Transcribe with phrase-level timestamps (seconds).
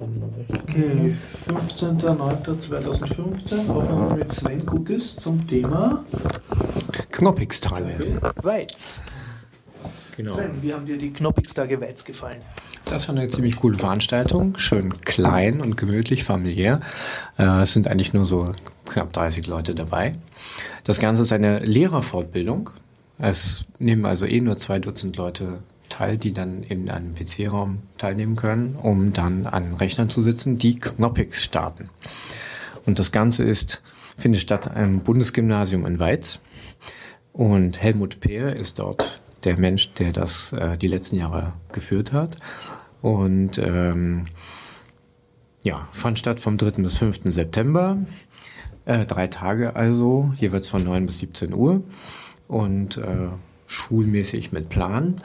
[0.00, 6.04] Okay, 15.09.2015, Aufnahme mit Sven Kukis zum Thema
[7.10, 8.20] Knoppix-Tage.
[8.42, 9.00] Weiz.
[10.16, 10.34] Genau.
[10.34, 12.40] Sven, wie haben dir die Knoppix-Tage Weiz gefallen?
[12.84, 14.56] Das war eine ziemlich coole Veranstaltung.
[14.56, 16.78] Schön klein und gemütlich, familiär.
[17.36, 18.52] Äh, Es sind eigentlich nur so
[18.86, 20.12] knapp 30 Leute dabei.
[20.84, 22.70] Das Ganze ist eine Lehrerfortbildung.
[23.18, 25.58] Es nehmen also eh nur zwei Dutzend Leute
[25.98, 30.78] teil, die dann in einem PC-Raum teilnehmen können, um dann an Rechnern zu sitzen, die
[30.78, 31.90] Knoppix starten.
[32.86, 33.82] Und das Ganze ist,
[34.16, 36.40] findet statt am Bundesgymnasium in Weiz.
[37.32, 42.36] Und Helmut Peer ist dort der Mensch, der das äh, die letzten Jahre geführt hat.
[43.02, 44.26] Und ähm,
[45.64, 46.82] ja, fand statt vom 3.
[46.82, 47.22] bis 5.
[47.24, 47.98] September.
[48.84, 51.82] Äh, drei Tage also, jeweils von 9 bis 17 Uhr.
[52.46, 53.28] Und äh,
[53.66, 55.16] schulmäßig mit Plan,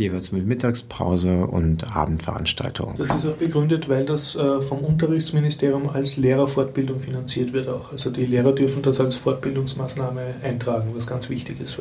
[0.00, 2.96] jeweils mit Mittagspause und Abendveranstaltungen.
[2.96, 7.92] Das ist auch begründet, weil das äh, vom Unterrichtsministerium als Lehrerfortbildung finanziert wird auch.
[7.92, 11.78] Also die Lehrer dürfen das als Fortbildungsmaßnahme eintragen, was ganz wichtig ist.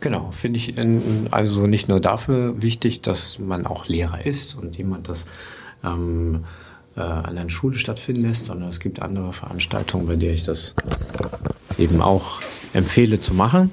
[0.00, 0.74] Genau, finde ich
[1.30, 5.26] also nicht nur dafür wichtig, dass man auch Lehrer ist und jemand das
[5.84, 6.44] ähm,
[6.96, 10.74] äh, an einer Schule stattfinden lässt, sondern es gibt andere Veranstaltungen, bei der ich das
[11.78, 12.40] eben auch
[12.72, 13.70] empfehle zu machen.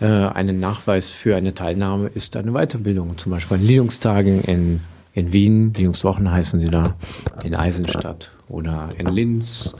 [0.00, 4.80] Äh, einen Nachweis für eine Teilnahme ist eine Weiterbildung, zum Beispiel an Linux-Tagen in,
[5.12, 6.94] in Wien, Linux-Wochen heißen sie da,
[7.42, 9.74] in Eisenstadt oder in Linz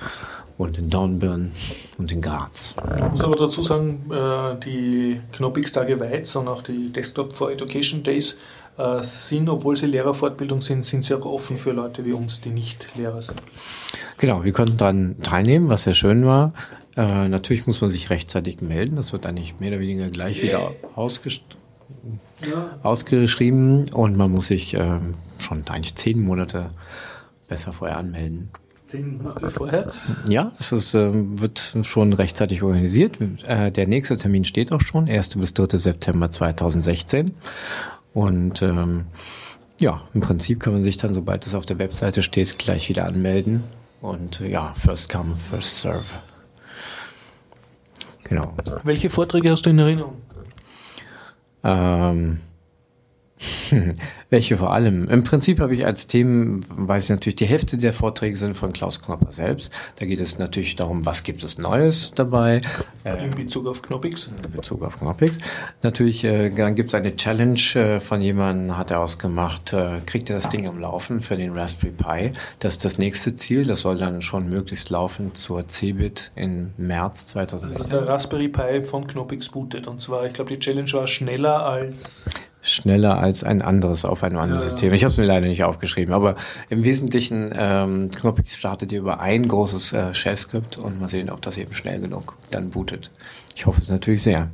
[0.56, 1.52] und in Dornbirn
[1.98, 2.74] und in Graz.
[2.96, 8.02] Ich muss aber dazu sagen, äh, die Knoppix-Tage Weiz und auch die Desktop for Education
[8.02, 8.36] Days
[8.76, 12.50] äh, sind, obwohl sie Lehrerfortbildung sind, sind sie auch offen für Leute wie uns, die
[12.50, 13.40] nicht Lehrer sind.
[14.18, 16.52] Genau, wir konnten daran teilnehmen, was sehr schön war.
[16.98, 18.96] Äh, natürlich muss man sich rechtzeitig melden.
[18.96, 21.42] Das wird eigentlich mehr oder weniger gleich wieder ausgest
[22.82, 25.00] ausgeschrieben und man muss sich äh,
[25.38, 26.70] schon eigentlich zehn Monate
[27.48, 28.50] besser vorher anmelden.
[28.84, 29.92] Zehn Monate vorher?
[30.28, 33.18] Ja, es ist, äh, wird schon rechtzeitig organisiert.
[33.46, 35.36] Äh, der nächste Termin steht auch schon, 1.
[35.36, 35.78] bis 3.
[35.78, 37.32] September 2016.
[38.12, 39.06] Und ähm,
[39.78, 43.06] ja, im Prinzip kann man sich dann, sobald es auf der Webseite steht, gleich wieder
[43.06, 43.62] anmelden.
[44.00, 46.20] Und äh, ja, first come, first serve.
[48.28, 48.54] Genau.
[48.84, 50.22] Welche Vorträge hast du in Erinnerung?
[51.64, 52.40] Ähm,
[54.30, 55.08] welche vor allem?
[55.08, 58.72] Im Prinzip habe ich als Themen, weiß ich natürlich, die Hälfte der Vorträge sind von
[58.72, 59.72] Klaus Knopper selbst.
[59.96, 62.60] Da geht es natürlich darum, was gibt es Neues dabei.
[63.04, 64.26] In Bezug auf Knoppix?
[64.26, 65.38] In Bezug auf Knoppix.
[65.82, 70.30] Natürlich, äh, dann gibt es eine Challenge äh, von jemandem, hat er ausgemacht, äh, kriegt
[70.30, 72.30] er das Ding am Laufen für den Raspberry Pi.
[72.58, 73.64] Das ist das nächste Ziel.
[73.64, 77.78] Das soll dann schon möglichst laufen zur CeBIT im März 2016.
[77.78, 79.86] Also der Raspberry Pi von Knoppix bootet.
[79.86, 82.24] Und zwar, ich glaube, die Challenge war schneller als
[82.70, 84.70] schneller als ein anderes auf ein anderes Ja.
[84.70, 84.92] System.
[84.92, 86.36] Ich habe es mir leider nicht aufgeschrieben, aber
[86.68, 91.42] im Wesentlichen ähm, Knoppix startet ihr über ein großes äh, Shell-Skript und mal sehen, ob
[91.42, 93.10] das eben schnell genug dann bootet.
[93.54, 94.50] Ich hoffe es natürlich sehr.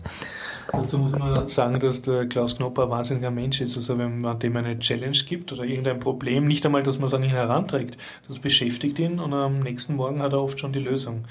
[0.72, 3.76] Dazu muss man sagen, dass der Klaus Knopper ein wahnsinniger Mensch ist.
[3.76, 7.14] Also wenn man dem eine Challenge gibt oder irgendein Problem, nicht einmal, dass man es
[7.14, 7.96] an ihn heranträgt,
[8.28, 11.25] das beschäftigt ihn und am nächsten Morgen hat er oft schon die Lösung.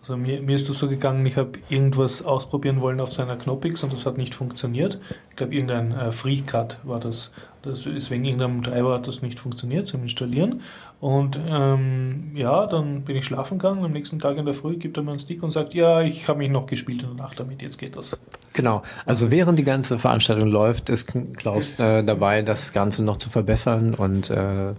[0.00, 3.82] Also mir, mir ist das so gegangen, ich habe irgendwas ausprobieren wollen auf seiner Knoppix
[3.82, 4.98] und das hat nicht funktioniert.
[5.28, 7.32] Ich glaube, irgendein äh, FreeCut war das.
[7.60, 7.84] das.
[7.84, 10.62] Ist wegen irgendeinem Treiber hat das nicht funktioniert zum Installieren.
[11.00, 13.84] Und ähm, ja, dann bin ich schlafen gegangen.
[13.84, 16.28] Am nächsten Tag in der Früh gibt er mir einen Stick und sagt, ja, ich
[16.28, 18.18] habe mich noch gespielt in der Nacht damit, jetzt geht das.
[18.54, 18.82] Genau.
[19.04, 23.94] Also während die ganze Veranstaltung läuft, ist Klaus äh, dabei, das Ganze noch zu verbessern
[23.94, 24.72] und äh,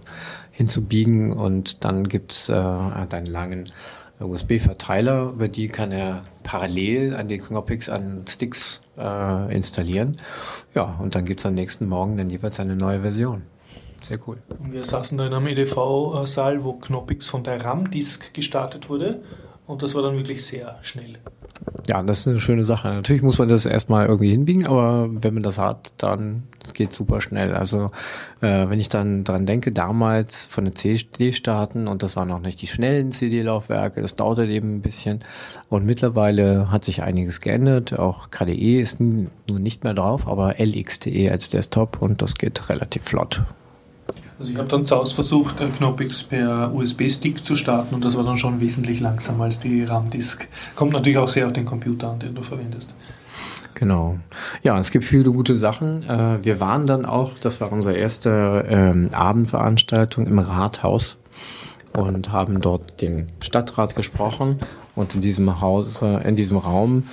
[0.50, 1.32] hinzubiegen.
[1.32, 3.70] Und dann gibt's äh, einen langen
[4.20, 10.16] USB-Verteiler, über die kann er parallel an die Knoppix an Sticks äh, installieren.
[10.74, 13.42] Ja, und dann gibt's am nächsten Morgen dann jeweils eine neue Version.
[14.02, 14.38] Sehr cool.
[14.58, 19.22] Und wir saßen da in einem EDV-Saal, wo Knoppix von der RAM-Disk gestartet wurde.
[19.66, 21.18] Und das war dann wirklich sehr schnell.
[21.88, 22.88] Ja, das ist eine schöne Sache.
[22.88, 27.20] Natürlich muss man das erstmal irgendwie hinbiegen, aber wenn man das hat, dann geht super
[27.20, 27.54] schnell.
[27.54, 27.90] Also
[28.40, 32.40] äh, wenn ich dann dran denke, damals von der CD starten und das waren noch
[32.40, 35.20] nicht die schnellen CD-Laufwerke, das dauerte eben ein bisschen.
[35.68, 37.98] Und mittlerweile hat sich einiges geändert.
[37.98, 43.02] Auch KDE ist nun nicht mehr drauf, aber LXDE als Desktop und das geht relativ
[43.02, 43.42] flott.
[44.42, 48.24] Also ich habe dann zu Hause versucht, Knoppix per USB-Stick zu starten und das war
[48.24, 50.48] dann schon wesentlich langsamer als die RAM-Disk.
[50.74, 52.92] Kommt natürlich auch sehr auf den Computer an, den du verwendest.
[53.74, 54.18] Genau.
[54.64, 56.02] Ja, es gibt viele gute Sachen.
[56.02, 61.18] Äh, Wir waren dann auch, das war unsere erste ähm, Abendveranstaltung im Rathaus
[61.96, 64.56] und haben dort den Stadtrat gesprochen.
[64.96, 67.04] Und in diesem Haus, in diesem Raum,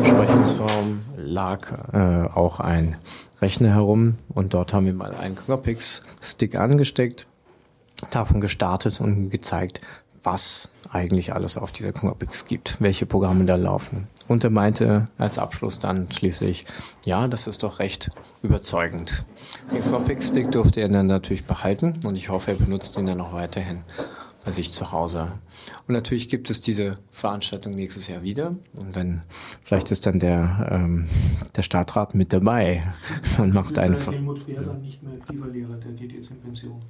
[0.00, 2.96] Besprechungsraum, lag äh, auch ein
[3.40, 7.26] Rechner herum und dort haben wir mal einen Knoppix-Stick angesteckt
[8.10, 9.80] davon gestartet und gezeigt,
[10.22, 14.08] was eigentlich alles auf dieser Comics gibt, welche Programme da laufen.
[14.26, 16.66] Und er meinte als Abschluss dann schließlich,
[17.04, 18.10] ja, das ist doch recht
[18.42, 19.24] überzeugend.
[19.72, 23.32] Den Comic-Stick durfte er dann natürlich behalten und ich hoffe, er benutzt ihn dann auch
[23.32, 23.82] weiterhin
[24.44, 25.32] bei sich zu Hause.
[25.86, 28.56] Und natürlich gibt es diese Veranstaltung nächstes Jahr wieder.
[28.76, 29.22] Und wenn,
[29.62, 31.06] vielleicht ist dann der, ähm,
[31.56, 32.82] der Stadtrat mit dabei
[33.38, 33.94] und macht einen.
[33.96, 35.12] Helmut Bär dann nicht mehr
[35.52, 36.82] Lehrer, der geht jetzt in Pension.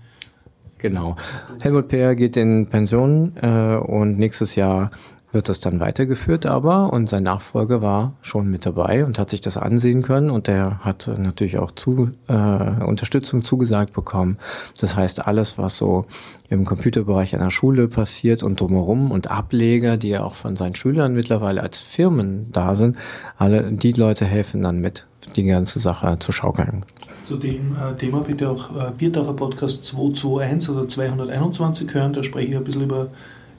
[0.78, 1.16] Genau.
[1.60, 4.90] Helmut Peer geht in Pension äh, und nächstes Jahr
[5.36, 9.42] wird das dann weitergeführt aber und sein Nachfolger war schon mit dabei und hat sich
[9.42, 14.38] das ansehen können und der hat natürlich auch zu, äh, Unterstützung zugesagt bekommen.
[14.80, 16.06] Das heißt, alles, was so
[16.48, 21.12] im Computerbereich einer Schule passiert und drumherum und Ableger, die ja auch von seinen Schülern
[21.12, 22.96] mittlerweile als Firmen da sind,
[23.36, 25.04] alle die Leute helfen dann mit,
[25.36, 26.86] die ganze Sache zu schaukeln.
[27.24, 32.48] Zu dem äh, Thema bitte auch äh, Bierdacher Podcast 221 oder 221 hören, da spreche
[32.48, 33.08] ich ein bisschen über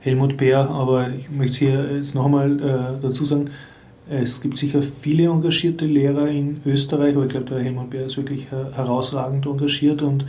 [0.02, 3.50] Helmut Bär, aber ich möchte hier jetzt noch einmal äh, dazu sagen,
[4.10, 8.16] es gibt sicher viele engagierte Lehrer in Österreich, aber ich glaube, der Helmut Bär ist
[8.16, 10.26] wirklich herausragend engagiert und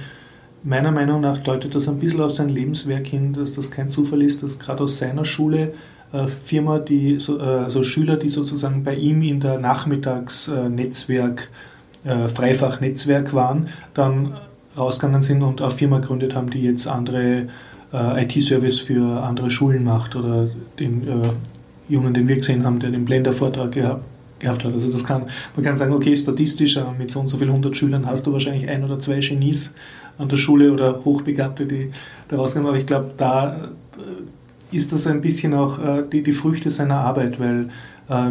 [0.65, 4.23] meiner Meinung nach deutet das ein bisschen auf sein Lebenswerk hin, dass das kein Zufall
[4.23, 5.73] ist, dass gerade aus seiner Schule
[6.13, 11.49] äh, Firma, die so, äh, also Schüler, die sozusagen bei ihm in der Nachmittagsnetzwerk,
[12.05, 14.35] äh, Freifachnetzwerk waren, dann
[14.77, 17.49] rausgegangen sind und eine Firma gegründet haben, die jetzt andere
[17.93, 20.49] äh, IT-Service für andere Schulen macht oder
[20.79, 21.23] den äh,
[21.89, 24.05] Jungen, den wir gesehen haben, der den Blender-Vortrag gehabt,
[24.39, 24.75] gehabt hat.
[24.75, 25.25] Also das kann,
[25.57, 28.33] man kann sagen, okay, statistisch äh, mit so und so vielen hundert Schülern hast du
[28.33, 29.73] wahrscheinlich ein oder zwei Genies
[30.19, 31.91] an der Schule oder Hochbegabte, die
[32.29, 32.69] da rauskommen.
[32.69, 36.97] Aber ich glaube, da äh, ist das ein bisschen auch äh, die, die Früchte seiner
[36.97, 37.69] Arbeit, weil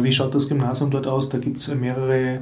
[0.00, 1.28] wie schaut das Gymnasium dort aus?
[1.28, 2.40] Da gibt es mehrere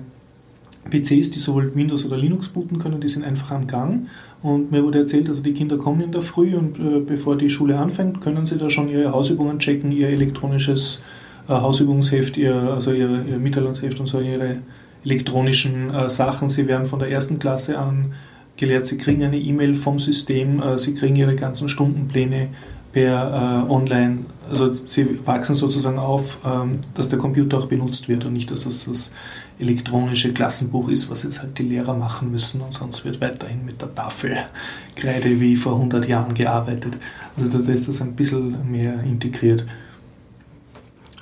[0.91, 4.07] PCs, die sowohl Windows oder Linux booten können, die sind einfach am Gang.
[4.43, 7.51] Und mir wurde erzählt, also die Kinder kommen in der Früh und äh, bevor die
[7.51, 11.01] Schule anfängt, können sie da schon ihre Hausübungen checken, ihr elektronisches
[11.49, 14.59] äh, Hausübungsheft, ihr, also ihr, ihr Mitteilungsheft und so, ihre
[15.05, 16.49] elektronischen äh, Sachen.
[16.49, 18.13] Sie werden von der ersten Klasse an
[18.57, 22.49] gelehrt, sie kriegen eine E-Mail vom System, äh, sie kriegen ihre ganzen Stundenpläne
[22.97, 28.25] per äh, Online, also sie wachsen sozusagen auf, ähm, dass der Computer auch benutzt wird
[28.25, 29.13] und nicht, dass das das
[29.59, 33.83] elektronische Klassenbuch ist, was jetzt halt die Lehrer machen müssen und sonst wird weiterhin mit
[33.83, 36.97] der Tafelkreide wie vor 100 Jahren gearbeitet.
[37.37, 39.67] Also da ist das ein bisschen mehr integriert.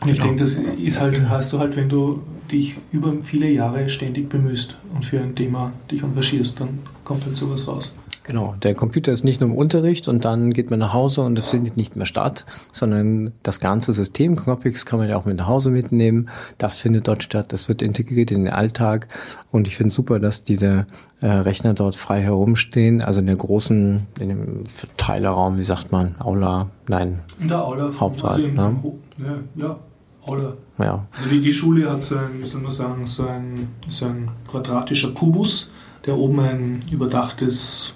[0.01, 0.29] Und ich genau.
[0.29, 2.23] denke, das ist halt, hast du halt, wenn du
[2.53, 7.37] dich über viele Jahre ständig bemühst und für ein Thema dich engagierst, dann kommt halt
[7.37, 7.93] sowas raus.
[8.27, 11.39] Genau, der Computer ist nicht nur im Unterricht und dann geht man nach Hause und
[11.39, 15.37] es findet nicht mehr statt, sondern das ganze System Knoppix kann man ja auch mit
[15.37, 16.31] nach Hause mitnehmen.
[16.57, 19.09] Das findet dort statt, das wird integriert in den Alltag
[19.51, 20.87] und ich finde super, dass diese
[21.21, 26.15] äh, Rechner dort frei herumstehen, also in der großen, in dem Verteilerraum, wie sagt man,
[26.19, 28.33] Aula, nein, in der Aula, Hauptsaal.
[28.33, 28.83] Also ne?
[29.19, 29.79] ja, ja,
[30.23, 30.55] Aula.
[30.79, 31.07] Ja.
[31.15, 34.31] Also die, die Schule hat so ein, wie soll man sagen, so ein, so ein
[34.51, 35.71] quadratischer Kubus,
[36.07, 37.95] der oben ein überdachtes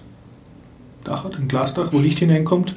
[1.08, 2.76] Dach hat, ein Glasdach, wo Licht hineinkommt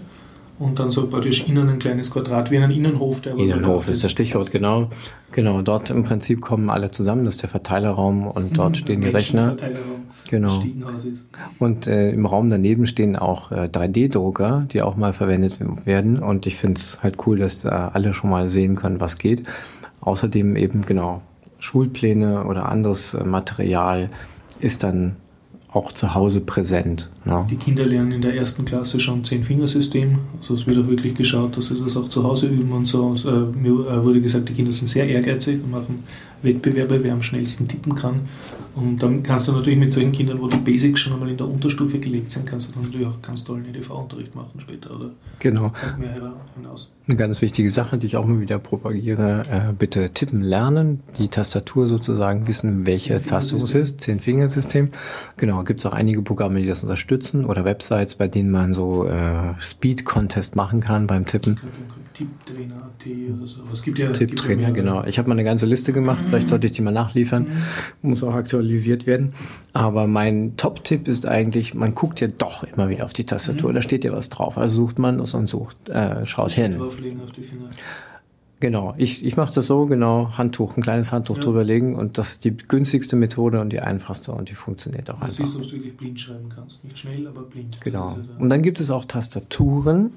[0.61, 3.21] und dann so praktisch innen ein kleines Quadrat wie ein Innenhof.
[3.21, 4.89] Der Innenhof ist das Stichwort, genau.
[5.31, 9.01] Genau, dort im Prinzip kommen alle zusammen, das ist der Verteilerraum und mhm, dort stehen
[9.01, 9.55] die Rechner.
[10.29, 10.63] Genau.
[11.57, 16.45] Und äh, im Raum daneben stehen auch äh, 3D-Drucker, die auch mal verwendet werden und
[16.45, 19.43] ich finde es halt cool, dass äh, alle schon mal sehen können, was geht.
[20.01, 21.21] Außerdem eben genau
[21.59, 24.09] Schulpläne oder anderes äh, Material
[24.59, 25.15] ist dann
[25.71, 27.09] auch zu Hause präsent.
[27.23, 27.47] Ne?
[27.49, 30.19] Die Kinder lernen in der ersten Klasse schon Zehn-Fingersystem.
[30.39, 33.09] Also es wird auch wirklich geschaut, dass sie das auch zu Hause üben und so.
[33.09, 36.03] Also, äh, mir äh, wurde gesagt, die Kinder sind sehr ehrgeizig und machen
[36.43, 38.21] Wettbewerbe, wer am schnellsten tippen kann.
[38.73, 41.47] Und dann kannst du natürlich mit solchen Kindern, wo die Basics schon einmal in der
[41.47, 45.73] Unterstufe gelegt sind, kannst du dann natürlich auch ganz tollen EDV-Unterricht machen später oder genau.
[45.99, 46.89] mehr hinaus.
[47.05, 51.27] Eine ganz wichtige Sache, die ich auch mal wieder propagiere, äh, bitte tippen lernen, die
[51.27, 54.89] Tastatur sozusagen wissen, welche Taste es ist, Zehn-Fingersystem.
[55.35, 59.05] Genau, gibt es auch einige Programme, die das unterstützen oder Websites, bei denen man so
[59.05, 61.57] äh, Speed-Contest machen kann beim Tippen.
[62.13, 63.61] Tipptrainer.at oder so.
[63.73, 65.03] Es gibt ja Tipptrainer, ja genau.
[65.05, 67.43] Ich habe mal eine ganze Liste gemacht, vielleicht sollte ich die mal nachliefern.
[68.01, 68.09] Mhm.
[68.09, 69.33] Muss auch aktualisiert werden.
[69.73, 73.75] Aber mein Top-Tipp ist eigentlich, man guckt ja doch immer wieder auf die Tastatur, mhm.
[73.75, 74.57] da steht ja was drauf.
[74.57, 76.77] Also sucht man und sucht, äh, schaut hin.
[76.77, 77.69] Drauflegen auf die Finger.
[78.61, 81.41] Genau, ich, ich mache das so, genau, Handtuch, ein kleines Handtuch ja.
[81.41, 85.25] drüberlegen und das ist die günstigste Methode und die einfachste und die funktioniert auch du
[85.25, 85.35] einfach.
[85.35, 86.83] Du siehst, dass du wirklich blind schreiben kannst.
[86.83, 87.81] Nicht schnell, aber blind.
[87.81, 88.19] Genau.
[88.37, 90.11] Und dann gibt es auch Tastaturen,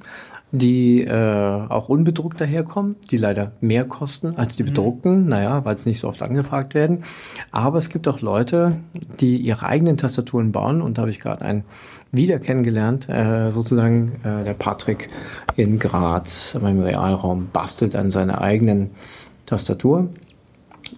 [0.54, 4.68] die äh, auch unbedruckt daherkommen, die leider mehr kosten als die mhm.
[4.68, 7.02] bedruckten, naja, weil es nicht so oft angefragt werden.
[7.50, 8.80] Aber es gibt auch Leute,
[9.18, 11.64] die ihre eigenen Tastaturen bauen und da habe ich gerade ein
[12.12, 13.08] wieder kennengelernt.
[13.08, 15.08] Äh, sozusagen äh, der Patrick
[15.56, 18.90] in Graz im Realraum bastelt an seiner eigenen
[19.46, 20.08] Tastatur.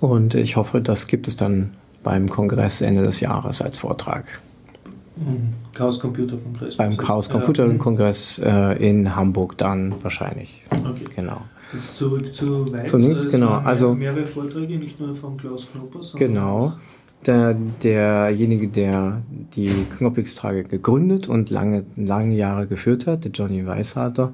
[0.01, 1.73] Und ich hoffe, das gibt es dann
[2.03, 4.25] beim Kongress Ende des Jahres als Vortrag.
[5.75, 6.77] Chaos Computer Kongress.
[6.77, 10.63] Beim Chaos Computer Kongress äh, in Hamburg dann wahrscheinlich.
[10.71, 11.05] Okay.
[11.17, 11.41] Genau.
[11.73, 12.91] Jetzt zurück zu Weiz.
[12.91, 16.73] Zunächst, genau, mehr- also- mehrere Vorträge, nicht nur von Klaus Knopper, sondern Genau.
[17.25, 19.19] Der, derjenige, der
[19.57, 24.33] die Knoppix-Trage gegründet und lange, lange Jahre geführt hat, der Johnny Weisharter,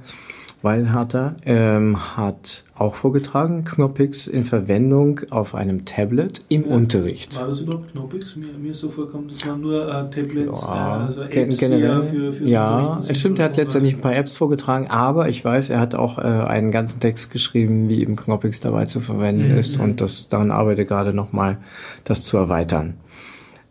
[0.62, 7.38] Weilharter, ähm, hat auch vorgetragen, Knoppix in Verwendung auf einem Tablet im Unterricht.
[7.38, 8.37] War das überhaupt Knoppix?
[8.37, 11.83] Mir, mir ist so vorkommen, das waren nur äh, Tablets, Ja, äh, also Apps, generell,
[11.83, 15.45] ja für, für ja, es stimmt, er hat letztendlich ein paar Apps vorgetragen, aber ich
[15.45, 19.52] weiß, er hat auch äh, einen ganzen Text geschrieben, wie eben Knoppix dabei zu verwenden
[19.52, 19.85] Mhm, ist mhm.
[19.85, 21.59] und das daran arbeitet er gerade nochmal,
[22.04, 22.95] das zu erweitern.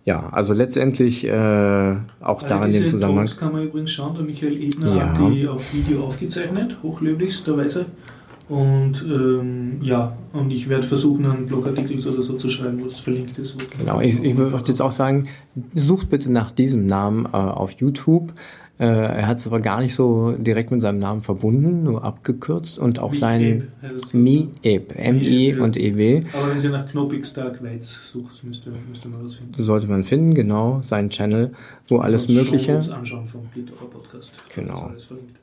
[0.04, 3.26] Ja, also letztendlich äh, auch da in diese dem Zusammenhang.
[3.26, 5.10] Talks kann man übrigens schauen, der Michael Ebner Ja.
[5.10, 7.86] hat die auf Video aufgezeichnet, hochlöblichsterweise.
[8.50, 13.00] Und ähm, ja, und ich werde versuchen, einen Blogartikel oder so zu schreiben, wo das
[13.00, 13.56] verlinkt ist.
[13.78, 15.24] Genau, ich, ich würde jetzt auch sagen,
[15.74, 18.34] sucht bitte nach diesem Namen äh, auf YouTube.
[18.80, 22.80] Äh, er hat es aber gar nicht so direkt mit seinem Namen verbunden, nur abgekürzt
[22.80, 23.64] und auch das.
[24.14, 26.24] Mi-Eb, M-I und E E-W.
[26.34, 29.62] Aber wenn Sie nach Knoppix Dark Weiz sucht, müsste, müsste man das finden.
[29.62, 31.52] sollte man finden, genau, seinen Channel,
[31.88, 32.78] wo alles Sonst Mögliche.
[32.78, 33.48] Anschauen vom
[33.92, 34.34] Podcast.
[34.56, 34.74] Genau.
[34.74, 35.36] Das ist alles verlinkt.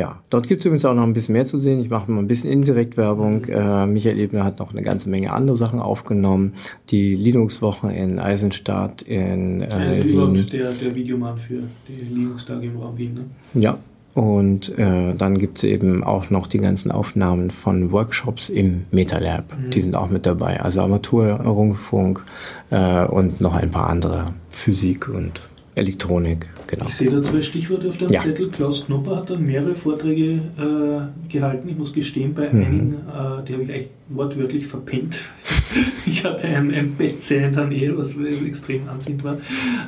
[0.00, 1.78] Ja, dort gibt es übrigens auch noch ein bisschen mehr zu sehen.
[1.78, 3.44] Ich mache mal ein bisschen indirekt Werbung.
[3.44, 6.54] Äh, Michael Ebner hat noch eine ganze Menge andere Sachen aufgenommen.
[6.88, 10.46] Die Linux-Woche in Eisenstadt, in äh, ist Wien.
[10.50, 13.12] der, der Videomann für die Linux-Tage im Raum Wien.
[13.12, 13.60] Ne?
[13.60, 13.78] Ja,
[14.14, 19.54] und äh, dann gibt es eben auch noch die ganzen Aufnahmen von Workshops im MetaLab.
[19.70, 20.62] Die sind auch mit dabei.
[20.62, 22.24] Also Amateurrundfunk
[22.70, 24.32] äh, und noch ein paar andere.
[24.48, 25.42] Physik und
[25.76, 26.86] Elektronik, genau.
[26.88, 28.20] Ich sehe da zwei Stichworte auf deinem Ja.
[28.22, 28.48] Zettel.
[28.50, 31.68] Klaus Knopper hat dann mehrere Vorträge äh, gehalten.
[31.68, 32.58] Ich muss gestehen, bei Mhm.
[32.64, 35.18] einigen, äh, die habe ich eigentlich wortwörtlich verpennt.
[36.06, 39.38] ich hatte ein, ein Betze in der Nähe, was extrem anziehend war.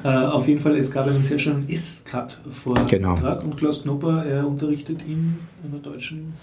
[0.04, 2.88] Äh, auf jeden Fall, es gab einen sehr schönen S-Cut-Vortrag.
[2.88, 3.14] Genau.
[3.42, 5.34] Und Klaus Knopper er unterrichtet in
[5.68, 6.34] einer deutschen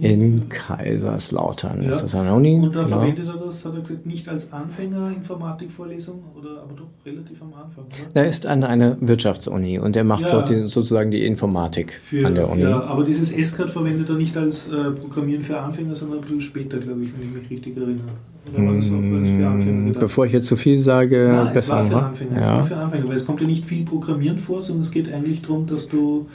[0.00, 1.90] In Kaiserslautern Ja.
[1.90, 2.54] ist das eine Uni.
[2.60, 2.98] Und da genau.
[3.00, 7.84] verwendet er das, hat er gesagt, nicht als Anfänger-Informatikvorlesung, oder aber doch relativ am Anfang,
[7.84, 8.20] oder?
[8.22, 10.30] Er ist an einer Wirtschaftsuni und er macht Ja.
[10.30, 12.62] dort die, sozusagen die Informatik Für, an der Uni.
[12.62, 16.40] Ja, aber dieses S-Card verwendet er nicht als äh, Programmieren für Anfänger, sondern ein bisschen
[16.42, 18.12] später, glaube ich, wenn ich mich richtig erinnere.
[18.56, 19.92] Mm?
[19.98, 22.02] Bevor ich jetzt zu viel sage, es besser war für.
[22.02, 22.62] Anfänger, es war Ja.
[22.62, 25.66] für Anfänger, weil es kommt ja nicht viel Programmieren vor, sondern es geht eigentlich darum,
[25.66, 26.26] dass du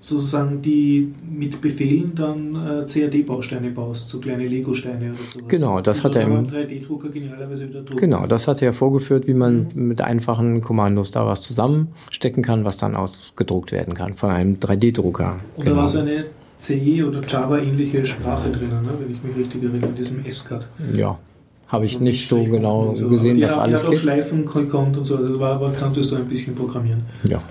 [0.00, 5.48] sozusagen die mit Befehlen dann äh, CAD-Bausteine baust, so kleine Lego-Steine oder sowas.
[5.48, 8.32] Genau, das hat er im- 3D-Drucker genialerweise wieder drucken Genau, kannst.
[8.32, 12.94] das hat er vorgeführt, wie man mit einfachen Kommandos da was zusammenstecken kann, was dann
[12.94, 15.36] ausgedruckt werden kann von einem 3D-Drucker.
[15.56, 16.26] Und da war so eine
[16.58, 20.66] C oder Java-ähnliche Sprache drinnen, ne, wenn ich mich richtig erinnere, in diesem S-Card.
[20.96, 21.18] Ja,
[21.66, 23.08] habe ich So nicht so genau so.
[23.08, 23.98] gesehen, die was alles die hat auch.
[23.98, 27.02] Schleifen gekonnt und so, also war, war, konntest du ein bisschen programmieren.
[27.24, 27.42] Ja,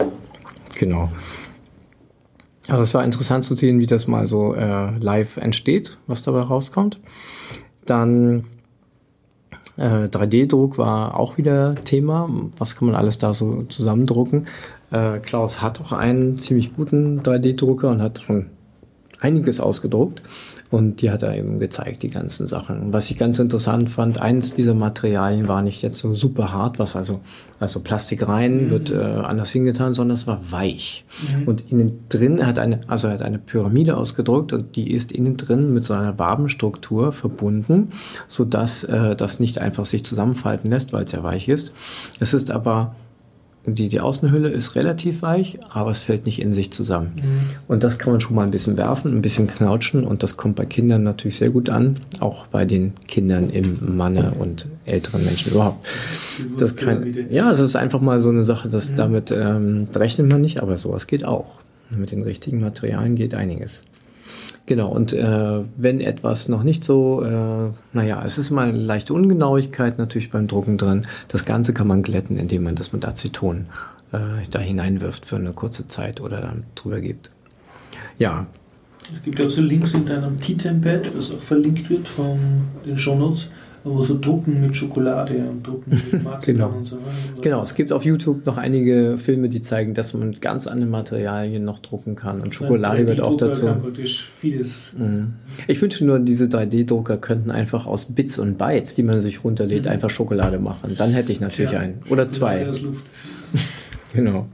[0.78, 1.10] genau.
[2.68, 6.42] Aber es war interessant zu sehen, wie das mal so äh, live entsteht, was dabei
[6.42, 7.00] rauskommt.
[7.86, 8.46] Dann
[9.78, 12.30] äh, 3D-Druck war auch wieder Thema.
[12.58, 14.48] Was kann man alles da so zusammendrucken?
[14.92, 18.48] Äh, Klaus hat auch einen ziemlich guten 3D-Drucker und hat schon
[19.20, 20.22] einiges ausgedruckt.
[20.70, 22.92] Und die hat er eben gezeigt, die ganzen Sachen.
[22.92, 26.98] Was ich ganz interessant fand, eines dieser Materialien war nicht jetzt so super hart, was
[26.98, 27.22] also,
[27.60, 31.06] also Plastik rein wird äh, anders hingetan, sondern es war weich.
[31.46, 35.14] Und innen drin, er hat eine, also er hat eine Pyramide ausgedruckt und die ist
[35.14, 37.92] innen drin mit so einer Wabenstruktur verbunden,
[38.28, 41.72] so dass äh, das nicht einfach sich zusammenfalten lässt, weil es ja weich ist.
[42.20, 42.94] Es ist aber
[43.76, 47.12] die, die Außenhülle ist relativ weich, aber es fällt nicht in sich zusammen.
[47.68, 50.56] Und das kann man schon mal ein bisschen werfen, ein bisschen knautschen und das kommt
[50.56, 55.52] bei Kindern natürlich sehr gut an, auch bei den Kindern im Manne und älteren Menschen
[55.52, 55.88] überhaupt.
[56.58, 60.42] Das kann, ja, das ist einfach mal so eine Sache, dass damit ähm, rechnet man
[60.42, 61.60] nicht, aber sowas geht auch.
[61.96, 63.84] Mit den richtigen Materialien geht einiges.
[64.68, 69.14] Genau, und äh, wenn etwas noch nicht so, äh, naja, es ist mal eine leichte
[69.14, 71.08] Ungenauigkeit natürlich beim Drucken drin.
[71.30, 73.68] Das Ganze kann man glätten, indem man das mit Aceton
[74.12, 74.18] äh,
[74.52, 77.32] da hineinwirft für eine kurze Zeit oder dann drüber gibt.
[78.20, 78.46] Ja,
[79.14, 82.38] Es gibt ja auch so Links in deinem T-Tempad, was auch verlinkt wird von
[82.86, 83.50] den Shownotes,
[83.94, 86.78] wo so Drucken mit Schokolade und Drucken mit Marzipan Genau.
[86.78, 86.96] und so.
[86.96, 87.02] ne?
[87.42, 87.62] genau.
[87.62, 91.80] Es gibt auf YouTube noch einige Filme, die zeigen, dass man ganz anderen Materialien noch
[91.80, 92.42] drucken kann.
[92.42, 93.66] Und Schokolade wird auch 3D-Drucker dazu.
[93.66, 94.94] kann praktisch vieles.
[94.98, 95.34] Mhm.
[95.68, 99.88] Ich wünsche nur, diese 3D-Drucker könnten einfach aus Bits und Bytes, die man sich runterlädt,
[99.88, 100.96] einfach Schokolade machen.
[100.98, 102.00] Dann hätte ich natürlich Tja, einen.
[102.10, 102.68] Oder zwei.
[104.14, 104.48] Genau.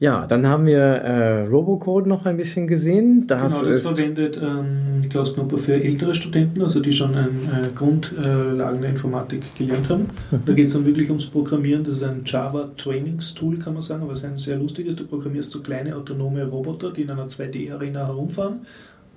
[0.00, 3.26] Ja, dann haben wir äh, Robocode noch ein bisschen gesehen.
[3.26, 7.68] Das genau, das verwendet ähm, Klaus Knopper für ältere Studenten, also die schon ein, äh,
[7.74, 10.08] Grundlagen der Informatik gelernt haben.
[10.46, 11.82] Da geht es dann wirklich ums Programmieren.
[11.82, 14.94] Das ist ein Java Trainingstool, kann man sagen, aber es ist ein sehr lustiges.
[14.94, 18.60] Du programmierst so kleine autonome Roboter, die in einer 2D-Arena herumfahren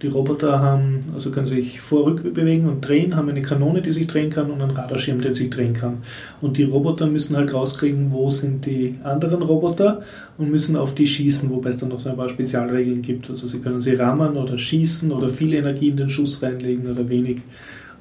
[0.01, 4.07] die Roboter haben, also können sich vorrück bewegen und drehen, haben eine Kanone, die sich
[4.07, 5.99] drehen kann und einen Radarschirm, der sich drehen kann.
[6.41, 10.01] Und die Roboter müssen halt rauskriegen, wo sind die anderen Roboter
[10.37, 13.29] und müssen auf die schießen, wobei es dann noch so ein paar Spezialregeln gibt.
[13.29, 17.07] Also sie können sie rammen oder schießen oder viel Energie in den Schuss reinlegen oder
[17.07, 17.41] wenig.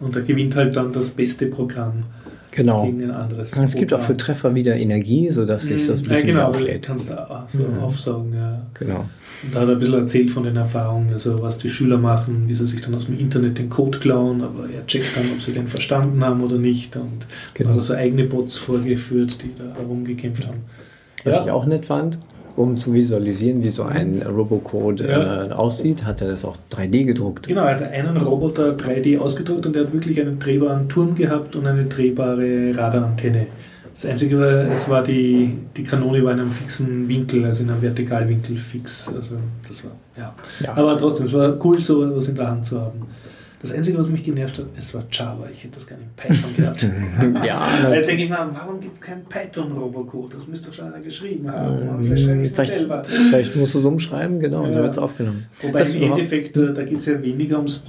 [0.01, 2.05] Und da gewinnt halt dann das beste Programm.
[2.53, 2.85] Genau.
[2.85, 3.57] Gegen ein anderes.
[3.57, 6.83] Es gibt auch für Treffer wieder Energie, sodass sich das ein bisschen ja, genau, auflädt.
[6.83, 7.17] kannst du
[7.47, 7.79] so mhm.
[7.79, 8.67] aufsaugen, ja.
[8.75, 9.07] Genau.
[9.43, 12.45] Und da hat er ein bisschen erzählt von den Erfahrungen, also was die Schüler machen,
[12.47, 15.41] wie sie sich dann aus dem Internet den Code klauen, aber er checkt dann, ob
[15.41, 16.97] sie den verstanden haben oder nicht.
[16.97, 17.71] Und genau.
[17.71, 20.59] hat er so eigene Bots vorgeführt, die da herumgekämpft haben.
[21.25, 21.45] Was ja.
[21.45, 22.19] ich auch nett fand,
[22.57, 25.45] um zu visualisieren, wie so ein Robocode ja.
[25.45, 27.49] äh, aussieht, hat er das auch 3D gedruckt.
[27.49, 31.57] Genau, er hat einen Roboter 3D ausgedruckt und er hat wirklich einen drehbaren Turm gehabt
[31.57, 33.47] und eine drehbare Radarantenne.
[33.93, 37.71] Das Einzige war, es war die, die Kanone war in einem fixen Winkel, also in
[37.71, 39.13] einem Vertikalwinkel fix.
[39.15, 40.35] Also das war, ja.
[40.61, 40.77] ja.
[40.77, 43.03] Aber trotzdem, es war cool, so was in der Hand zu haben.
[43.61, 45.47] Das Einzige, was mich genervt hat, es war Java.
[45.53, 46.87] Ich hätte das gerne in Python gehabt.
[47.47, 50.33] ja, also denke ich mal, warum gibt es keinen Python-Robocode?
[50.33, 51.79] Das müsste doch schon einer geschrieben haben.
[51.79, 53.05] Ähm, vielleicht schreibe ich es selber.
[53.05, 54.69] Vielleicht musst du es umschreiben, genau, ja.
[54.69, 55.45] und dann wird es aufgenommen.
[55.61, 57.83] Wobei das im Endeffekt, äh, da geht es ja weniger ums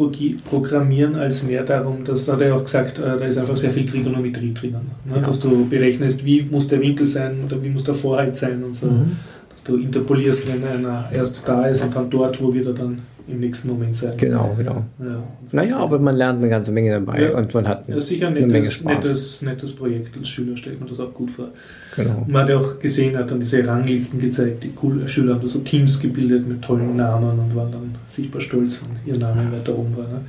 [0.49, 3.85] Programmieren als mehr darum, das hat er auch gesagt, äh, da ist einfach sehr viel
[3.85, 4.91] Trigonometrie drinnen.
[5.05, 5.15] Ne?
[5.15, 5.21] Ja.
[5.21, 8.75] Dass du berechnest, wie muss der Winkel sein oder wie muss der Vorhalt sein und
[8.75, 8.87] so.
[8.87, 9.15] Mhm.
[9.49, 13.39] Dass du interpolierst, wenn einer erst da ist und dann dort, wo wieder dann im
[13.39, 14.13] nächsten Moment sein.
[14.17, 14.85] Genau, genau.
[14.99, 18.01] Ja, naja, aber man lernt eine ganze Menge dabei ja, und man hat eine, ja,
[18.01, 18.83] sicher ein nettes.
[18.83, 21.49] Nettes, nettes Projekt als Schüler, stellt man das auch gut vor.
[21.95, 22.25] Genau.
[22.27, 25.47] Man hat ja auch gesehen, hat dann diese Ranglisten gezeigt, die cool, Schüler haben da
[25.47, 29.77] so Teams gebildet mit tollen Namen und waren dann sichtbar stolz, wenn ihr Name weiter
[29.77, 30.07] oben war.
[30.07, 30.21] Ne?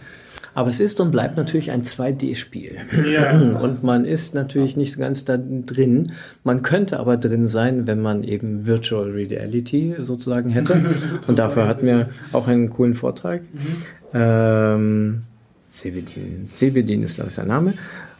[0.54, 2.76] Aber es ist und bleibt natürlich ein 2D-Spiel.
[3.10, 3.30] Ja.
[3.60, 6.12] Und man ist natürlich nicht ganz da drin.
[6.45, 10.84] Man könnte aber drin sein, wenn man eben Virtual Reality sozusagen hätte.
[11.26, 13.43] Und dafür hatten wir auch einen coolen Vortrag.
[13.43, 13.76] Mhm.
[14.12, 15.23] Ähm,
[15.69, 16.49] Sebedin.
[16.52, 17.75] Sebedin ist, glaube ich, sein Name.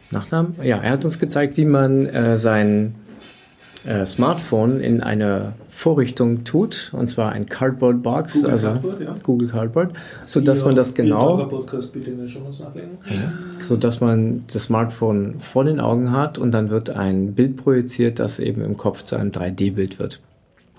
[0.09, 0.53] Nachnamen.
[0.63, 2.95] Ja, er hat uns gezeigt, wie man äh, sein
[3.85, 9.15] äh, Smartphone in eine Vorrichtung tut, und zwar ein Cardboard Box, Google also Cardboard, ja.
[9.23, 9.93] Google Cardboard,
[10.23, 11.49] so dass man das genau,
[13.67, 18.19] so dass man das Smartphone vor den Augen hat und dann wird ein Bild projiziert,
[18.19, 20.19] das eben im Kopf zu einem 3D-Bild wird.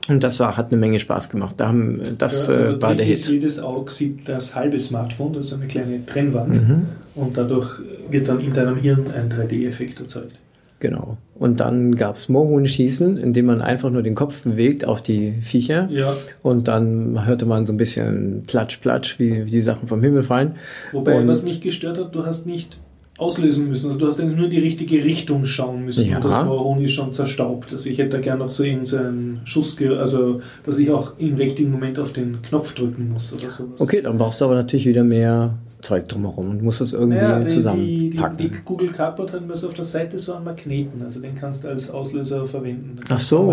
[0.09, 1.55] Und das war, hat eine Menge Spaß gemacht.
[1.59, 3.27] Da haben, das ja, also äh, war der Hit.
[3.27, 6.57] Jedes Auge sieht das halbe Smartphone, das ist eine kleine Trennwand.
[6.57, 6.87] Mhm.
[7.15, 10.41] Und dadurch wird dann in deinem Hirn ein 3D-Effekt erzeugt.
[10.81, 11.17] Genau.
[11.37, 15.89] Und dann gab es Mohunschießen, indem man einfach nur den Kopf bewegt auf die Viecher.
[15.91, 16.17] Ja.
[16.43, 20.23] Und dann hörte man so ein bisschen Platsch, Platsch, wie, wie die Sachen vom Himmel
[20.23, 20.55] fallen.
[20.93, 22.79] Wobei, und was mich gestört hat, du hast nicht
[23.19, 23.87] auslösen müssen.
[23.87, 26.17] Also du hast eigentlich nur in die richtige Richtung schauen müssen ja.
[26.17, 27.73] und das Mohun ist schon zerstaubt.
[27.73, 31.71] Also ich hätte da gerne noch so irgendeinen Schuss, also dass ich auch im richtigen
[31.71, 33.81] Moment auf den Knopf drücken muss oder sowas.
[33.81, 37.39] Okay, dann brauchst du aber natürlich wieder mehr Zeug drumherum und musst das irgendwie ja,
[37.39, 38.37] die, zusammenpacken.
[38.39, 41.35] Die, die, die, Google Cardboard hat so auf der Seite so einen Magneten, also den
[41.35, 42.99] kannst du als Auslöser verwenden.
[43.09, 43.53] Ach so,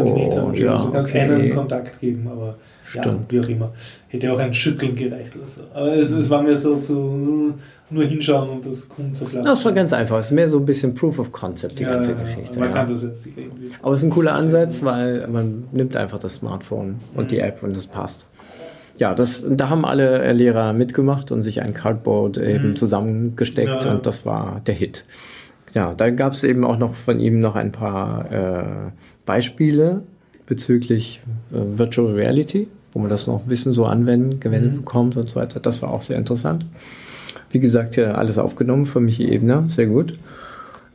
[0.56, 1.20] ja, also du kannst okay.
[1.20, 3.06] einen Kontakt geben, aber Stimmt.
[3.06, 3.72] ja, wie auch immer.
[4.08, 5.62] Hätte auch ein Schütteln gereicht oder so.
[5.74, 7.54] Aber es, es war mir so zu
[7.90, 9.44] nur hinschauen und das Kunden zu platzen.
[9.44, 10.20] Das war ganz einfach.
[10.20, 12.60] Es ist mehr so ein bisschen Proof of Concept, die ja, ganze Geschichte.
[12.60, 12.76] Man ja.
[12.76, 13.72] kann das jetzt irgendwie.
[13.82, 17.28] Aber es ist ein cooler Ansatz, weil man nimmt einfach das Smartphone und mhm.
[17.28, 18.28] die App und das passt
[19.02, 22.76] ja, das, da haben alle Lehrer mitgemacht und sich ein Cardboard eben mhm.
[22.76, 23.92] zusammengesteckt ja.
[23.92, 25.06] und das war der Hit.
[25.74, 28.92] Ja, da gab es eben auch noch von ihm noch ein paar äh,
[29.26, 30.04] Beispiele
[30.46, 31.20] bezüglich
[31.52, 34.78] äh, Virtual Reality, wo man das noch ein bisschen so anwenden, gewendet mhm.
[34.78, 35.60] bekommt und so weiter.
[35.60, 36.68] Das war auch sehr interessant.
[37.50, 40.14] Wie gesagt, ja, alles aufgenommen von Michi Ebner, sehr gut.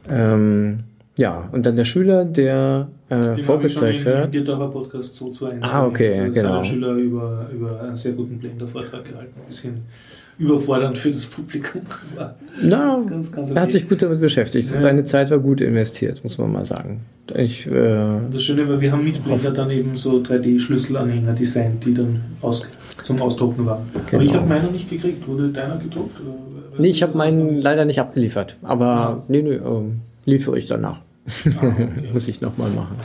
[0.08, 0.84] Ähm,
[1.18, 4.34] ja, und dann der Schüler, der äh, vorgezeigt hat.
[4.34, 5.62] Den Podcast 2 zu 1.
[5.62, 6.56] Ah, okay, also genau.
[6.58, 9.32] Der Schüler über, über einen sehr guten Blender-Vortrag gehalten.
[9.40, 9.82] Ein bisschen
[10.38, 11.80] überfordernd für das Publikum.
[12.62, 13.58] Na, ganz, ganz okay.
[13.58, 14.70] er hat sich gut damit beschäftigt.
[14.70, 14.80] Ja.
[14.80, 17.00] Seine Zeit war gut investiert, muss man mal sagen.
[17.34, 21.94] Ich, äh, das Schöne war, wir haben mit Blender dann eben so 3D-Schlüsselanhänger designt, die
[21.94, 22.66] dann aus,
[23.02, 23.86] zum Ausdrucken waren.
[23.92, 24.04] Genau.
[24.12, 25.26] Aber ich habe meinen nicht gekriegt.
[25.26, 26.20] Wurde deiner gedruckt?
[26.78, 28.58] Nee, ich habe meinen leider nicht abgeliefert.
[28.62, 29.22] Aber ja.
[29.28, 29.90] nee, nee, äh,
[30.26, 31.00] liefere ich danach.
[31.60, 31.88] Ah, okay.
[32.12, 32.96] Muss ich nochmal machen.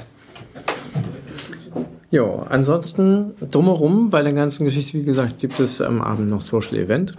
[2.12, 6.76] Ja, ansonsten drumherum bei der ganzen Geschichte, wie gesagt, gibt es am Abend noch Social
[6.76, 7.16] Event.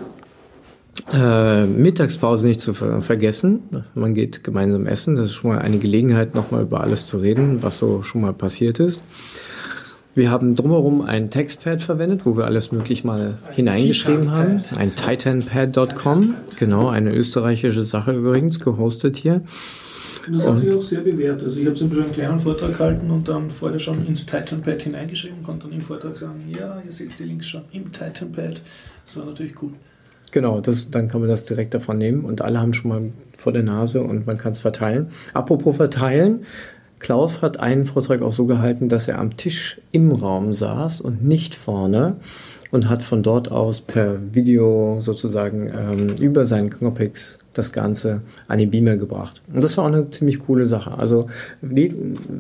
[1.13, 3.63] Äh, Mittagspause nicht zu ver vergessen.
[3.95, 5.17] Man geht gemeinsam essen.
[5.17, 8.35] Das ist schon mal eine Gelegenheit, nochmal über alles zu reden, was so schon mal
[8.35, 9.03] passiert ist.
[10.15, 14.63] Wir haben drumherum ein Textpad verwendet, wo wir alles möglich mal ein hineingeschrieben haben.
[14.77, 19.41] Ein titanpad.com, genau, eine österreichische Sache übrigens, gehostet hier.
[20.31, 21.43] Das hat sich auch sehr bewährt.
[21.43, 24.83] Also ich habe zum Beispiel einen kleinen Vortrag gehalten und dann vorher schon ins Titanpad
[24.83, 28.63] hineingeschrieben, konnte dann im Vortrag sagen, ja, ihr seht die Links schon im Titanpad.
[29.05, 29.73] Das war natürlich cool.
[30.31, 33.53] Genau, das, dann kann man das direkt davon nehmen und alle haben schon mal vor
[33.53, 35.11] der Nase und man kann es verteilen.
[35.35, 36.47] Apropos verteilen,
[37.01, 41.25] Klaus hat einen Vortrag auch so gehalten, dass er am Tisch im Raum saß und
[41.25, 42.17] nicht vorne
[42.73, 48.59] und hat von dort aus per Video sozusagen ähm, über seinen Knoppix das Ganze an
[48.59, 49.43] den Beamer gebracht.
[49.53, 50.97] Und das war auch eine ziemlich coole Sache.
[50.97, 51.29] Also
[51.61, 51.95] die,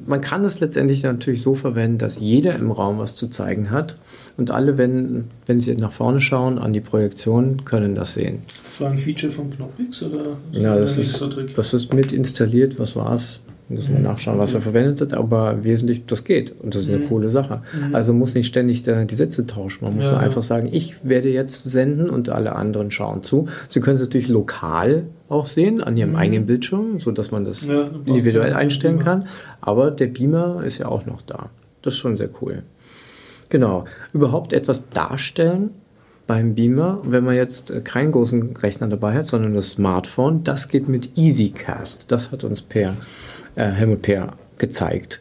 [0.07, 3.97] man kann es letztendlich natürlich so verwenden, dass jeder im Raum was zu zeigen hat
[4.39, 8.43] und alle, wenn, wenn sie nach vorne schauen an die Projektion, können das sehen.
[8.65, 10.39] Das war ein Feature von Knoppix oder?
[10.51, 11.23] Ja, das ist,
[11.57, 12.79] das ist mit installiert.
[12.79, 13.41] Was war es?
[13.75, 16.53] Muss man nachschauen, was er verwendet hat, aber wesentlich, das geht.
[16.61, 17.09] Und das ist eine mhm.
[17.09, 17.63] coole Sache.
[17.73, 17.95] Mhm.
[17.95, 19.85] Also muss nicht ständig die Sätze tauschen.
[19.85, 20.19] Man muss ja.
[20.19, 23.49] einfach sagen, ich werde jetzt senden und alle anderen schauen zu.
[23.69, 26.17] Sie können es natürlich lokal auch sehen, an ihrem mhm.
[26.17, 29.27] eigenen Bildschirm, sodass man das ja, individuell einstellen kann.
[29.61, 31.51] Aber der Beamer ist ja auch noch da.
[31.83, 32.63] Das ist schon sehr cool.
[33.49, 33.85] Genau.
[34.13, 35.71] Überhaupt etwas darstellen
[36.33, 40.89] beim Beamer, wenn man jetzt keinen großen Rechner dabei hat, sondern das Smartphone, das geht
[40.89, 42.07] mit EasyCast.
[42.09, 42.97] Das hat uns Per
[43.55, 45.21] äh, Helmut Peer gezeigt.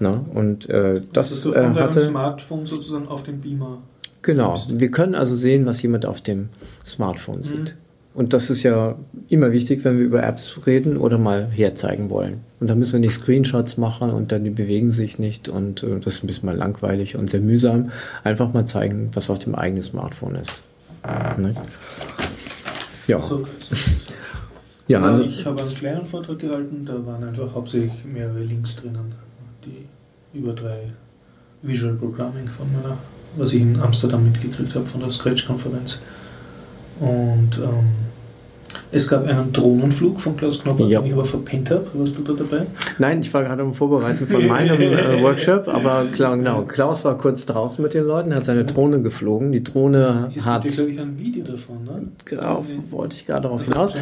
[0.00, 3.78] Na, und äh, das, das ist so von äh, hatte Smartphone sozusagen auf dem Beamer.
[4.22, 6.48] Genau, wir können also sehen, was jemand auf dem
[6.84, 7.44] Smartphone mhm.
[7.44, 7.76] sieht.
[8.14, 8.96] Und das ist ja
[9.28, 12.40] immer wichtig, wenn wir über Apps reden oder mal herzeigen wollen.
[12.60, 15.98] Und da müssen wir nicht Screenshots machen und dann die bewegen sich nicht und äh,
[15.98, 17.90] das ist ein bisschen mal langweilig und sehr mühsam.
[18.22, 20.62] Einfach mal zeigen, was auf dem eigenen Smartphone ist.
[21.38, 21.54] Ne?
[23.06, 23.22] Ja.
[23.22, 23.76] So, so, so.
[24.88, 29.14] Ja, also ich habe einen kleinen Vortrag gehalten, da waren einfach hauptsächlich mehrere Links drinnen,
[29.64, 30.92] die über drei
[31.62, 32.98] Visual Programming von meiner,
[33.36, 36.00] was ich in Amsterdam mitgekriegt habe, von der Scratch-Konferenz.
[37.00, 38.02] Und ähm,
[38.90, 41.00] es gab einen Drohnenflug von Klaus Knopper, ja.
[41.00, 41.86] den ich aber verpennt habe.
[41.94, 42.66] Warst du da dabei?
[42.98, 46.62] Nein, ich war gerade am Vorbereiten von meinem äh, Workshop, aber klar, genau.
[46.62, 49.50] Klaus war kurz draußen mit den Leuten, hat seine Drohne geflogen.
[49.52, 50.66] Die Drohne es, hat.
[50.66, 52.02] Es gibt, glaube ich, ein Video davon, ne?
[52.26, 53.94] Genau, wollte ich gerade darauf hinaus.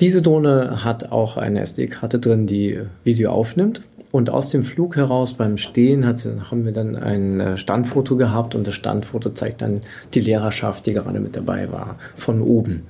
[0.00, 3.82] Diese Drohne hat auch eine SD-Karte drin, die Video aufnimmt.
[4.12, 8.54] Und aus dem Flug heraus beim Stehen hat, haben wir dann ein äh, Standfoto gehabt
[8.54, 9.80] und das Standfoto zeigt dann
[10.12, 12.82] die Lehrerschaft, die gerade mit dabei war, von oben.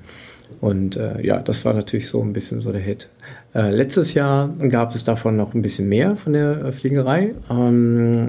[0.60, 3.08] Und äh, ja, das war natürlich so ein bisschen so der Hit.
[3.54, 7.34] Äh, letztes Jahr gab es davon noch ein bisschen mehr von der äh, Fliegerei.
[7.48, 8.28] Ähm,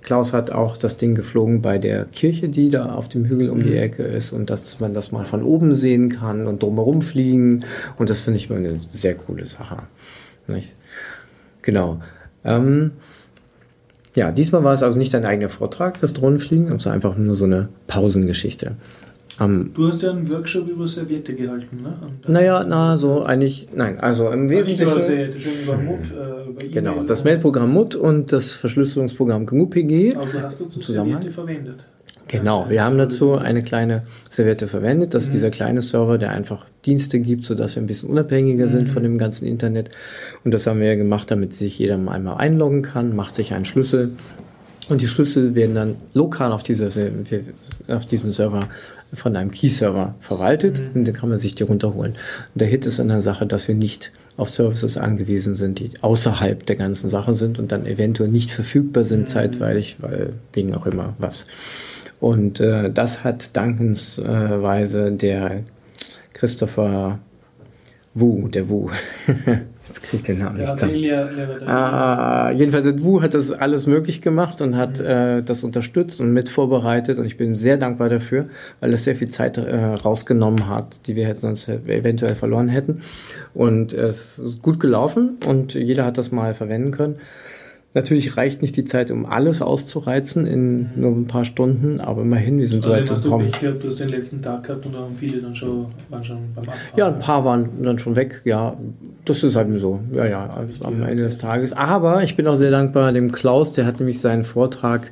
[0.00, 3.62] Klaus hat auch das Ding geflogen bei der Kirche, die da auf dem Hügel um
[3.62, 3.76] die mhm.
[3.76, 7.64] Ecke ist und dass man das mal von oben sehen kann und drumherum fliegen.
[7.98, 9.76] Und das finde ich immer eine sehr coole Sache.
[10.48, 10.72] Nicht?
[11.62, 12.00] Genau.
[12.44, 12.92] Ähm,
[14.14, 17.34] ja, diesmal war es also nicht ein eigener Vortrag, das Drohnenfliegen, es war einfach nur
[17.34, 18.76] so eine Pausengeschichte.
[19.40, 21.96] Um, du hast ja einen Workshop über Serviette gehalten, ne?
[22.26, 24.82] Naja, na, so eigentlich, nein, also im Wesentlichen.
[24.82, 30.16] Über Serviette, schon über MUT, äh, über Genau, das Mailprogramm MUT und das Verschlüsselungsprogramm GNU-PG.
[30.16, 31.86] Aber du hast dazu Serviette verwendet.
[32.32, 35.12] Genau, wir haben dazu eine kleine Serviette verwendet.
[35.12, 35.32] Das ist mhm.
[35.34, 38.92] dieser kleine Server, der einfach Dienste gibt, sodass wir ein bisschen unabhängiger sind mhm.
[38.92, 39.90] von dem ganzen Internet.
[40.42, 43.66] Und das haben wir ja gemacht, damit sich jeder einmal einloggen kann, macht sich einen
[43.66, 44.12] Schlüssel.
[44.88, 46.88] Und die Schlüssel werden dann lokal auf, dieser,
[47.88, 48.70] auf diesem Server
[49.12, 51.00] von einem Key-Server verwaltet mhm.
[51.00, 52.12] und dann kann man sich die runterholen.
[52.12, 55.90] Und der Hit ist an der Sache, dass wir nicht auf Services angewiesen sind, die
[56.00, 59.26] außerhalb der ganzen Sache sind und dann eventuell nicht verfügbar sind mhm.
[59.26, 61.46] zeitweilig, weil wegen auch immer was.
[62.22, 65.64] Und äh, das hat dankensweise der
[66.32, 67.18] Christopher
[68.14, 68.90] Wu, der Wu,
[69.88, 71.04] Jetzt kriege ich den Namen nicht.
[71.04, 75.06] Ja, äh, jedenfalls, Wu hat das alles möglich gemacht und hat mhm.
[75.06, 78.46] äh, das unterstützt und mit vorbereitet und ich bin sehr dankbar dafür,
[78.78, 83.02] weil es sehr viel Zeit äh, rausgenommen hat, die wir sonst eventuell verloren hätten.
[83.52, 87.16] Und es ist gut gelaufen und jeder hat das mal verwenden können.
[87.94, 92.58] Natürlich reicht nicht die Zeit, um alles auszureizen in nur ein paar Stunden, aber immerhin,
[92.58, 93.50] wir sind also so weit hast gekommen.
[93.52, 96.38] Du, gehabt, du hast den letzten Tag gehabt und haben viele dann schon, waren schon
[96.54, 96.98] beim Abfahren.
[96.98, 98.74] Ja, ein paar waren dann schon weg, ja.
[99.26, 101.74] Das ist halt so, ja, ja, also am Ende des Tages.
[101.74, 105.10] Aber ich bin auch sehr dankbar dem Klaus, der hat nämlich seinen Vortrag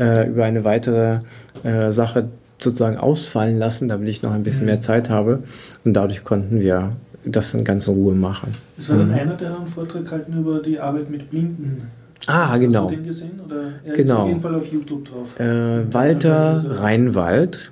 [0.00, 1.20] äh, über eine weitere
[1.62, 4.70] äh, Sache sozusagen ausfallen lassen, damit ich noch ein bisschen mhm.
[4.70, 5.44] mehr Zeit habe.
[5.84, 6.90] Und dadurch konnten wir
[7.24, 8.52] das in ganzer Ruhe machen.
[8.76, 9.14] Es war dann mhm.
[9.14, 11.88] einer, der einen Vortrag gehalten über die Arbeit mit Blinden
[12.26, 12.84] Ah, Hast genau.
[12.84, 13.40] Hast du den gesehen?
[13.44, 14.18] Oder er genau.
[14.18, 15.38] auf jeden Fall auf YouTube drauf.
[15.38, 17.70] Äh, Walter Reinwald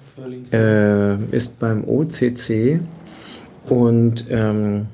[0.52, 2.80] äh, ist beim OCC
[3.68, 4.86] und ähm,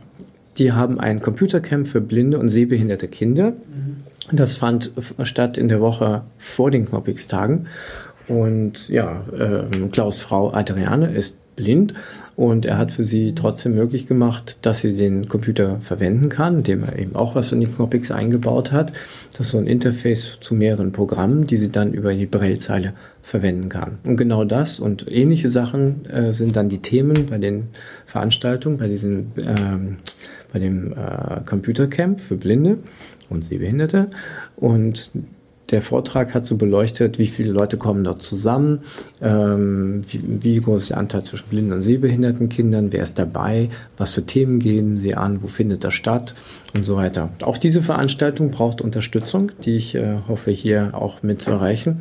[0.58, 3.50] die haben ein Computercamp für blinde und sehbehinderte Kinder.
[3.50, 3.96] Mhm.
[4.32, 4.92] Das fand
[5.22, 7.66] statt in der Woche vor den Knoppix-Tagen.
[8.28, 11.94] Und ja, äh, Klaus Frau Adriane ist blind
[12.40, 16.84] und er hat für sie trotzdem möglich gemacht, dass sie den Computer verwenden kann, indem
[16.84, 18.92] er eben auch was in die Knoppix eingebaut hat.
[19.32, 23.68] Das ist so ein Interface zu mehreren Programmen, die sie dann über die Braillezeile verwenden
[23.68, 23.98] kann.
[24.06, 27.68] Und genau das und ähnliche Sachen äh, sind dann die Themen bei den
[28.06, 29.98] Veranstaltungen, bei diesen ähm,
[30.50, 32.78] bei dem äh, Computercamp für Blinde
[33.28, 34.08] und Sehbehinderte.
[34.56, 35.10] Und
[35.70, 38.80] der Vortrag hat so beleuchtet, wie viele Leute kommen dort zusammen,
[39.22, 43.68] ähm, wie, wie, groß ist der Anteil zwischen blinden und sehbehinderten Kindern, wer ist dabei,
[43.96, 46.34] was für Themen gehen sie an, wo findet das statt
[46.74, 47.30] und so weiter.
[47.42, 52.00] Auch diese Veranstaltung braucht Unterstützung, die ich äh, hoffe hier auch mit zu erreichen.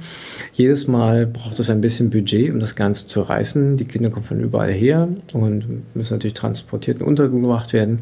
[0.54, 3.78] Jedes Mal braucht es ein bisschen Budget, um das Ganze zu reißen.
[3.78, 8.00] Die Kinder kommen von überall her und müssen natürlich transportiert und untergebracht werden.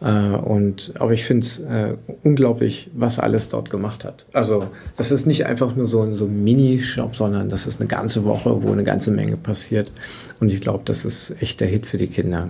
[0.00, 4.26] Äh, und, aber ich finde es äh, unglaublich, was alles dort gemacht hat.
[4.32, 8.62] Also das ist nicht einfach nur so, ein Mini-Shop, sondern das ist eine ganze Woche,
[8.62, 9.90] wo eine ganze Menge passiert.
[10.40, 12.48] Und ich glaube, das ist echt der Hit für die Kinder.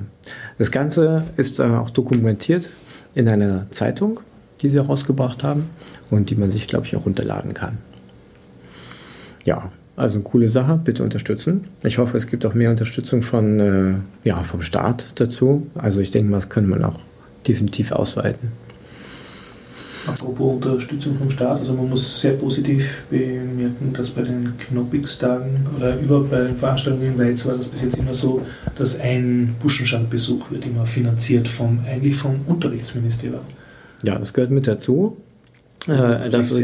[0.58, 2.70] Das Ganze ist äh, auch dokumentiert
[3.14, 4.20] in einer Zeitung,
[4.60, 5.70] die sie herausgebracht haben
[6.10, 7.78] und die man sich, glaube ich, auch runterladen kann.
[9.44, 11.64] Ja, also eine coole Sache, bitte unterstützen.
[11.82, 15.66] Ich hoffe, es gibt auch mehr Unterstützung von, äh, ja, vom Staat dazu.
[15.74, 17.00] Also ich denke mal, das könnte man auch
[17.48, 18.52] definitiv ausweiten.
[20.06, 25.98] Apropos Unterstützung vom Staat, also man muss sehr positiv bemerken, dass bei den Knoppix-Tagen oder
[25.98, 28.40] überhaupt bei den Veranstaltungen in Weiz war das bis jetzt immer so,
[28.76, 33.42] dass ein Buschenschandbesuch wird immer finanziert vom, eigentlich vom Unterrichtsministerium.
[34.02, 35.18] Ja, das gehört mit dazu.
[35.86, 36.54] Das, äh, das,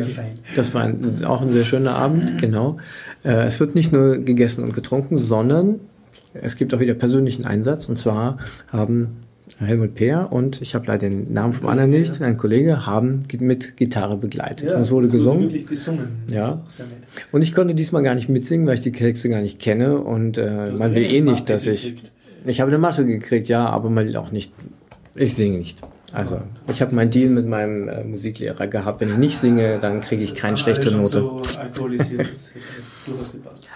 [0.57, 2.79] das, war ein, auch ein sehr schöner Abend, genau.
[3.25, 5.81] Äh, es wird nicht nur gegessen und getrunken, sondern
[6.35, 7.89] es gibt auch wieder persönlichen Einsatz.
[7.89, 9.17] Und zwar haben
[9.59, 13.77] Helmut Peer und ich habe leider den Namen vom anderen nicht, ein Kollege, haben mit
[13.77, 14.71] Gitarre begleitet.
[14.71, 15.45] Ja, und es wurde gesungen.
[15.45, 16.17] Wirklich gesungen.
[16.29, 16.63] Ja.
[17.31, 20.39] Und ich konnte diesmal gar nicht mitsingen, weil ich die Texte gar nicht kenne und
[20.39, 21.95] äh, man will eh nicht, dass ich.
[22.47, 24.53] Ich habe eine Matte gekriegt, ja, aber man will auch nicht.
[25.15, 25.81] Ich singe nicht.
[26.13, 29.01] Also, ich habe meinen Deal mit meinem äh, Musiklehrer gehabt.
[29.01, 31.21] Wenn ich nicht singe, dann kriege ich keine schlechte Note.
[31.21, 31.43] So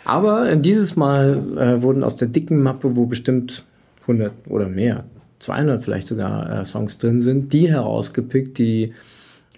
[0.04, 3.64] aber dieses Mal äh, wurden aus der dicken Mappe, wo bestimmt
[4.02, 5.04] 100 oder mehr
[5.38, 8.92] 200 vielleicht sogar äh, Songs drin sind, die herausgepickt, die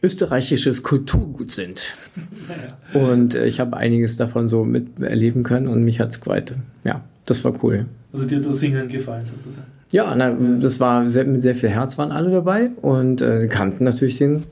[0.03, 1.95] österreichisches Kulturgut sind.
[2.95, 3.01] Ja.
[3.11, 7.45] Und äh, ich habe einiges davon so miterleben können und mich hat's quite, ja, das
[7.45, 7.87] war cool.
[8.13, 9.67] Also dir hat das Singen gefallen sozusagen?
[9.93, 13.85] Ja, na, das war sehr, mit sehr viel Herz waren alle dabei und äh, kannten
[13.85, 14.45] natürlich den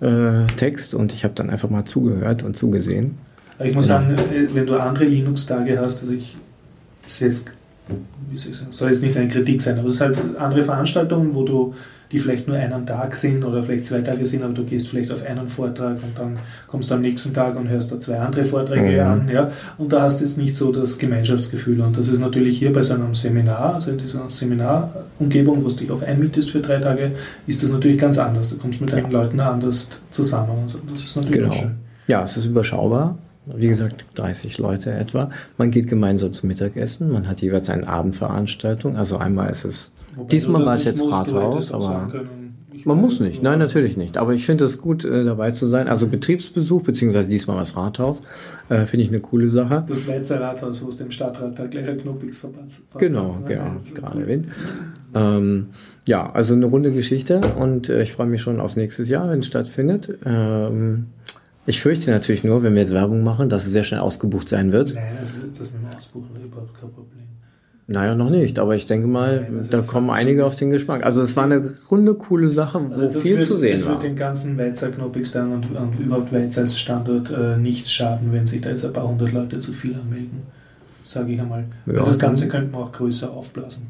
[0.00, 3.16] äh, Text und ich habe dann einfach mal zugehört und zugesehen.
[3.58, 4.00] Ich muss genau.
[4.00, 6.36] sagen, äh, wenn du andere Linux-Tage hast, also ich
[7.06, 7.52] ist jetzt
[8.28, 10.62] wie soll ich sagen, soll jetzt nicht eine Kritik sein, aber es ist halt andere
[10.62, 11.74] Veranstaltungen, wo du,
[12.10, 15.10] die vielleicht nur einen Tag sind oder vielleicht zwei Tage sind, aber du gehst vielleicht
[15.12, 18.44] auf einen Vortrag und dann kommst du am nächsten Tag und hörst da zwei andere
[18.44, 19.10] Vorträge mhm.
[19.10, 22.58] an, ja, und da hast du jetzt nicht so das Gemeinschaftsgefühl und das ist natürlich
[22.58, 26.60] hier bei so einem Seminar, also in dieser Seminarumgebung, wo du dich auch einmietest für
[26.60, 27.12] drei Tage,
[27.46, 28.48] ist das natürlich ganz anders.
[28.48, 31.52] Du kommst mit deinen Leuten anders zusammen und das ist natürlich genau.
[31.52, 31.74] schön.
[32.08, 33.16] Ja, es ist überschaubar
[33.54, 35.30] wie gesagt, 30 Leute etwa.
[35.56, 38.96] Man geht gemeinsam zum Mittagessen, man hat jeweils eine Abendveranstaltung.
[38.96, 42.08] Also einmal ist es, Wobei diesmal war es jetzt Rathaus, aber
[42.84, 44.16] man muss nicht, nein, natürlich nicht.
[44.16, 45.88] Aber ich finde es gut, äh, dabei zu sein.
[45.88, 48.22] Also Betriebsbesuch, beziehungsweise diesmal was Rathaus,
[48.68, 49.84] äh, finde ich eine coole Sache.
[49.88, 53.54] Das Weizer Rathaus, wo es dem Stadtrat da gleich ein Knoppix verpasst Genau, hat, ne?
[53.54, 54.46] ja, ich gerade erwähnt.
[55.14, 55.68] Ähm,
[56.06, 59.40] ja, also eine runde Geschichte und äh, ich freue mich schon aufs nächste Jahr, wenn
[59.40, 60.18] es stattfindet.
[60.24, 61.06] Ähm,
[61.66, 64.72] ich fürchte natürlich nur, wenn wir jetzt Werbung machen, dass es sehr schnell ausgebucht sein
[64.72, 64.94] wird.
[64.94, 67.16] Nein, das ist das mit dem Ausbuchen überhaupt kein Problem.
[67.88, 71.04] Naja, noch nicht, aber ich denke mal, Nein, da kommen einige auf den Geschmack.
[71.04, 73.92] Also es war eine runde, coole Sache, wo also viel wird, zu sehen es war.
[73.92, 78.32] Es wird den ganzen Weizer Knoppigstein und, und überhaupt Weiz als Standort äh, nichts schaden,
[78.32, 80.42] wenn sich da jetzt ein paar hundert Leute zu viel anmelden,
[81.04, 81.66] sage ich einmal.
[81.86, 83.82] Ja, das Ganze könnte man auch größer aufblasen.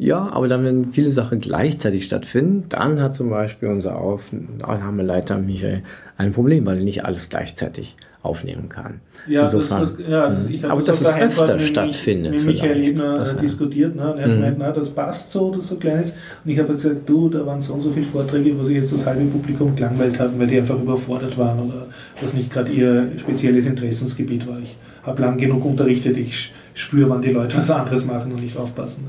[0.00, 5.82] Ja, aber dann, wenn viele Sachen gleichzeitig stattfinden, dann hat zum Beispiel unser Aufnahmeleiter Michael
[6.16, 9.00] ein Problem, weil er nicht alles gleichzeitig aufnehmen kann.
[9.26, 12.32] Ja, Insofern, das, das, ja das, ich aber das, ist öfter mit, stattfindet.
[12.32, 13.96] Mit Michael Ebner das, diskutiert.
[13.96, 14.02] Ne?
[14.02, 14.34] Er hat mhm.
[14.34, 16.14] gemeint, na, das passt so, das so klein ist.
[16.44, 18.92] Und ich habe gesagt, du, da waren so und so viele Vorträge, wo sich jetzt
[18.92, 21.86] das halbe Publikum gelangweilt hatten, weil die einfach überfordert waren oder
[22.20, 24.58] was nicht gerade ihr spezielles Interessensgebiet war.
[24.60, 24.76] Ich
[25.08, 29.08] habe lang genug unterrichtet, ich spüre, wann die Leute was anderes machen und nicht aufpassen.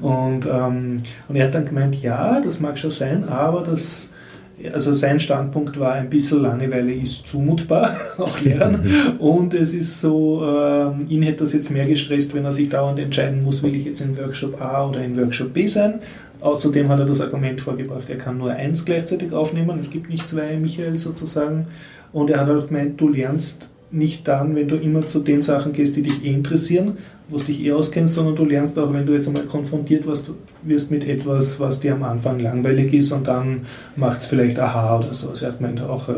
[0.00, 0.96] Und, ähm,
[1.28, 4.10] und er hat dann gemeint, ja, das mag schon sein, aber das
[4.72, 8.80] also sein Standpunkt war, ein bisschen Langeweile ist zumutbar, auch Lehrern.
[9.18, 12.98] Und es ist so, äh, ihn hätte das jetzt mehr gestresst, wenn er sich dauernd
[12.98, 16.00] entscheiden muss, will ich jetzt in Workshop A oder in Workshop B sein.
[16.40, 20.28] Außerdem hat er das Argument vorgebracht, er kann nur eins gleichzeitig aufnehmen, es gibt nicht
[20.28, 21.66] zwei Michael sozusagen.
[22.12, 25.72] Und er hat auch gemeint, du lernst nicht dann, wenn du immer zu den Sachen
[25.72, 29.06] gehst, die dich eh interessieren, wo du dich eh auskennst, sondern du lernst auch, wenn
[29.06, 33.62] du jetzt einmal konfrontiert wirst mit etwas, was dir am Anfang langweilig ist und dann
[33.96, 35.30] macht es vielleicht Aha oder so.
[35.40, 36.14] Er hat gemeint, auch äh,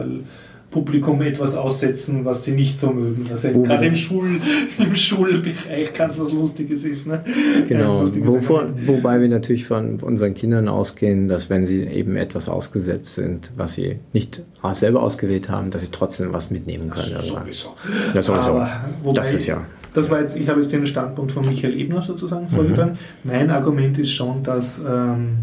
[0.77, 3.23] Publikum etwas aussetzen, was sie nicht so mögen.
[3.31, 4.39] Also gerade im, Schul,
[4.79, 7.07] im Schulbereich ganz was Lustiges ist.
[7.07, 7.25] Ne?
[7.67, 13.15] Genau, Wovor, wobei wir natürlich von unseren Kindern ausgehen, dass wenn sie eben etwas ausgesetzt
[13.15, 17.15] sind, was sie nicht selber ausgewählt haben, dass sie trotzdem was mitnehmen können.
[17.15, 17.75] Das sowieso.
[18.15, 18.51] Ja, sowieso.
[18.51, 18.69] Aber,
[19.15, 19.65] das ist ja.
[19.95, 22.49] Das war jetzt, ich habe jetzt den Standpunkt von Michael Ebner sozusagen mhm.
[22.49, 22.99] vorgetragen.
[23.25, 25.39] Mein Argument ist schon, dass ähm,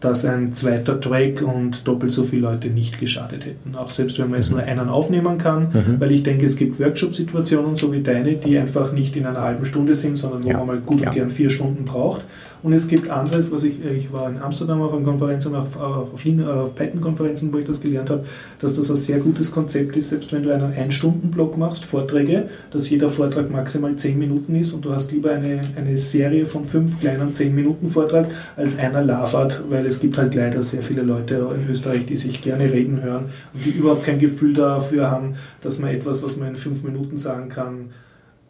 [0.00, 3.74] dass ein zweiter Track und doppelt so viele Leute nicht geschadet hätten.
[3.74, 5.96] Auch selbst wenn man jetzt nur einen aufnehmen kann, mhm.
[6.00, 9.64] weil ich denke, es gibt Workshop-Situationen, so wie deine, die einfach nicht in einer halben
[9.64, 10.58] Stunde sind, sondern wo ja.
[10.58, 11.08] man mal gut ja.
[11.08, 12.24] und gern vier Stunden braucht.
[12.62, 15.76] Und es gibt anderes, was ich, ich war in Amsterdam auf einer Konferenz und auf,
[15.76, 18.24] auf, auf Python-Konferenzen, wo ich das gelernt habe,
[18.58, 22.90] dass das ein sehr gutes Konzept ist, selbst wenn du einen Ein-Stunden-Block machst, Vorträge, dass
[22.90, 27.00] jeder Vortrag maximal zehn Minuten ist und du hast lieber eine, eine Serie von fünf
[27.00, 31.34] kleinen zehn Minuten Vortrag als einer labert, weil es gibt halt leider sehr viele Leute
[31.56, 35.78] in Österreich, die sich gerne reden hören und die überhaupt kein Gefühl dafür haben, dass
[35.78, 37.90] man etwas, was man in fünf Minuten sagen kann,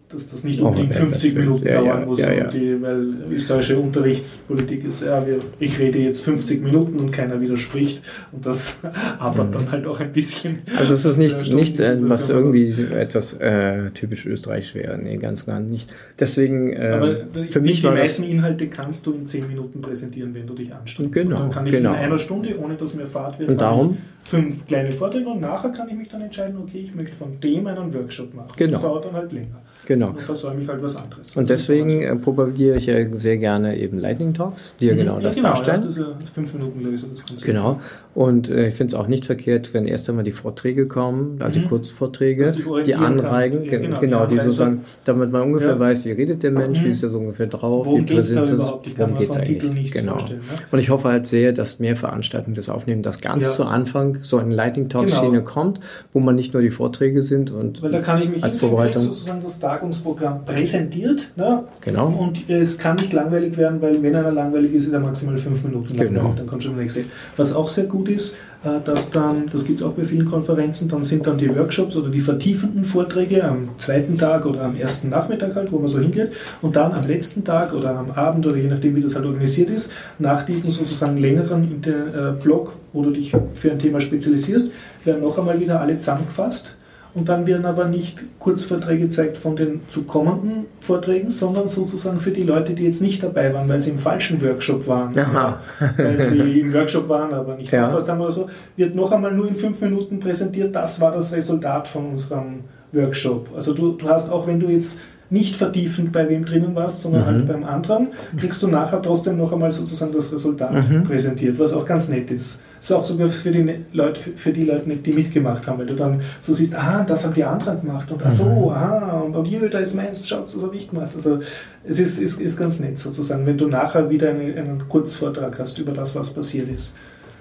[0.09, 4.85] dass das nicht unbedingt 50 Minuten ja, dauern ja, muss, ja, die, weil österreichische Unterrichtspolitik
[4.85, 8.79] ist, ja, wir, ich rede jetzt 50 Minuten und keiner widerspricht und das
[9.18, 9.53] aber mhm.
[9.53, 10.61] dann halt auch ein bisschen.
[10.77, 15.44] Also es ist nichts, nichts äh, was irgendwie etwas äh, typisch österreichisch wäre, nee, ganz
[15.44, 15.92] gar nicht.
[16.18, 17.16] Deswegen, äh, aber
[17.49, 21.12] für mich die meisten Inhalte kannst du in 10 Minuten präsentieren, wenn du dich anstrengst.
[21.12, 21.90] Genau, und dann kann ich genau.
[21.90, 25.71] in einer Stunde, ohne dass mir Fahrt wird, und darum, fünf kleine Vorträge und nachher
[25.71, 28.53] kann ich mich dann entscheiden, okay, ich möchte von dem einen Workshop machen.
[28.57, 28.73] Genau.
[28.73, 29.62] Das dauert dann halt länger.
[29.87, 29.98] Genau.
[30.07, 31.37] Und versäume ich halt was anderes.
[31.37, 34.99] Und deswegen äh, propagiere ich ja sehr gerne eben Lightning Talks, die ja mhm.
[34.99, 35.83] genau ja, das genau, darstellen.
[35.83, 37.11] Ja, das 5 Minuten Lösung.
[37.45, 37.81] Genau.
[38.18, 41.57] Und äh, ich finde es auch nicht verkehrt, wenn erst einmal die Vorträge kommen, also
[41.57, 41.62] mhm.
[41.62, 42.50] die Kurzvorträge,
[42.85, 45.78] die, anreigen, ja, genau, genau, die, sozusagen, damit man ungefähr ja.
[45.78, 46.87] weiß, wie redet der Mensch, mhm.
[46.87, 48.59] wie ist er so ungefähr drauf, worum wie präsent ist,
[48.96, 49.92] worum geht es eigentlich.
[49.92, 50.16] Genau.
[50.16, 50.40] Ne?
[50.72, 54.38] Und ich hoffe halt sehr, dass mehr Veranstaltungen das aufnehmen, dass ganz zu Anfang so
[54.38, 55.44] eine Lightning Talk Schiene genau.
[55.44, 55.78] kommt,
[56.12, 59.00] wo man nicht nur die Vorträge sind und Weil da kann ich mich als Vorbereitung
[59.00, 61.31] sozusagen das Tagungsprogramm präsentiert.
[61.37, 61.62] Ne?
[61.83, 62.09] Genau.
[62.09, 65.62] Und es kann nicht langweilig werden, weil wenn einer langweilig ist, ist er maximal fünf
[65.62, 66.09] Minuten lang.
[66.09, 66.35] Genau.
[66.37, 67.04] Dann kommt schon der nächste.
[67.37, 70.88] Was auch sehr gut ist, äh, dass dann, das gibt es auch bei vielen Konferenzen,
[70.88, 75.11] dann sind dann die Workshops oder die vertiefenden Vorträge am zweiten Tag oder am ersten
[75.11, 78.57] Nachmittag halt, wo man so hingeht und dann am letzten Tag oder am Abend oder
[78.57, 83.11] je nachdem, wie das halt organisiert ist, nach diesem sozusagen längeren äh, Blog, wo du
[83.11, 84.73] dich für ein Thema spezialisierst,
[85.05, 86.78] werden noch einmal wieder alle zusammengefasst
[87.14, 92.31] und dann werden aber nicht Kurzvorträge gezeigt von den zu kommenden Vorträgen, sondern sozusagen für
[92.31, 95.18] die Leute, die jetzt nicht dabei waren, weil sie im falschen Workshop waren.
[95.18, 95.59] Aha.
[95.97, 97.81] weil sie im Workshop waren, aber nicht ja.
[97.81, 101.33] aufgepasst haben oder so, wird noch einmal nur in fünf Minuten präsentiert, das war das
[101.33, 103.51] Resultat von unserem Workshop.
[103.55, 107.27] Also du, du hast auch, wenn du jetzt nicht vertiefend bei wem drinnen warst, sondern
[107.27, 107.49] halt mhm.
[107.49, 111.05] halt beim anderen, kriegst du nachher trotzdem noch einmal sozusagen das Resultat mhm.
[111.05, 112.61] präsentiert, was auch ganz nett ist.
[112.81, 116.21] Ist auch sogar für die Leute, für die Leute, die mitgemacht haben, weil du dann
[116.41, 118.69] so siehst, ah, das haben die anderen gemacht und ach so, mhm.
[118.71, 121.11] ah, und, und hier, da ist meins, schaut, das habe ich gemacht.
[121.14, 121.38] Also
[121.85, 125.79] es ist, ist, ist ganz nett sozusagen, wenn du nachher wieder eine, einen Kurzvortrag hast
[125.79, 126.95] über das, was passiert ist.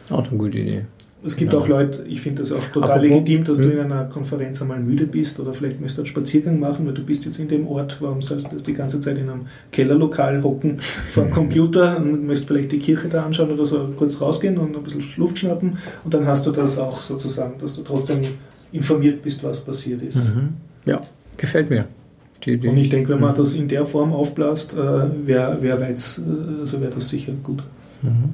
[0.10, 0.86] Auch eine gute Idee.
[1.28, 1.60] Es gibt ja.
[1.60, 3.72] auch Leute, ich finde das auch total Apropos, legitim, dass du hm?
[3.72, 7.04] in einer Konferenz einmal müde bist oder vielleicht müsst du einen Spaziergang machen, weil du
[7.04, 9.42] bist jetzt in dem Ort, warum sollst du das die ganze Zeit in einem
[9.74, 10.78] Kellerlokal hocken
[11.10, 14.74] vor dem Computer und möchtest vielleicht die Kirche da anschauen oder so kurz rausgehen und
[14.74, 18.22] ein bisschen Luft schnappen und dann hast du das auch sozusagen, dass du trotzdem
[18.72, 20.34] informiert bist, was passiert ist.
[20.34, 20.54] Mhm.
[20.86, 21.02] Ja,
[21.36, 21.84] gefällt mir.
[22.48, 23.36] Und ich denke, wenn man mhm.
[23.36, 24.78] das in der Form aufblasst, äh,
[25.26, 27.64] wer, wer weiß, äh, also wäre das sicher gut.
[28.02, 28.30] Mhm.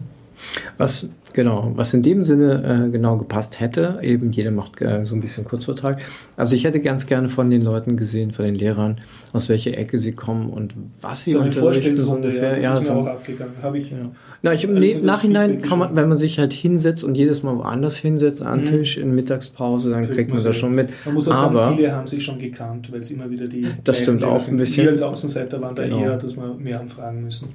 [0.78, 5.16] Was Genau, was in dem Sinne äh, genau gepasst hätte, eben jeder macht äh, so
[5.16, 6.00] ein bisschen Kurzvortrag.
[6.38, 8.98] Also ich hätte ganz gerne von den Leuten gesehen, von den Lehrern,
[9.34, 12.50] aus welcher Ecke sie kommen und was sie so unterrichten so ungefähr.
[12.50, 13.54] Ja, das ja, ist mir so, auch abgegangen.
[13.64, 13.90] Habe ich.
[13.90, 13.98] Ja.
[14.44, 17.58] Na, ich im also Nachhinein kann man, wenn man sich halt hinsetzt und jedes Mal
[17.58, 18.66] woanders hinsetzt an mhm.
[18.66, 20.90] Tisch in Mittagspause, dann kriegt, kriegt man, man das schon mit.
[21.06, 23.66] Man muss auch Aber, sagen, viele haben sich schon gekannt, weil es immer wieder die.
[23.84, 24.84] Das stimmt auch ein bisschen.
[24.84, 26.00] Wir als Außenseiter waren da genau.
[26.00, 27.48] eher, dass wir mehr anfragen müssen.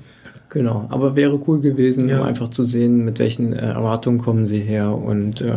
[0.50, 2.20] Genau, aber wäre cool gewesen, ja.
[2.20, 5.52] um einfach zu sehen, mit welchen äh, Erwartungen kommen sie her und äh,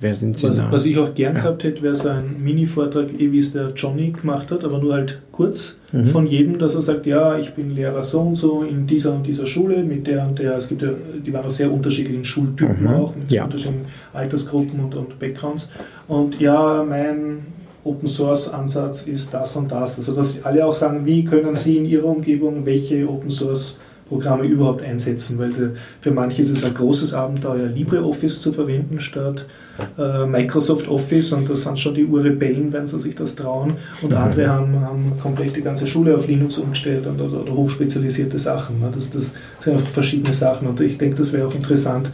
[0.00, 0.70] wer sind sie was, da.
[0.70, 1.42] Was ich auch gern ja.
[1.42, 4.94] gehabt hätte, wäre so ein Mini-Vortrag, eh wie es der Johnny gemacht hat, aber nur
[4.94, 6.06] halt kurz mhm.
[6.06, 9.26] von jedem, dass er sagt, ja, ich bin Lehrer so und so in dieser und
[9.26, 10.90] dieser Schule, mit der und der, es gibt ja,
[11.24, 12.88] die waren auch sehr unterschiedlichen Schultypen mhm.
[12.88, 13.44] auch, mit ja.
[13.44, 15.68] unterschiedlichen Altersgruppen und, und Backgrounds.
[16.08, 17.42] Und ja, mein
[17.84, 19.96] Open Source Ansatz ist das und das.
[19.96, 23.78] Also dass alle auch sagen, wie können sie in ihrer Umgebung welche Open Source
[24.14, 29.00] Programme überhaupt einsetzen, weil de, für manche ist es ein großes Abenteuer, LibreOffice zu verwenden
[29.00, 29.44] statt
[29.98, 34.12] äh, Microsoft Office und da sind schon die Urrebellen, wenn sie sich das trauen und
[34.12, 34.16] mhm.
[34.16, 38.78] andere haben, haben komplett die ganze Schule auf Linux umgestellt und also, oder hochspezialisierte Sachen.
[38.78, 38.88] Ne?
[38.94, 42.12] Das, das sind einfach verschiedene Sachen und ich denke, das wäre auch interessant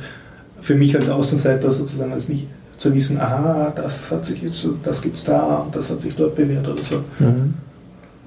[0.63, 2.47] für mich als Außenseiter sozusagen als nicht
[2.79, 6.35] zu wissen, aha, das hat sich jetzt, das gibt's da und das hat sich dort
[6.35, 7.05] bewährt oder so.
[7.19, 7.55] Mhm.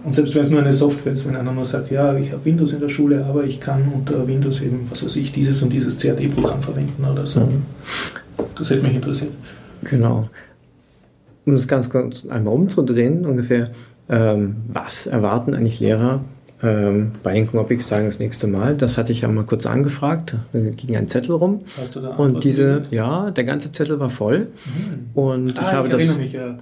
[0.03, 2.43] Und selbst wenn es nur eine Software ist, wenn einer nur sagt, ja, ich habe
[2.43, 5.71] Windows in der Schule, aber ich kann unter Windows eben, was weiß ich, dieses und
[5.71, 7.41] dieses CAD-Programm verwenden oder so.
[7.41, 7.63] Mhm.
[8.55, 9.31] Das hätte mich interessiert.
[9.83, 10.29] Genau.
[11.45, 13.71] Um das ganz kurz einmal umzudrehen, ungefähr,
[14.09, 16.21] ähm, was erwarten eigentlich Lehrer
[16.61, 18.75] ähm, bei den Knoppix-Tagen das nächste Mal.
[18.75, 20.35] Das hatte ich ja mal kurz angefragt.
[20.53, 21.61] Da ging ein Zettel rum.
[21.77, 24.47] Hast du da Und diese, ja, der ganze Zettel war voll.
[24.65, 25.09] Mhm.
[25.13, 26.17] Und ah, ich habe ich das.
[26.17, 26.57] Mich, ja.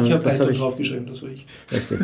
[0.00, 1.46] Ich habe weiter hab draufgeschrieben, das war ich.
[1.70, 1.98] Richtig.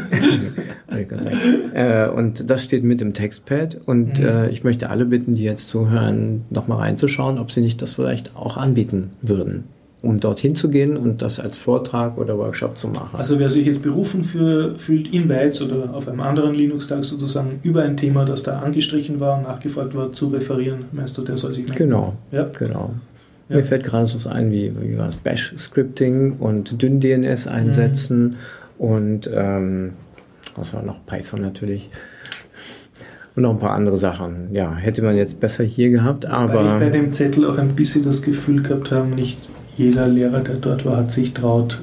[1.74, 3.78] äh, und das steht mit im Textpad.
[3.86, 4.26] Und mhm.
[4.26, 8.36] äh, ich möchte alle bitten, die jetzt zuhören, nochmal reinzuschauen, ob sie nicht das vielleicht
[8.36, 9.64] auch anbieten würden
[10.00, 13.16] um dorthin zu gehen und das als Vortrag oder Workshop zu machen.
[13.16, 17.58] Also wer sich jetzt berufen für, fühlt, in Weiz oder auf einem anderen Linux-Tag sozusagen
[17.62, 21.52] über ein Thema, das da angestrichen war, nachgefragt war, zu referieren, meinst du, der soll
[21.52, 21.84] sich melden?
[21.84, 22.48] Genau, ja.
[22.56, 22.94] genau.
[23.48, 23.56] Ja.
[23.56, 28.34] Mir fällt gerade so ein, wie, wie war das, Bash-Scripting und Dynn-DNS einsetzen mhm.
[28.78, 29.92] und ähm,
[30.56, 31.90] was war noch, Python natürlich
[33.38, 34.48] und noch ein paar andere Sachen.
[34.52, 36.54] Ja, hätte man jetzt besser hier gehabt, aber...
[36.54, 39.38] Weil ich bei dem Zettel auch ein bisschen das Gefühl gehabt habe, nicht
[39.76, 41.80] jeder Lehrer, der dort war, hat sich traut,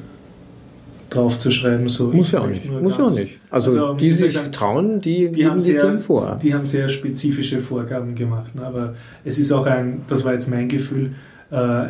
[1.10, 1.88] drauf zu schreiben.
[1.88, 2.70] So, Muss ja auch nicht.
[2.70, 3.40] Muss ja auch nicht.
[3.50, 6.38] Also, also die sich sagen, trauen, die, die haben sehr, Themen vor.
[6.42, 8.54] Die haben sehr spezifische Vorgaben gemacht.
[8.54, 8.64] Ne?
[8.64, 8.94] Aber
[9.24, 11.12] es ist auch ein, das war jetzt mein Gefühl,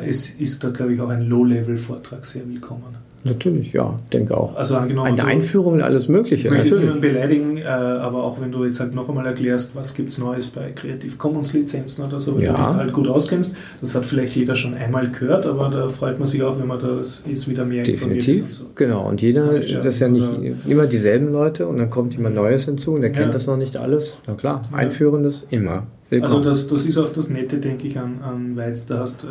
[0.05, 3.05] es ist dort, glaube ich, auch ein Low-Level-Vortrag sehr willkommen.
[3.25, 4.55] Natürlich, ja, denke auch.
[4.55, 6.47] Also angenommen, Eine Einführung in alles Mögliche.
[6.47, 9.95] Ich möchte niemanden beleidigen, äh, aber auch wenn du jetzt halt noch einmal erklärst, was
[9.95, 12.51] gibt es Neues bei Creative Commons Lizenzen oder so, wenn ja.
[12.51, 16.19] du dich halt gut auskennst, das hat vielleicht jeder schon einmal gehört, aber da freut
[16.19, 18.27] man sich auch, wenn man da jetzt wieder mehr Definitiv.
[18.27, 18.41] informiert ist.
[18.43, 18.65] Und so.
[18.75, 20.29] Genau, und jeder, das ist ja nicht
[20.67, 23.31] immer dieselben Leute und dann kommt jemand Neues hinzu und er kennt ja.
[23.31, 24.17] das noch nicht alles.
[24.27, 25.87] Na klar, Einführendes immer.
[26.23, 28.85] Also das, das ist auch das Nette, denke ich, an, an Weiz.
[28.85, 29.27] Da hast äh,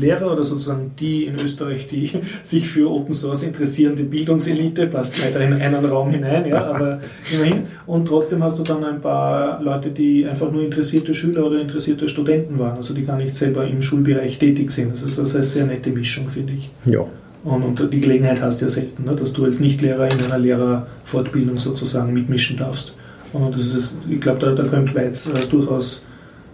[0.00, 2.10] Lehrer oder sozusagen die in Österreich, die
[2.42, 7.00] sich für Open Source interessieren, die Bildungselite, passt leider in einen Raum hinein, ja, aber
[7.32, 7.62] immerhin.
[7.86, 12.08] Und trotzdem hast du dann ein paar Leute, die einfach nur interessierte Schüler oder interessierte
[12.08, 14.92] Studenten waren, also die gar nicht selber im Schulbereich tätig sind.
[14.92, 16.70] Das ist, das ist eine sehr nette Mischung, finde ich.
[16.86, 17.04] Ja.
[17.44, 20.38] Und, und, die Gelegenheit hast du ja selten, ne, dass du als Nichtlehrer in einer
[20.38, 22.94] Lehrerfortbildung sozusagen mitmischen darfst.
[23.32, 26.02] Und das ist, ich glaube, da, da könnte Weiz äh, durchaus,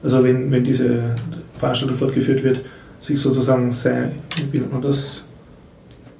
[0.02, 1.14] also wenn, wenn diese
[1.56, 2.60] Veranstaltung fortgeführt wird,
[3.00, 4.12] sich sozusagen sein,
[4.50, 5.22] wie nennt man das,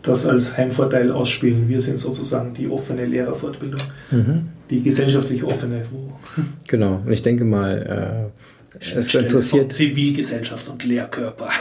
[0.02, 1.68] das als Heimvorteil ausspielen.
[1.68, 3.80] Wir sind sozusagen die offene Lehrerfortbildung,
[4.10, 4.48] mhm.
[4.70, 5.82] die gesellschaftlich offene.
[5.90, 6.12] Wo
[6.68, 9.72] genau, und ich denke mal, äh, es interessiert.
[9.72, 11.48] Zivilgesellschaft und Lehrkörper.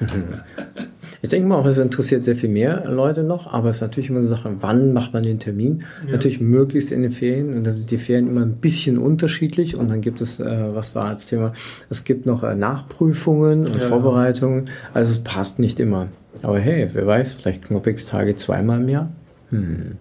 [1.24, 4.10] Ich denke mal auch, es interessiert sehr viel mehr Leute noch, aber es ist natürlich
[4.10, 5.84] immer eine Sache, wann macht man den Termin?
[6.06, 6.12] Ja.
[6.12, 9.88] Natürlich möglichst in den Ferien und da sind die Ferien immer ein bisschen unterschiedlich und
[9.88, 11.52] dann gibt es, äh, was war als Thema,
[11.90, 13.80] es gibt noch äh, Nachprüfungen und ja.
[13.80, 14.64] Vorbereitungen,
[14.94, 16.08] also es passt nicht immer.
[16.42, 19.08] Aber hey, wer weiß, vielleicht Knoppix-Tage zweimal im Jahr?
[19.50, 19.92] Hm.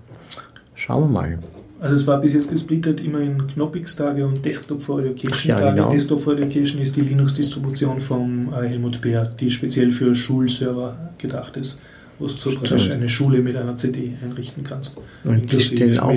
[0.74, 1.38] Schauen wir mal.
[1.82, 5.50] Also es war bis jetzt gesplittet immer in Knoppix-Tage und Desktop for Education.
[5.50, 5.90] Ja, genau.
[5.90, 11.58] Desktop for Education ist die Linux-Distribution von äh, Helmut Bär, die speziell für Schulserver gedacht
[11.58, 11.80] ist,
[12.20, 14.96] wo du so praktisch eine Schule mit einer CD einrichten kannst.
[15.24, 16.14] Und die stehen, auch,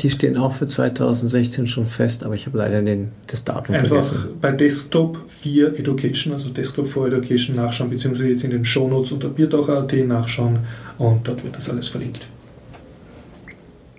[0.00, 3.88] die stehen auch für 2016 schon fest, aber ich habe leider den, das Datum Einfach
[3.88, 4.28] vergessen.
[4.40, 9.28] bei Desktop 4 Education, also Desktop for Education nachschauen, beziehungsweise jetzt in den Shownotes unter
[9.28, 10.60] Biertaucher.at nachschauen
[10.96, 12.26] und dort wird das alles verlinkt.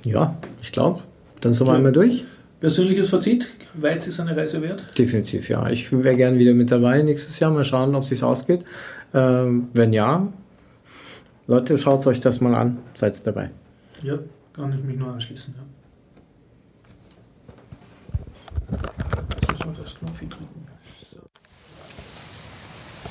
[0.06, 1.02] Ja, ich glaube.
[1.42, 2.26] Dann sind wir einmal durch.
[2.60, 4.98] Persönliches Fazit, Weiz ist eine Reise wert?
[4.98, 5.70] Definitiv, ja.
[5.70, 7.52] Ich wäre gerne wieder mit dabei nächstes Jahr.
[7.52, 8.66] Mal schauen, ob es sich ausgeht.
[9.14, 10.28] Ähm, wenn ja,
[11.48, 12.78] Leute, schaut euch das mal an.
[12.94, 13.50] Seid dabei.
[14.04, 14.20] Ja,
[14.54, 15.56] kann ich mich nur anschließen.
[15.58, 15.64] Ja.
[19.32, 20.68] Jetzt müssen wir das Knopf drücken.
[21.12, 21.20] So.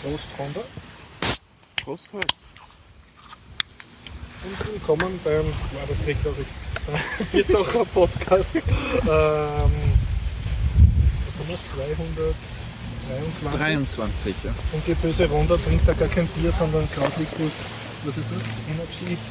[0.02, 0.60] Prost, Honda.
[1.82, 2.50] Prost, Horst.
[4.44, 5.44] Und willkommen beim,
[6.04, 6.67] kriegt aus ich,
[7.32, 8.56] Biertacher Podcast.
[8.56, 8.62] ähm,
[9.04, 9.10] was
[11.38, 11.58] haben wir?
[11.64, 13.58] 223?
[13.58, 14.50] 23, ja.
[14.72, 17.66] Und die böse Ronda trinkt da gar kein Bier, sondern grauslichstes,
[18.04, 18.44] was ist das?
[18.68, 19.16] Energy?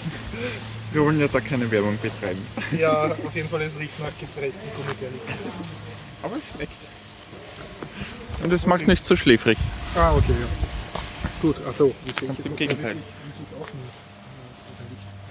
[0.91, 2.45] Wir wollen ja da keine Werbung betreiben.
[2.77, 5.19] Ja, auf jeden Fall, es riecht nach gepressten Gummibärchen.
[6.23, 6.71] Aber es schmeckt.
[8.41, 9.57] Und es macht nicht so schläfrig.
[9.95, 10.47] Ah, okay, ja.
[11.41, 12.95] Gut, achso, ich sehe Ganz im Gegenteil.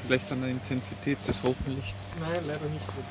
[0.06, 2.10] Vielleicht an der Intensität des roten Lichts?
[2.20, 3.04] Nein, leider nicht rot.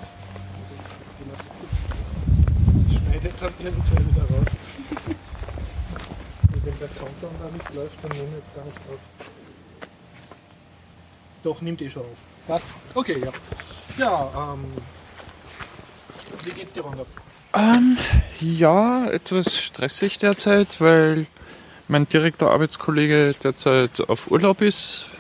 [2.53, 4.55] Das schneidet dann eventuell wieder raus.
[6.63, 9.09] Wenn der Countdown da nicht läuft, dann nehmen wir jetzt gar nicht auf.
[11.43, 12.23] Doch, nimmt eh schon auf.
[12.47, 12.67] Passt.
[12.93, 13.31] Okay, ja.
[13.97, 14.63] Ja, ähm.
[16.43, 17.05] Wie geht's dir, Ronda?
[17.53, 17.97] Ähm,
[18.39, 21.27] ja, etwas stressig derzeit, weil
[21.89, 25.11] mein direkter Arbeitskollege derzeit auf Urlaub ist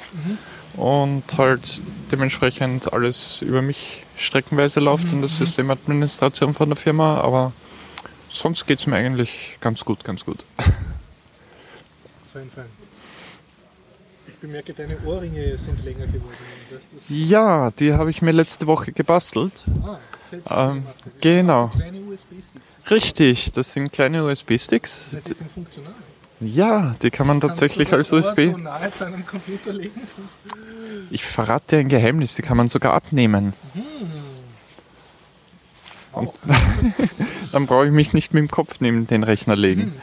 [0.77, 7.51] und halt dementsprechend alles über mich streckenweise läuft in der Systemadministration von der Firma, aber
[8.29, 10.45] sonst geht's mir eigentlich ganz gut, ganz gut.
[12.33, 12.65] Fein, fein.
[14.27, 16.35] Ich bemerke, deine Ohrringe sind länger geworden.
[17.07, 19.63] Ja, die habe ich mir letzte Woche gebastelt.
[19.83, 19.97] ah,
[20.29, 20.85] selbst Ähm,
[21.21, 21.69] genau.
[21.71, 22.91] sind Kleine USB-Sticks.
[22.91, 25.05] Richtig, das sind kleine USB-Sticks.
[25.05, 25.93] Das heißt, die sind funktional.
[26.39, 28.39] Ja, die kann man tatsächlich als USB.
[28.39, 30.01] Ohr so nahe zu einem Computer legen?
[31.09, 33.53] Ich verrate dir ein Geheimnis, die kann man sogar abnehmen.
[36.11, 36.33] Wow.
[37.51, 39.93] Dann brauche ich mich nicht mit dem Kopf neben den Rechner Mhm, legen,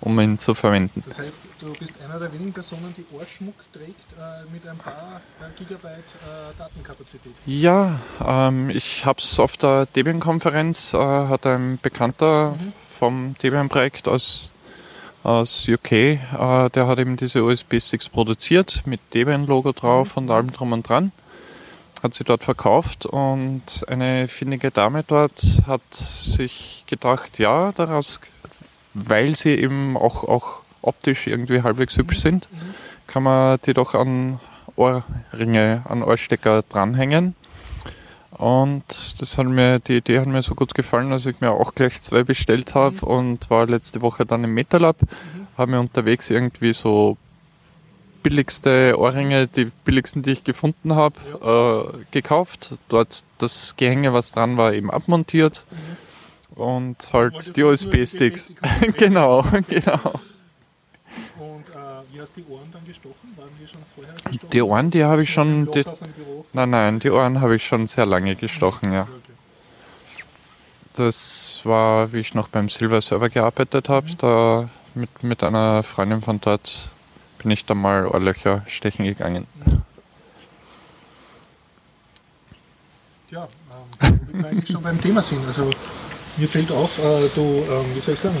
[0.00, 1.02] um ihn zu verwenden.
[1.06, 5.20] Das heißt, du bist einer der wenigen Personen, die Ohrschmuck trägt äh, mit ein paar
[5.40, 7.32] äh, Gigabyte äh, Datenkapazität.
[7.46, 12.56] Ja, ähm, ich habe es auf der Debian-Konferenz, äh, hat ein Bekannter
[12.98, 14.51] vom Debian-Projekt aus,
[15.22, 16.18] aus UK, äh,
[16.70, 21.12] der hat eben diese USB-Sticks produziert mit Debian-Logo drauf und allem drum und dran.
[22.02, 28.18] Hat sie dort verkauft und eine findige Dame dort hat sich gedacht, ja, daraus,
[28.94, 32.48] weil sie eben auch, auch optisch irgendwie halbwegs hübsch sind,
[33.06, 34.40] kann man die doch an
[34.74, 37.36] Ohrringe, an Ohrstecker dranhängen.
[38.42, 38.82] Und
[39.20, 42.02] das hat mir, die Idee hat mir so gut gefallen, dass ich mir auch gleich
[42.02, 44.96] zwei bestellt habe und war letzte Woche dann im MetaLab,
[45.56, 47.16] habe mir unterwegs irgendwie so
[48.24, 52.78] billigste Ohrringe, die billigsten, die ich gefunden habe, äh, gekauft.
[52.88, 55.64] Dort das Gehänge, was dran war, eben abmontiert.
[56.56, 58.54] Und halt die USB-Sticks.
[58.96, 60.14] Genau, genau.
[62.22, 63.34] Du die Ohren dann gestochen?
[63.36, 64.50] Waren die schon vorher gestochen?
[64.50, 65.70] Die Ohren, die habe ich schon.
[65.72, 65.84] Die,
[66.52, 69.08] nein, nein, die Ohren habe ich schon sehr lange gestochen, ja.
[70.94, 74.14] Das war, wie ich noch beim Silver Server gearbeitet habe.
[74.18, 76.90] Da mit, mit einer Freundin von dort
[77.38, 79.46] bin ich da mal Ohrlöcher stechen gegangen.
[83.30, 83.48] Ja,
[84.00, 85.44] ähm, wir eigentlich schon beim Thema sind.
[85.46, 85.70] Also
[86.36, 88.36] mir fällt auf, äh, du, ähm, wie soll ich sagen,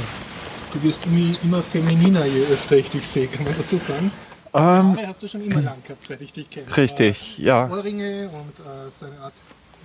[0.72, 1.06] du wirst
[1.44, 4.10] immer, femininer, je öfter ich dich sehe, kann man das so sagen?
[4.54, 6.66] Ähm, Haare hast du schon immer lang gehabt, seit ich dich kenne.
[6.76, 7.68] richtig, Äh, ja.
[7.70, 9.32] Ohrringe und äh, so eine Art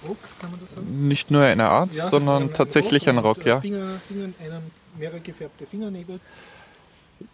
[0.08, 1.08] Rock, kann man das sagen?
[1.08, 3.62] Nicht nur eine Art, Ja, sondern ein tatsächlich ein Rock, äh, ja.
[3.62, 4.64] Finger, Finger, einem,
[5.00, 6.20] mehrere gefärbte Fingernägel.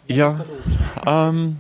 [0.08, 0.28] Was Ja.
[0.30, 0.78] ist da los?
[1.34, 1.58] Ähm,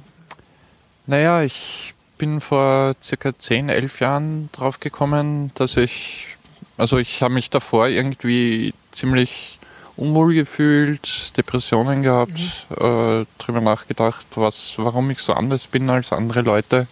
[1.07, 6.37] naja, ich bin vor circa 10, 11 Jahren drauf gekommen, dass ich,
[6.77, 9.59] also ich habe mich davor irgendwie ziemlich
[9.97, 12.39] unwohl gefühlt, Depressionen gehabt,
[12.71, 16.87] äh, drüber nachgedacht, was, warum ich so anders bin als andere Leute.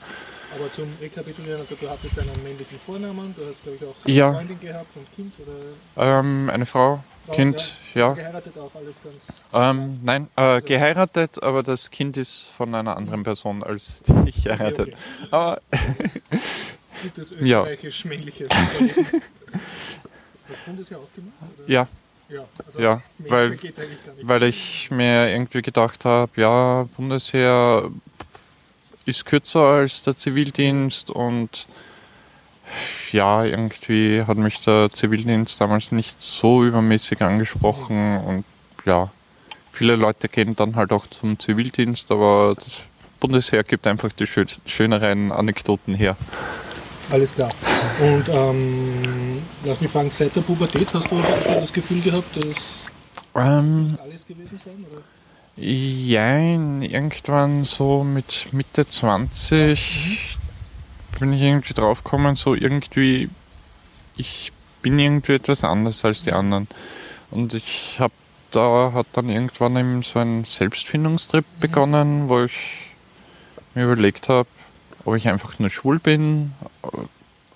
[0.53, 4.27] Aber zum Rekapitulieren, also du hattest einen männlichen Vornamen, du hast glaube ich auch Ja.
[4.27, 8.13] eine Freundin gehabt und Kind oder Ähm, eine Frau, Frau, Kind, ja.
[8.13, 9.27] geheiratet auch, alles ganz...
[9.53, 14.43] Ähm, nein, äh, geheiratet, aber das Kind ist von einer anderen Person als die ich
[14.43, 14.89] geheiratet.
[14.89, 14.95] okay.
[15.31, 15.59] Aber
[17.01, 17.61] Gutes Ja.
[17.63, 18.51] österreichisch-männliches.
[20.49, 21.33] Hast Bundesjahr auch gemacht?
[21.59, 21.69] Oder?
[21.71, 21.87] ja,
[22.31, 23.57] Ja, also Ja, weil-
[24.21, 27.89] weil ich mir irgendwie gedacht habe, ja, Bundesheer
[29.05, 31.67] ist kürzer als der Zivildienst und
[33.11, 38.45] ja, irgendwie hat mich der Zivildienst damals nicht so übermäßig angesprochen und
[38.85, 39.11] ja,
[39.73, 42.83] viele Leute gehen dann halt auch zum Zivildienst, aber das
[43.19, 46.15] Bundesheer gibt einfach die schön, schöneren Anekdoten her.
[47.11, 47.49] Alles klar.
[47.99, 52.85] Und ähm, lass mich fragen, seit der Pubertät hast du das Gefühl gehabt, dass
[53.33, 54.85] das Ähm, nicht alles gewesen sein?
[54.89, 55.01] Oder?
[55.57, 60.37] Jein, irgendwann so mit Mitte 20
[61.19, 63.29] bin ich irgendwie draufgekommen, so irgendwie,
[64.15, 66.67] ich bin irgendwie etwas anders als die anderen.
[67.29, 68.13] Und ich habe
[68.51, 72.91] da hat dann irgendwann eben so ein Selbstfindungstrip begonnen, wo ich
[73.73, 74.47] mir überlegt habe,
[75.05, 76.53] ob ich einfach nur schwul bin.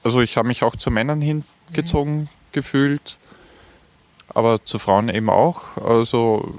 [0.04, 3.18] Also ich habe mich auch zu Männern hingezogen gefühlt,
[4.30, 5.78] aber zu Frauen eben auch.
[5.78, 6.54] Also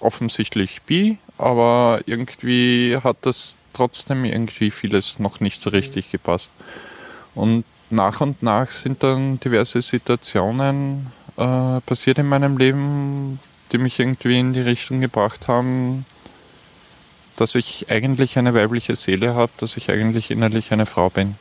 [0.00, 6.50] offensichtlich bi, aber irgendwie hat das trotzdem irgendwie vieles noch nicht so richtig gepasst.
[7.34, 13.40] Und nach und nach sind dann diverse Situationen äh, passiert in meinem Leben,
[13.72, 16.04] die mich irgendwie in die Richtung gebracht haben,
[17.40, 21.36] dass ich eigentlich eine weibliche Seele habe, dass ich eigentlich innerlich eine Frau bin.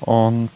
[0.00, 0.50] Und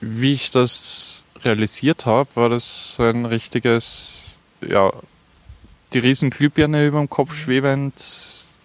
[0.00, 4.92] wie ich das realisiert habe, war das so ein richtiges, ja,
[5.92, 7.94] die riesen Glühbirne über dem Kopf schwebend,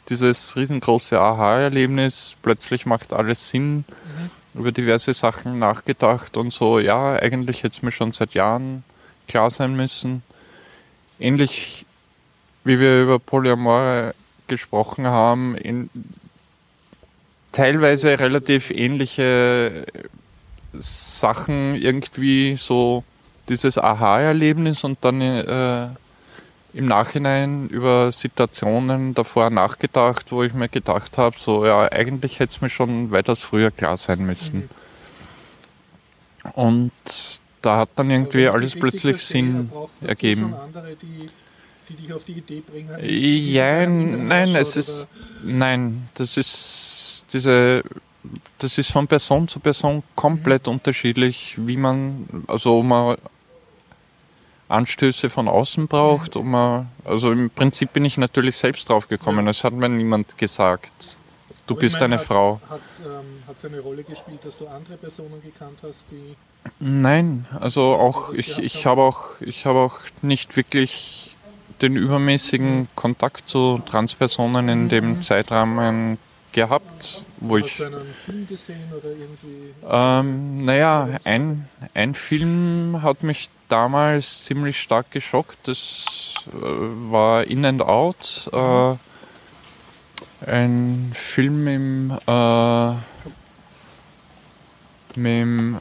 [0.09, 4.59] dieses riesengroße Aha-Erlebnis, plötzlich macht alles Sinn, mhm.
[4.59, 8.83] über diverse Sachen nachgedacht und so, ja, eigentlich hätte es mir schon seit Jahren
[9.27, 10.21] klar sein müssen.
[11.19, 11.87] Ähnlich
[12.63, 14.13] wie wir über Polyamore
[14.47, 15.89] gesprochen haben, in
[17.51, 19.85] teilweise relativ ähnliche
[20.73, 23.03] Sachen irgendwie so
[23.47, 25.87] dieses Aha-Erlebnis und dann äh,
[26.73, 32.51] im Nachhinein über Situationen davor nachgedacht, wo ich mir gedacht habe, so ja, eigentlich hätte
[32.51, 34.69] es mir schon weitaus früher klar sein müssen.
[36.43, 36.51] Mhm.
[36.51, 36.91] Und
[37.61, 39.71] da hat dann irgendwie alles plötzlich Sinn
[40.01, 40.53] ergeben.
[40.53, 41.29] Andere, die,
[41.89, 42.97] die dich auf die Idee bringen?
[43.01, 45.07] Ja, nein, es ist,
[45.43, 47.83] nein, das ist diese
[48.59, 50.73] das ist von Person zu Person komplett mhm.
[50.73, 53.17] unterschiedlich, wie man, also ob man
[54.67, 59.47] Anstöße von außen braucht, ob man, also im Prinzip bin ich natürlich selbst drauf gekommen,
[59.47, 61.17] es hat mir niemand gesagt.
[61.67, 62.61] Du Aber bist meine, eine Frau.
[62.69, 66.35] Hat es ähm, eine Rolle gespielt, dass du andere Personen gekannt hast, die.
[66.79, 71.34] Nein, also auch ich, ich habe auch ich habe auch nicht wirklich
[71.81, 72.87] den übermäßigen.
[72.95, 75.21] Kontakt zu Transpersonen in dem mhm.
[75.21, 76.17] Zeitrahmen
[76.51, 77.71] gehabt, wo Hast ich.
[77.73, 79.73] Hast du einen Film gesehen oder irgendwie?
[79.87, 85.57] Ähm, naja, ein, ein Film hat mich damals ziemlich stark geschockt.
[85.67, 86.05] Das
[86.47, 88.49] äh, war In and Out.
[88.53, 88.95] Äh,
[90.47, 92.93] ein Film im, äh,
[95.15, 95.77] mit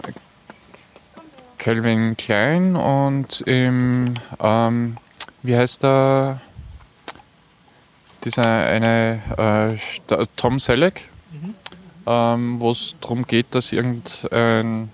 [1.59, 4.97] Calvin Klein und im, ähm,
[5.45, 6.40] wie heißt der?
[8.24, 9.78] dieser eine
[10.09, 11.55] äh, Tom Selleck, mhm.
[12.07, 14.90] ähm, wo es darum geht, dass irgendein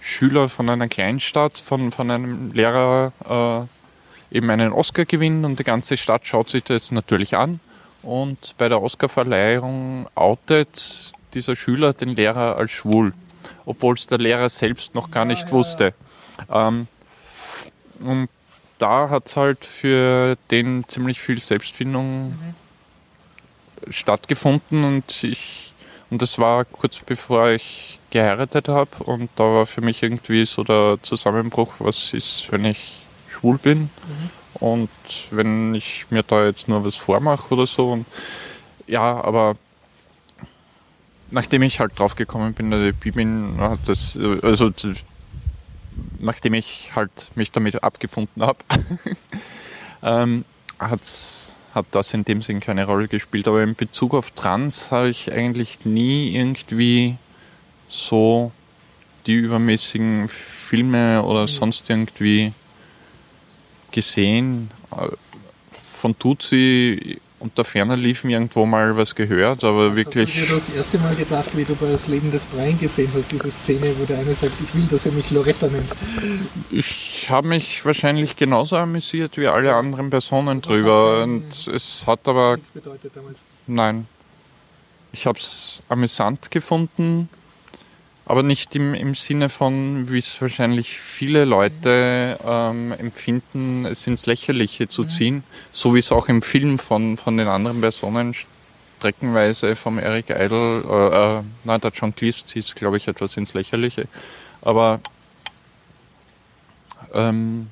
[0.00, 3.68] Schüler von einer Kleinstadt, von, von einem Lehrer
[4.32, 7.60] äh, eben einen Oscar gewinnt und die ganze Stadt schaut sich das natürlich an.
[8.02, 13.14] Und bei der Oscarverleihung outet dieser Schüler den Lehrer als schwul,
[13.64, 15.94] obwohl es der Lehrer selbst noch gar nicht ja, wusste.
[16.50, 16.86] Ähm,
[18.02, 18.28] und
[18.78, 22.54] da hat es halt für den ziemlich viel Selbstfindung mhm.
[23.92, 25.72] stattgefunden und ich
[26.10, 30.62] und das war kurz bevor ich geheiratet habe und da war für mich irgendwie so
[30.62, 34.30] der Zusammenbruch, was ist, wenn ich schwul bin mhm.
[34.60, 34.90] und
[35.30, 38.06] wenn ich mir da jetzt nur was vormache oder so und
[38.86, 39.54] ja, aber
[41.30, 44.70] nachdem ich halt drauf gekommen bin, dass ich bin, hat das, also
[46.18, 48.58] nachdem ich halt mich damit abgefunden habe,
[50.02, 50.44] ähm,
[50.78, 53.48] hat's, hat das in dem Sinn keine Rolle gespielt.
[53.48, 57.16] Aber in Bezug auf Trans habe ich eigentlich nie irgendwie
[57.88, 58.52] so
[59.26, 61.48] die übermäßigen Filme oder mhm.
[61.48, 62.52] sonst irgendwie
[63.90, 64.70] gesehen.
[66.00, 70.30] Von Tutsi unter ferner liefen irgendwo mal was gehört, aber was wirklich.
[70.30, 73.10] Hast du dir das erste Mal gedacht, wie du bei Das Leben des Brian gesehen
[73.14, 75.92] hast, diese Szene, wo der eine sagt, ich will, dass er mich Loretta nennt?
[76.70, 81.18] Ich habe mich wahrscheinlich genauso amüsiert wie alle anderen Personen das drüber.
[81.18, 82.56] Hat und es hat aber.
[82.56, 83.40] Nichts bedeutet damals.
[83.66, 84.06] Nein.
[85.12, 87.28] Ich habe es amüsant gefunden
[88.26, 94.26] aber nicht im, im Sinne von, wie es wahrscheinlich viele Leute ähm, empfinden, es ins
[94.26, 98.34] Lächerliche zu ziehen, so wie es auch im Film von, von den anderen Personen
[99.04, 103.36] streckenweise vom Eric Idle, äh, äh, nein, der John Cleese zieht es, glaube ich, etwas
[103.36, 104.08] ins Lächerliche.
[104.62, 105.00] Aber,
[107.12, 107.68] ähm,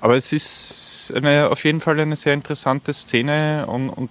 [0.00, 4.08] aber es ist eine, auf jeden Fall eine sehr interessante Szene und, und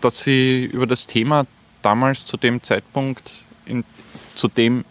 [0.00, 1.46] dass sie über das Thema
[1.82, 3.32] damals zu dem Zeitpunkt
[3.66, 3.82] in,
[4.34, 4.84] zu dem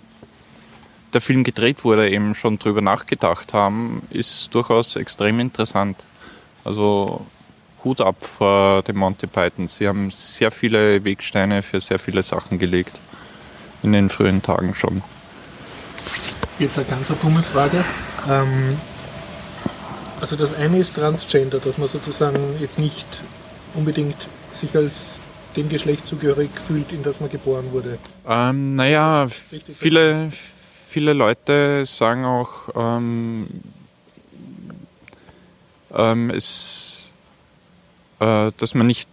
[1.14, 5.98] der Film gedreht wurde, eben schon drüber nachgedacht haben, ist durchaus extrem interessant.
[6.64, 7.26] Also
[7.84, 9.68] Hut ab vor dem Monty Python.
[9.68, 13.00] Sie haben sehr viele Wegsteine für sehr viele Sachen gelegt.
[13.84, 15.04] In den frühen Tagen schon.
[16.58, 17.84] Jetzt eine ganz dumme Frage.
[18.30, 18.78] Ähm,
[20.22, 23.06] also das eine ist Transgender, dass man sozusagen jetzt nicht
[23.74, 24.16] unbedingt
[24.54, 25.20] sich als
[25.56, 27.98] dem Geschlecht zugehörig fühlt, in das man geboren wurde?
[28.28, 30.30] Ähm, naja, viele,
[30.88, 33.48] viele Leute sagen auch, ähm,
[35.94, 37.14] ähm, es,
[38.20, 39.08] äh, dass man nicht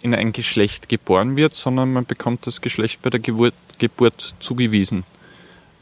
[0.00, 5.04] in ein Geschlecht geboren wird, sondern man bekommt das Geschlecht bei der Geburt, Geburt zugewiesen.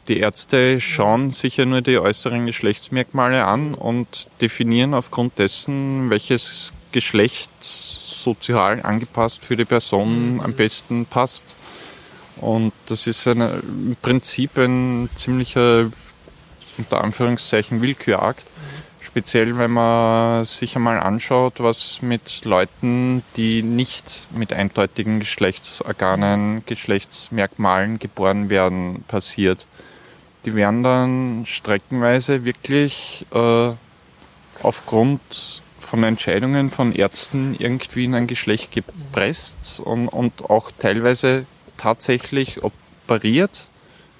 [0.07, 6.71] Die Ärzte schauen sich ja nur die äußeren Geschlechtsmerkmale an und definieren aufgrund dessen, welches
[6.93, 7.49] Geschlecht
[8.27, 11.55] sozial angepasst für die Person am besten passt.
[12.37, 15.89] Und das ist eine, im Prinzip ein ziemlicher
[16.77, 18.45] unter Anführungszeichen Willkürakt.
[18.99, 27.97] Speziell, wenn man sich einmal anschaut, was mit Leuten, die nicht mit eindeutigen Geschlechtsorganen, Geschlechtsmerkmalen
[27.97, 29.65] geboren werden, passiert.
[30.45, 33.71] Die werden dann streckenweise wirklich äh,
[34.61, 41.45] aufgrund von Entscheidungen von Ärzten irgendwie in ein Geschlecht gepresst und, und auch teilweise
[41.77, 43.69] tatsächlich operiert,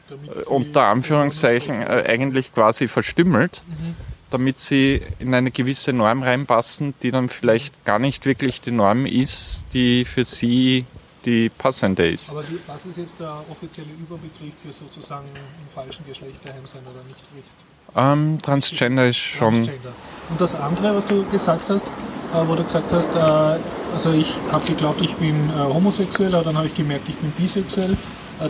[0.09, 3.95] äh, unter Anführungszeichen äh, eigentlich quasi verstümmelt, mhm.
[4.29, 9.05] damit sie in eine gewisse Norm reinpassen, die dann vielleicht gar nicht wirklich die Norm
[9.05, 10.85] ist, die für sie
[11.25, 12.29] die passende ist.
[12.29, 17.03] Aber was ist jetzt der offizielle Überbegriff für sozusagen im falschen Geschlecht daheim sein oder
[17.03, 17.66] nicht richtig?
[17.95, 19.53] Ähm, Transgender ist schon.
[19.53, 19.93] Transgender.
[20.29, 23.59] Und das andere, was du gesagt hast, äh, wo du gesagt hast, äh,
[23.93, 27.31] also ich habe geglaubt, ich bin äh, homosexuell, aber dann habe ich gemerkt, ich bin
[27.31, 27.95] bisexuell.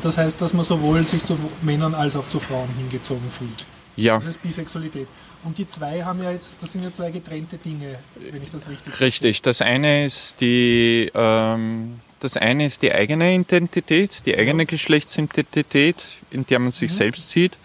[0.03, 3.65] Das heißt, dass man sowohl sich zu Männern als auch zu Frauen hingezogen fühlt.
[3.95, 4.15] Ja.
[4.15, 5.07] Das ist Bisexualität.
[5.43, 8.67] Und die zwei haben ja jetzt, das sind ja zwei getrennte Dinge, wenn ich das
[8.69, 9.41] richtig Richtig.
[9.41, 16.45] Das eine ist die, ähm, das eine ist die eigene Identität, die eigene Geschlechtsidentität, in
[16.45, 16.95] der man sich mhm.
[16.95, 17.57] selbst sieht.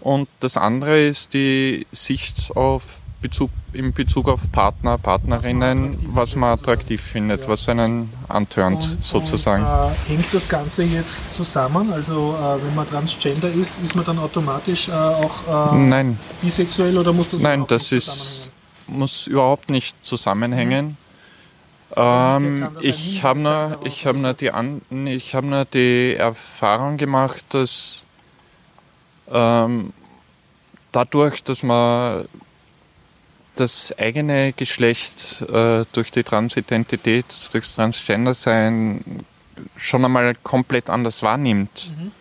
[0.00, 6.50] Und das andere ist die Sicht auf Bezug, in Bezug auf Partner, Partnerinnen, was man
[6.50, 7.48] attraktiv, findet, ja.
[7.48, 9.64] was einen antörnt und, sozusagen.
[9.64, 11.92] Und, äh, hängt das Ganze jetzt zusammen?
[11.92, 16.18] Also äh, wenn man Transgender ist, ist man dann automatisch äh, auch äh, Nein.
[16.40, 18.52] bisexuell oder muss das Nein, das ist,
[18.86, 20.86] muss überhaupt nicht zusammenhängen.
[20.86, 20.96] Mhm.
[21.96, 28.04] Ähm, ich habe nur, ich hab nur, die hab nur die Erfahrung gemacht, dass
[29.30, 29.92] ähm,
[30.92, 32.26] dadurch, dass man
[33.56, 39.24] das eigene Geschlecht äh, durch die Transidentität, durchs Transgender-Sein
[39.76, 42.12] schon einmal komplett anders wahrnimmt, mhm.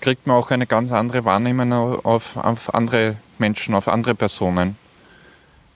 [0.00, 4.76] kriegt man auch eine ganz andere Wahrnehmung auf, auf andere Menschen, auf andere Personen.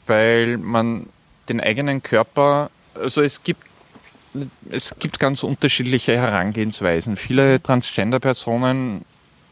[0.06, 1.06] Weil man
[1.48, 3.62] den eigenen Körper, also es gibt
[4.68, 7.14] es gibt ganz unterschiedliche Herangehensweisen.
[7.14, 9.04] Viele Transgender-Personen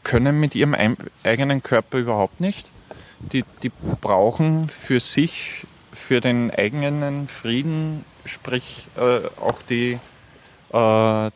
[0.03, 0.75] können mit ihrem
[1.23, 2.69] eigenen Körper überhaupt nicht.
[3.19, 9.99] Die, die brauchen für sich, für den eigenen Frieden, sprich äh, auch die,
[10.73, 11.31] äh,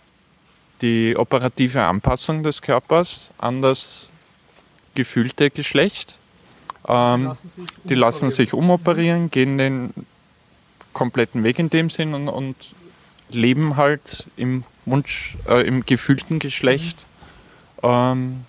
[0.82, 4.10] die operative Anpassung des Körpers an das
[4.96, 6.18] gefühlte Geschlecht.
[6.88, 9.94] Ähm, die lassen sich umoperieren, lassen sich umoperieren gehen den
[10.94, 12.56] kompletten Weg in dem Sinn und, und
[13.30, 17.06] leben halt im Wunsch, äh, im gefühlten Geschlecht.
[17.84, 18.46] Ähm,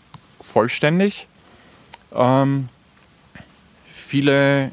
[0.49, 1.28] vollständig.
[2.12, 2.68] Ähm,
[3.86, 4.72] viele,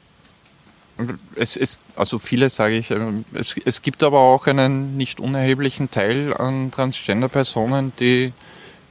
[1.35, 5.91] es ist, also viele sage ich, ähm, es, es gibt aber auch einen nicht unerheblichen
[5.91, 8.33] Teil an Transgender-Personen, die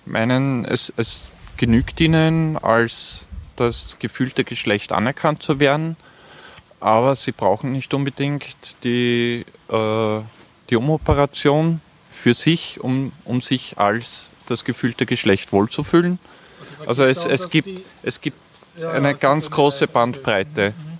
[0.06, 3.26] meinen, es, es genügt ihnen, als
[3.56, 5.96] das gefühlte Geschlecht anerkannt zu werden,
[6.80, 10.20] aber sie brauchen nicht unbedingt die, äh,
[10.68, 11.80] die Umoperation
[12.10, 16.18] für sich, um, um sich als das gefühlte Geschlecht wohlzufühlen.
[16.86, 17.68] Also es, es, gibt,
[18.02, 18.38] es gibt
[18.82, 20.70] eine ganz große Bandbreite.
[20.76, 20.98] Mhm.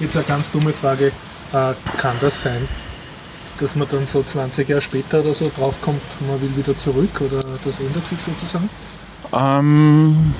[0.00, 1.12] Jetzt eine ganz dumme Frage.
[1.52, 2.68] Äh, kann das sein,
[3.58, 7.40] dass man dann so 20 Jahre später oder so draufkommt, man will wieder zurück oder
[7.64, 8.68] das ändert sich sozusagen?
[9.32, 10.34] Ähm,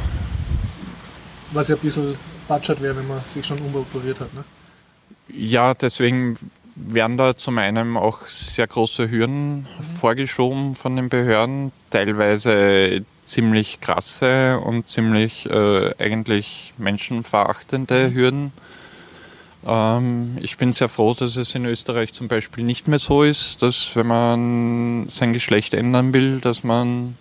[1.53, 2.16] Was ja ein bisschen
[2.47, 4.32] batschert wäre, wenn man sich schon umoperiert hat.
[4.34, 4.45] Ne?
[5.28, 6.36] Ja, deswegen
[6.74, 9.66] werden da zum einen auch sehr große Hürden mhm.
[10.01, 18.53] vorgeschoben von den Behörden, teilweise ziemlich krasse und ziemlich äh, eigentlich menschenverachtende Hürden.
[19.66, 23.62] Ähm, ich bin sehr froh, dass es in Österreich zum Beispiel nicht mehr so ist,
[23.62, 27.16] dass wenn man sein Geschlecht ändern will, dass man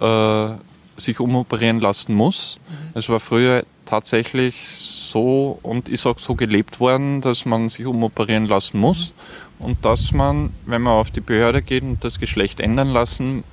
[0.00, 0.48] äh,
[0.96, 2.58] sich umoperieren lassen muss.
[2.68, 2.98] Mhm.
[2.98, 8.46] Es war früher tatsächlich so und ist auch so gelebt worden, dass man sich umoperieren
[8.46, 9.12] lassen muss
[9.58, 9.66] mhm.
[9.66, 13.44] und dass man, wenn man auf die Behörde geht und das Geschlecht ändern lassen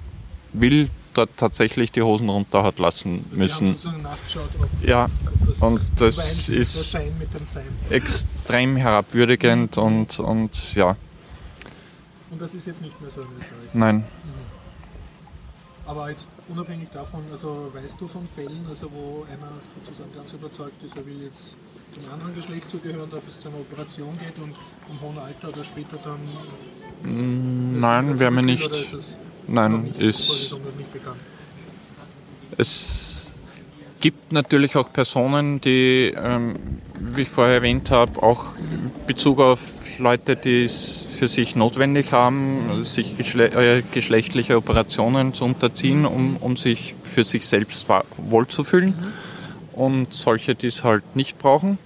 [0.53, 3.75] will, dort tatsächlich die Hosen runter hat lassen müssen.
[4.81, 5.07] ja,
[5.59, 6.97] und das ist
[7.89, 10.95] extrem herabwürdigend und, und ja.
[12.31, 13.73] Und das ist jetzt nicht mehr so in Österreich?
[13.73, 13.95] Nein.
[13.97, 14.49] Mhm.
[15.89, 20.83] Aber jetzt unabhängig davon, also weißt du von Fällen, also wo einer sozusagen ganz überzeugt
[20.83, 21.55] ist, er will jetzt
[21.91, 24.53] zum anderen Geschlecht zugehören, ob es zu einer Operation geht und
[24.89, 27.79] im hohen Alter oder später dann.
[27.79, 28.69] Nein, wäre mir nicht.
[29.49, 30.55] Nein, ist.
[32.57, 33.33] Es
[33.99, 36.55] gibt natürlich auch Personen, die, ähm,
[36.99, 38.53] wie ich vorher erwähnt habe, auch
[39.07, 39.59] Bezug auf
[39.97, 46.37] Leute, die es für sich notwendig haben, sich geschle äh, geschlechtliche Operationen zu unterziehen, um,
[46.37, 47.87] um sich für sich selbst
[48.17, 48.93] wohlzufühlen.
[49.73, 51.77] und solche, die es halt nicht brauchen.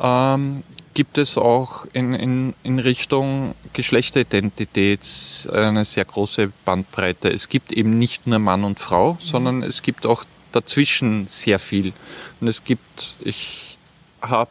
[0.00, 0.62] Ähm,
[1.00, 5.00] gibt es auch in, in, in Richtung Geschlechteridentität
[5.50, 7.30] eine sehr große Bandbreite.
[7.30, 11.94] Es gibt eben nicht nur Mann und Frau, sondern es gibt auch dazwischen sehr viel.
[12.38, 13.78] Und es gibt, ich
[14.20, 14.50] habe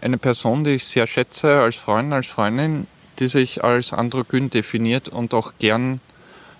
[0.00, 2.86] eine Person, die ich sehr schätze als Freund, als Freundin,
[3.18, 6.00] die sich als androgyn definiert und auch gern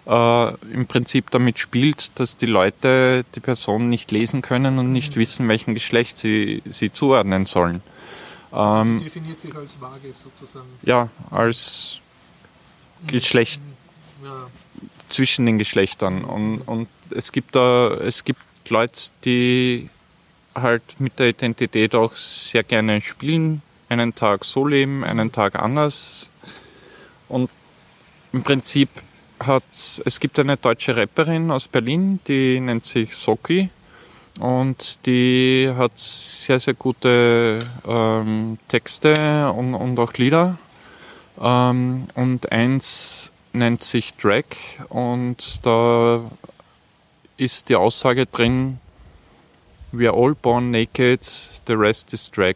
[0.08, 5.14] äh, im Prinzip damit spielt, dass die Leute die Person nicht lesen können und nicht
[5.14, 7.82] wissen, welchem Geschlecht sie, sie zuordnen sollen.
[8.50, 10.68] Also ähm, definiert sich als vage sozusagen.
[10.82, 12.00] Ja, als
[13.06, 13.60] Geschlecht
[14.24, 14.46] ja.
[15.08, 16.24] zwischen den Geschlechtern.
[16.24, 19.88] Und, und es gibt da, es gibt Leute, die
[20.54, 26.30] halt mit der Identität auch sehr gerne spielen, einen Tag so leben, einen Tag anders.
[27.28, 27.50] Und
[28.32, 28.88] im Prinzip
[29.38, 33.70] hat es gibt eine deutsche Rapperin aus Berlin, die nennt sich Soki
[34.38, 40.58] und die hat sehr, sehr gute ähm, Texte und, und auch Lieder.
[41.40, 44.44] Ähm, und eins nennt sich Drag
[44.88, 46.20] und da
[47.36, 48.78] ist die Aussage drin,
[49.92, 51.24] We are all born naked,
[51.66, 52.54] the rest is drag.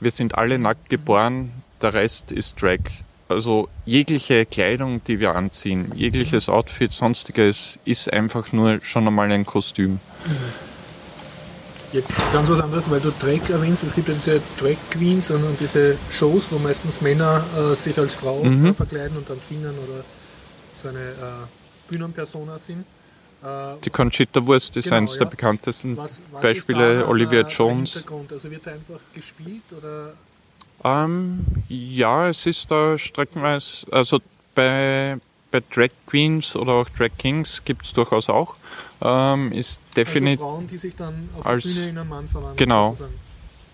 [0.00, 2.80] Wir sind alle nackt geboren, der Rest ist Drag.
[3.28, 9.46] Also jegliche Kleidung, die wir anziehen, jegliches Outfit, sonstiges, ist einfach nur schon einmal ein
[9.46, 9.92] Kostüm.
[9.92, 10.67] Mhm.
[11.92, 13.82] Jetzt ganz was anderes, weil du Drag erwähnst.
[13.82, 17.98] Es gibt ja diese Drag Queens und, und diese Shows, wo meistens Männer äh, sich
[17.98, 18.66] als Frau mhm.
[18.66, 20.04] äh, verkleiden und dann singen oder
[20.74, 22.84] so eine äh, Bühnenpersona sind.
[23.42, 25.20] Äh, Die Conchita Wurst ist genau, eines ja.
[25.20, 28.04] der bekanntesten was, was Beispiele, Olivia Jones.
[28.30, 30.12] Also wird er einfach gespielt oder?
[30.84, 34.20] Ähm, ja, es ist da streckenweise, also
[34.54, 35.18] bei,
[35.50, 38.56] bei Drag Queens oder auch Drag Kings gibt es durchaus auch.
[39.00, 40.40] Ähm, ist definitiv.
[40.40, 42.56] Also Frauen, die sich dann auf als, der Bühne in einen Mann verwandeln.
[42.56, 42.90] Genau.
[42.90, 43.14] Sozusagen.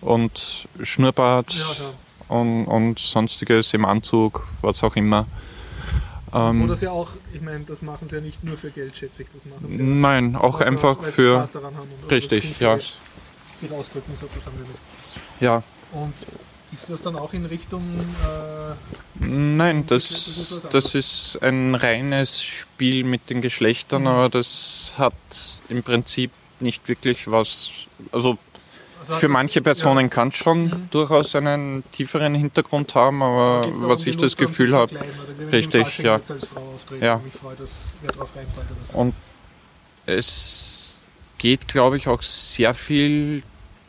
[0.01, 1.93] Und Schnurrbart ja, ja.
[2.27, 5.25] Und, und sonstiges im Anzug, was auch immer.
[6.33, 9.23] Ähm, Oder sie auch, ich meine, das machen sie ja nicht nur für Geld, schätze
[9.23, 11.47] ich, das machen sie Nein, auch einfach auch, für.
[12.09, 12.77] richtig, ja.
[12.77, 14.57] Sich ausdrücken sozusagen.
[15.39, 15.63] Ja.
[15.91, 16.13] Und
[16.71, 17.83] ist das dann auch in Richtung.
[18.23, 18.54] Äh,
[19.19, 24.07] Nein, das, das ist ein reines Spiel mit den Geschlechtern, mhm.
[24.07, 25.13] aber das hat
[25.69, 27.71] im Prinzip nicht wirklich was.
[28.11, 28.37] Also,
[28.99, 30.07] also für manche Personen ja.
[30.07, 30.87] kann es schon mhm.
[30.91, 34.99] durchaus einen tieferen Hintergrund haben, aber was ich das Gefühl habe,
[35.51, 36.19] richtig, ja.
[36.99, 37.21] ja.
[38.93, 39.13] Und
[40.05, 40.99] es
[41.37, 43.43] geht, glaube ich, auch sehr viel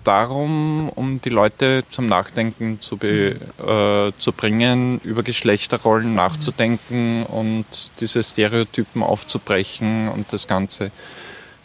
[0.06, 7.66] darum, um die Leute zum Nachdenken zu, be, äh, zu bringen, über Geschlechterrollen nachzudenken und
[8.00, 10.92] diese Stereotypen aufzubrechen und das Ganze.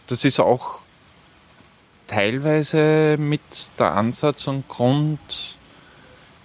[0.07, 0.81] Das ist auch
[2.07, 3.41] teilweise mit
[3.79, 5.55] der Ansatz und Grund,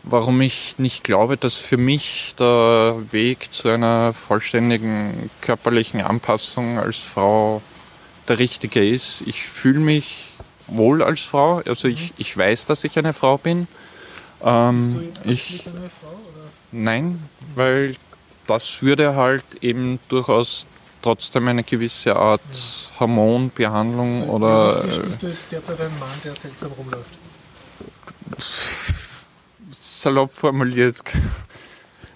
[0.03, 6.99] warum ich nicht glaube, dass für mich der Weg zu einer vollständigen körperlichen Anpassung als
[6.99, 7.63] Frau
[8.29, 9.23] der richtige ist.
[9.27, 10.36] Ich fühle mich
[10.69, 11.63] wohl als Frau.
[11.67, 13.69] Also ich, ich weiß, dass ich eine Frau bin.
[14.43, 16.09] Ähm, Bist du jetzt ich, eine Frau?
[16.09, 16.47] Oder?
[16.73, 17.23] Nein,
[17.55, 17.97] weil
[18.47, 20.67] das würde halt eben durchaus
[21.03, 23.01] trotzdem eine gewisse Art ja.
[23.01, 24.83] Hormonbehandlung also, oder.
[24.83, 27.15] Bist du, bist du jetzt derzeit ein Mann, der seltsam rumläuft?
[29.71, 31.03] Salopp formuliert,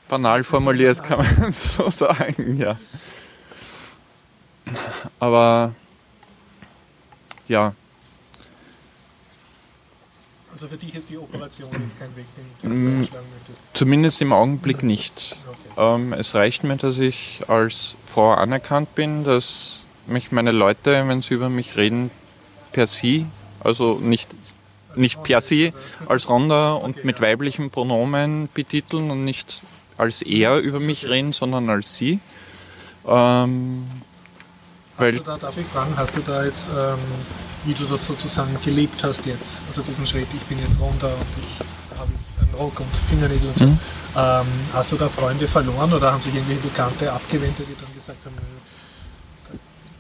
[0.09, 2.77] banal formuliert kann man so sagen, ja.
[5.19, 5.75] Aber
[7.49, 7.75] ja,
[10.61, 13.63] also für dich ist die Operation jetzt kein Weg, den, du mm, einschlagen möchtest?
[13.73, 15.41] Zumindest im Augenblick nicht.
[15.47, 15.95] Okay.
[15.95, 21.23] Ähm, es reicht mir, dass ich als Frau anerkannt bin, dass mich meine Leute, wenn
[21.23, 22.11] sie über mich reden,
[22.73, 23.27] per sie,
[23.61, 24.29] also nicht,
[24.97, 25.73] nicht per sie,
[26.07, 27.27] als Ronda und okay, mit ja.
[27.27, 29.63] weiblichen Pronomen betiteln und nicht
[29.97, 31.15] als er über mich okay.
[31.15, 32.21] reden, sondern als sie.
[33.07, 33.87] Ähm,
[35.01, 36.99] weil da, darf ich fragen, hast du da jetzt ähm,
[37.65, 39.63] wie du das sozusagen gelebt hast jetzt.
[39.69, 43.49] Also diesen Schritt, ich bin jetzt runter und ich habe jetzt einen Rock und Fingernägel
[43.49, 43.67] und so.
[43.67, 43.79] Mhm.
[44.17, 48.25] Ähm, hast du da Freunde verloren oder haben sich irgendwelche Bekannte abgewendet, die dann gesagt
[48.25, 48.35] haben,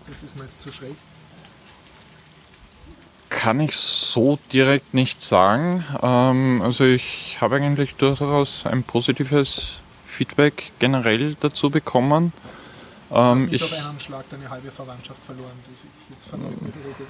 [0.09, 0.95] das ist mir jetzt zu schräg?
[3.29, 5.85] Kann ich so direkt nicht sagen.
[6.03, 9.75] Ähm, also ich habe eigentlich durchaus ein positives
[10.07, 12.33] Feedback generell dazu bekommen.
[13.13, 17.05] Ähm, ich, auf einen Schlag deine halbe Verwandtschaft verloren, die jetzt oder so.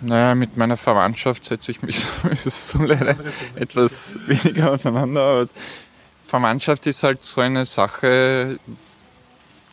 [0.00, 1.98] Naja, mit meiner Verwandtschaft setze ich mich
[2.34, 3.16] so leider
[3.54, 5.22] etwas weniger auseinander.
[5.22, 5.48] Aber
[6.26, 8.58] Verwandtschaft ist halt so eine Sache,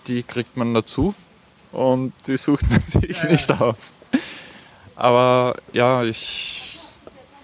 [0.08, 1.16] die kriegt man dazu
[1.72, 3.60] und die sucht man sich ja, nicht ja.
[3.60, 3.94] aus.
[4.96, 6.80] Aber ja, ich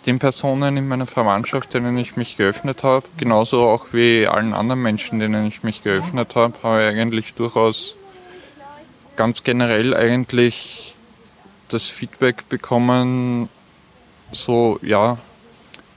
[0.05, 4.81] den Personen in meiner Verwandtschaft, denen ich mich geöffnet habe, genauso auch wie allen anderen
[4.81, 7.97] Menschen, denen ich mich geöffnet habe, habe ich eigentlich durchaus
[9.17, 10.95] ganz generell eigentlich
[11.67, 13.49] das Feedback bekommen,
[14.31, 15.17] so ja,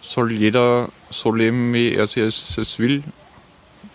[0.01, 3.05] soll jeder so leben, wie er es, will.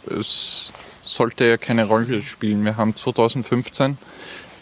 [0.09, 0.71] Es
[1.01, 2.63] sollte ja keine Rolle spielen.
[2.63, 3.97] Wir haben 2015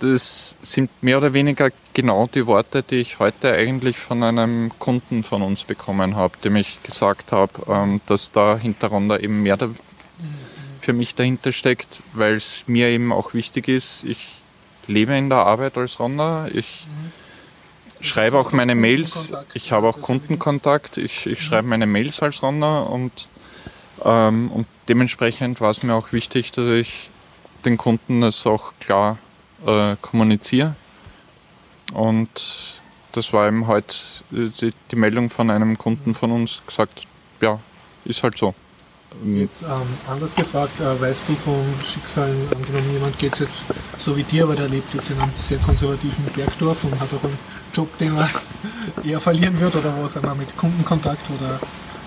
[0.04, 5.24] das sind mehr oder weniger genau die Worte, die ich heute eigentlich von einem Kunden
[5.24, 9.58] von uns bekommen habe, dem ich gesagt habe, ähm, dass da hintereinander eben mehr
[10.80, 14.04] für mich dahinter steckt, weil es mir eben auch wichtig ist.
[14.04, 14.43] Ich
[14.88, 16.48] lebe in der Arbeit als Runner.
[16.54, 18.04] Ich mhm.
[18.06, 19.34] schreibe auch meine Mails.
[19.54, 20.98] Ich habe auch Kundenkontakt.
[20.98, 23.30] Ich, ich schreibe meine Mails als Runner und,
[24.04, 27.10] ähm, und dementsprechend war es mir auch wichtig, dass ich
[27.66, 29.18] den Kunden das auch klar
[29.66, 30.76] äh, kommuniziere.
[31.94, 32.74] Und
[33.12, 33.96] das war eben heute
[34.32, 37.06] die, die, Meldung von einem Kunden von uns gesagt,
[37.42, 37.60] ja,
[38.06, 38.56] ist halt so.
[39.26, 39.70] Jetzt ähm,
[40.10, 43.66] anders gefragt, äh, weißt du von Schicksalen, angenommen jemand geht jetzt
[43.98, 47.24] so wie dir, aber der lebt jetzt in einem sehr konservativen Bergdorf und hat auch
[47.24, 47.38] einen
[47.74, 48.30] Job, den er
[49.04, 51.60] eher verlieren wird oder wo er mit Kundenkontakt oder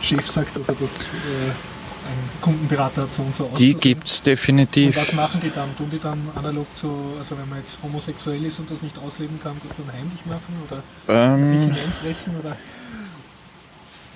[0.02, 1.50] Chef sagt, also das äh,
[2.06, 4.96] ein Kundenberater hat so und so Die gibt es definitiv.
[4.96, 5.76] Und was machen die dann?
[5.76, 9.40] Tun die dann analog zu, also wenn man jetzt homosexuell ist und das nicht ausleben
[9.42, 12.36] kann, das dann heimlich machen oder ähm, sich hineinfressen?
[12.38, 12.56] Oder?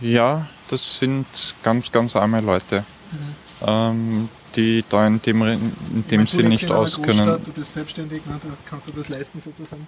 [0.01, 1.27] Ja, das sind
[1.63, 3.67] ganz, ganz arme Leute, mhm.
[3.67, 7.41] ähm, die da in dem, in dem Sinn nicht auskennen.
[7.45, 8.39] Du bist selbstständig, ne?
[8.43, 9.87] da kannst du das leisten sozusagen.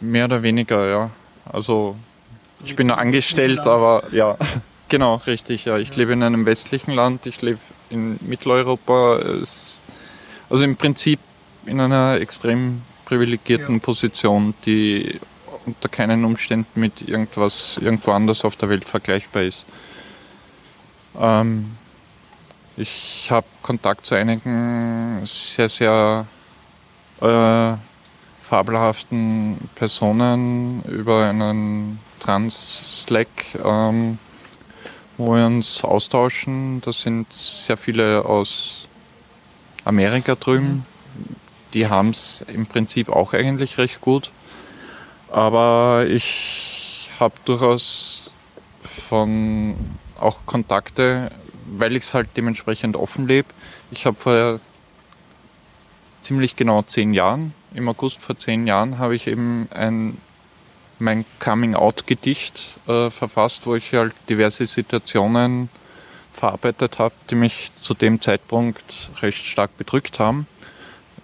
[0.00, 1.10] Mehr oder weniger, ja.
[1.50, 1.96] Also
[2.64, 4.36] ich bin angestellt, aber ja.
[4.90, 5.64] Genau, richtig.
[5.64, 5.78] Ja.
[5.78, 7.58] Ich lebe in einem westlichen Land, ich lebe
[7.88, 9.16] in Mitteleuropa.
[9.16, 9.82] also
[10.64, 11.18] im Prinzip
[11.64, 13.80] in einer extrem privilegierten ja.
[13.80, 15.18] Position, die
[15.66, 19.64] unter keinen Umständen mit irgendwas irgendwo anders auf der Welt vergleichbar ist.
[21.18, 21.76] Ähm,
[22.76, 26.26] ich habe Kontakt zu einigen sehr, sehr
[27.20, 27.76] äh,
[28.42, 33.28] fabelhaften Personen über einen Trans-Slack.
[33.64, 34.18] Ähm,
[35.16, 36.80] wo wir uns austauschen.
[36.80, 38.88] Da sind sehr viele aus
[39.84, 40.86] Amerika drüben.
[41.72, 44.30] Die haben es im Prinzip auch eigentlich recht gut.
[45.30, 48.32] Aber ich habe durchaus
[48.82, 49.74] von
[50.18, 51.30] auch Kontakte,
[51.66, 53.48] weil ich es halt dementsprechend offen lebe.
[53.90, 54.60] Ich habe vor
[56.20, 60.18] ziemlich genau zehn Jahren, im August vor zehn Jahren, habe ich eben ein
[60.98, 65.68] mein Coming-out-Gedicht äh, verfasst, wo ich halt diverse Situationen
[66.32, 70.46] verarbeitet habe, die mich zu dem Zeitpunkt recht stark bedrückt haben.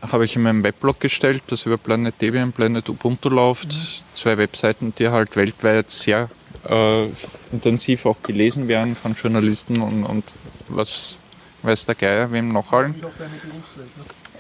[0.03, 3.69] Habe ich in meinem Weblog gestellt, das über Planet Debian, Planet Ubuntu läuft.
[3.69, 4.15] Mhm.
[4.15, 6.31] Zwei Webseiten, die halt weltweit sehr
[6.69, 7.07] äh,
[7.53, 10.25] intensiv auch gelesen werden von Journalisten und, und
[10.69, 11.17] was
[11.63, 12.95] weiß der Geier, wem noch allen.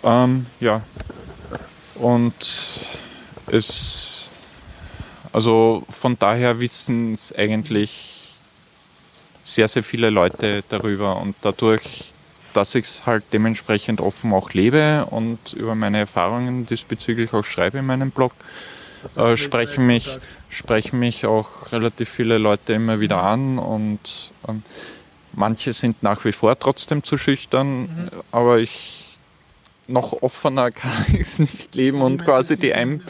[0.02, 0.82] Ähm, ja.
[1.96, 2.34] Und
[3.46, 4.30] es
[5.32, 8.36] also von daher wissen es eigentlich
[9.42, 12.12] sehr, sehr viele Leute darüber und dadurch,
[12.54, 17.78] dass ich es halt dementsprechend offen auch lebe und über meine Erfahrungen diesbezüglich auch schreibe
[17.78, 18.32] in meinem Blog,
[19.16, 20.16] äh, sprechen, mich,
[20.48, 24.62] sprechen mich auch relativ viele Leute immer wieder an und ähm,
[25.32, 28.10] manche sind nach wie vor trotzdem zu schüchtern, mhm.
[28.32, 29.09] aber ich
[29.90, 33.02] noch offener kann ich es nicht leben und quasi die ein,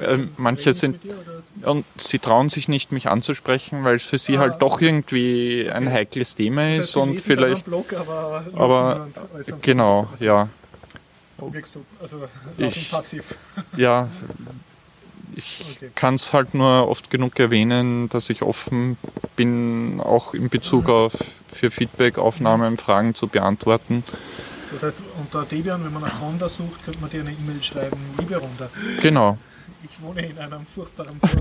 [0.00, 0.98] äh, manche sind
[1.62, 5.90] und sie trauen sich nicht mich anzusprechen, weil es für sie halt doch irgendwie ein
[5.90, 7.66] heikles Thema ist und vielleicht
[8.54, 9.08] aber
[9.62, 10.48] genau ja.
[12.00, 12.92] Also ich,
[13.76, 14.08] ja
[15.34, 15.64] ich
[15.94, 18.96] kann es halt nur oft genug erwähnen, dass ich offen
[19.36, 21.12] bin, auch in Bezug auf
[21.48, 24.04] für Feedback, Aufnahmen, Fragen zu beantworten.
[24.72, 27.98] Das heißt, unter Debian, wenn man nach Honda sucht, könnte man dir eine E-Mail schreiben,
[28.18, 28.68] liebe Honda.
[29.00, 29.38] Genau.
[29.84, 31.32] Ich wohne in einem furchtbaren Dorf.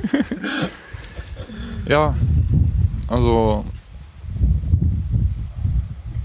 [1.88, 2.16] ja,
[3.08, 3.64] also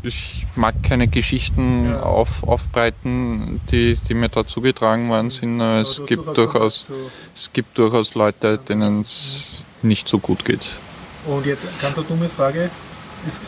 [0.03, 2.01] ich mag keine Geschichten ja.
[2.01, 5.61] auf, aufbreiten, die, die mir da zugetragen worden sind.
[5.61, 6.91] Ja, es, gibt durchaus,
[7.35, 10.67] es gibt durchaus Leute, denen es nicht so gut geht.
[11.27, 12.71] Und jetzt ganz eine dumme Frage.
[13.27, 13.41] Es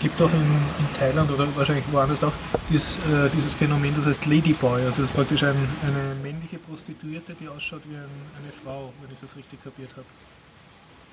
[0.00, 2.32] gibt auch in, in Thailand oder wahrscheinlich woanders auch
[2.70, 4.82] ist, äh, dieses Phänomen, das heißt Ladyboy.
[4.82, 9.12] Also das ist praktisch ein, eine männliche Prostituierte, die ausschaut wie ein, eine Frau, wenn
[9.12, 10.06] ich das richtig kapiert habe.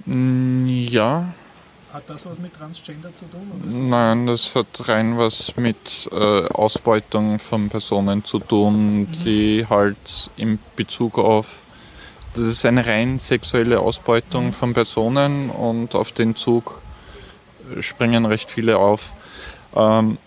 [0.05, 1.25] Mm, ja.
[1.93, 3.89] Hat das was mit Transgender zu tun?
[3.89, 9.11] Nein, das hat rein was mit äh, Ausbeutung von Personen zu tun, mhm.
[9.23, 11.61] die halt in Bezug auf
[12.37, 16.83] das ist eine rein sexuelle Ausbeutung von Personen und auf den Zug
[17.81, 19.13] springen recht viele auf,
[19.75, 20.17] ähm,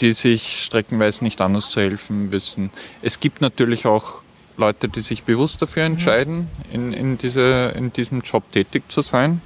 [0.00, 2.70] die sich streckenweise nicht anders zu helfen wissen.
[3.02, 4.22] Es gibt natürlich auch
[4.56, 9.40] Leute, die sich bewusst dafür entscheiden, in, in, diese, in diesem Job tätig zu sein.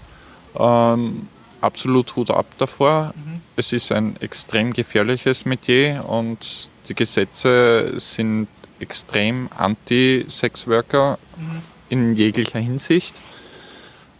[0.58, 1.28] Ähm,
[1.60, 3.14] absolut Hut ab davor.
[3.14, 3.40] Mhm.
[3.56, 8.48] Es ist ein extrem gefährliches Metier und die Gesetze sind
[8.80, 11.62] extrem anti-Sexworker mhm.
[11.88, 13.20] in jeglicher Hinsicht.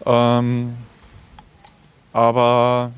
[0.05, 0.75] Ähm,
[2.19, 2.91] aber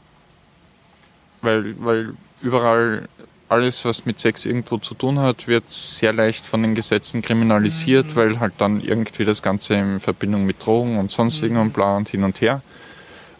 [1.42, 3.06] weil, weil überall
[3.50, 8.06] alles, was mit Sex irgendwo zu tun hat, wird sehr leicht von den Gesetzen kriminalisiert,
[8.06, 8.16] mhm.
[8.16, 11.60] weil halt dann irgendwie das Ganze in Verbindung mit Drogen und sonstigen mhm.
[11.60, 12.62] und bla und hin und her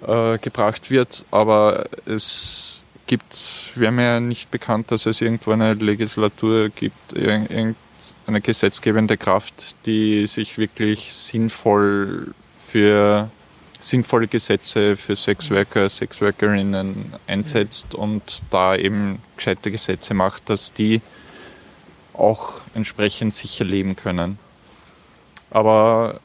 [0.06, 1.24] äh, gebracht wird.
[1.30, 7.74] Aber es gibt, wäre mir ja nicht bekannt, dass es irgendwo eine Legislatur gibt, irgendeine
[8.42, 13.30] gesetzgebende Kraft, die sich wirklich sinnvoll für
[13.80, 21.00] sinnvolle Gesetze für Sexworker, Sexworkerinnen einsetzt und da eben gescheite Gesetze macht, dass die
[22.12, 24.38] auch entsprechend sicher leben können.
[25.50, 26.20] Aber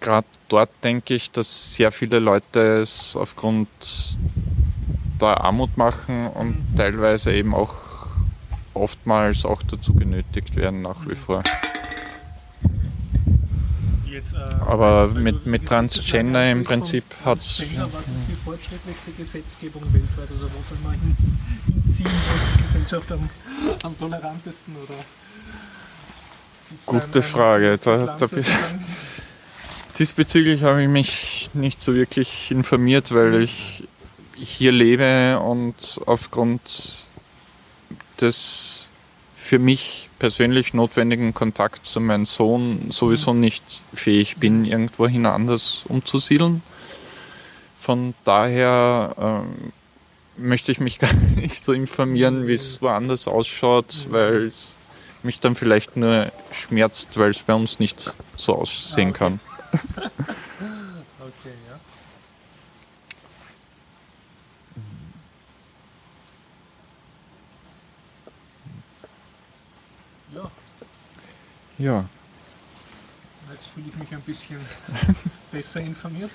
[0.00, 3.68] gerade dort denke ich, dass sehr viele Leute es aufgrund
[5.20, 7.74] der Armut machen und teilweise eben auch
[8.74, 11.42] oftmals auch dazu genötigt werden nach wie vor.
[14.16, 17.62] Äh, Aber mit, mit Transgender im Prinzip hat es.
[17.92, 20.28] Was ist die fortschrittlichste Gesetzgebung weltweit?
[20.30, 23.28] Also wo soll man hinziehen, wo ist die Gesellschaft am,
[23.82, 24.74] am tolerantesten?
[24.76, 24.94] Oder
[26.84, 27.78] Gute Frage.
[27.78, 28.26] Da, da
[29.98, 33.84] diesbezüglich habe ich mich nicht so wirklich informiert, weil ich
[34.36, 37.06] hier lebe und aufgrund
[38.20, 38.90] des
[39.46, 43.40] für mich persönlich notwendigen Kontakt zu meinem Sohn sowieso mhm.
[43.40, 43.62] nicht
[43.94, 46.62] fähig bin, irgendwohin anders umzusiedeln.
[47.78, 49.72] Von daher ähm,
[50.36, 54.12] möchte ich mich gar nicht so informieren, wie es woanders ausschaut, mhm.
[54.12, 54.74] weil es
[55.22, 59.38] mich dann vielleicht nur schmerzt, weil es bei uns nicht so aussehen ah, okay.
[60.18, 60.40] kann.
[71.78, 72.04] Ja.
[73.50, 74.58] Jetzt fühle ich mich ein bisschen
[75.52, 76.30] besser informiert.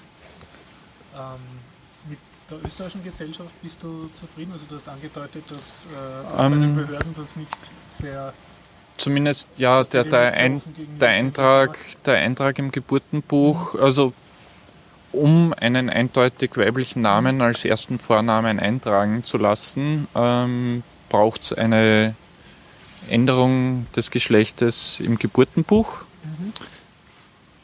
[1.15, 2.19] Ähm, mit
[2.49, 4.53] der österreichischen Gesellschaft bist du zufrieden?
[4.53, 8.33] Also du hast angedeutet, dass, äh, dass ähm, bei den ähm, Behörden das nicht sehr
[8.97, 10.61] zumindest ja der, der, ein,
[10.99, 14.13] der, Eintrag, der Eintrag im Geburtenbuch, also
[15.11, 22.15] um einen eindeutig weiblichen Namen als ersten Vornamen eintragen zu lassen, ähm, braucht es eine
[23.09, 26.01] Änderung des Geschlechtes im Geburtenbuch.
[26.23, 26.53] Mhm.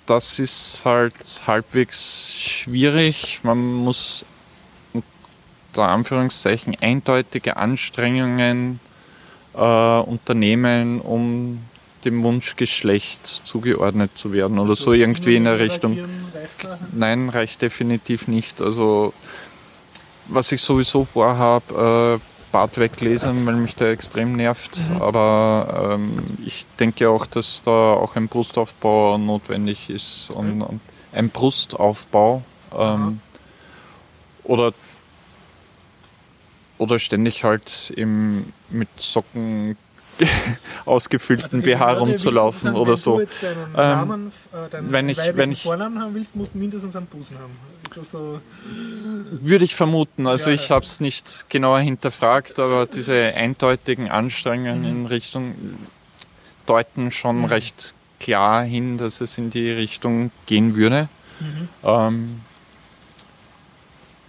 [0.05, 3.41] Das ist halt halbwegs schwierig.
[3.43, 4.25] Man muss
[4.93, 8.79] unter Anführungszeichen eindeutige Anstrengungen
[9.53, 11.61] äh, unternehmen, um
[12.05, 15.97] dem Wunschgeschlecht zugeordnet zu werden oder also so irgendwie in der Richtung.
[16.93, 18.61] Nein, reicht definitiv nicht.
[18.61, 19.13] Also
[20.27, 24.79] was ich sowieso vorhabe, äh, Bart weglesen, weil mich der extrem nervt.
[24.89, 24.99] Mhm.
[24.99, 30.81] Aber ähm, ich denke auch, dass da auch ein Brustaufbau notwendig ist und, und
[31.13, 32.41] ein Brustaufbau.
[32.75, 33.21] Ähm,
[34.43, 34.73] oder,
[36.79, 39.77] oder ständig halt im, mit Socken
[40.85, 43.21] ausgefüllten also BH rumzulaufen sagen, oder so.
[43.21, 43.27] Ähm,
[43.75, 47.55] Namen, äh, wenn ich, wenn ich, Vornamen haben willst, musst du mindestens einen Busen haben.
[48.01, 48.41] So
[49.31, 50.27] Würde ich vermuten.
[50.27, 54.87] Also ja, ich habe es nicht genauer hinterfragt, aber diese eindeutigen Anstrengungen mhm.
[54.87, 55.55] in Richtung
[56.65, 57.45] deuten schon mhm.
[57.45, 61.07] recht klar hin, dass es in die Richtung gehen würde.
[61.39, 61.69] Mhm.
[61.83, 62.41] Ähm,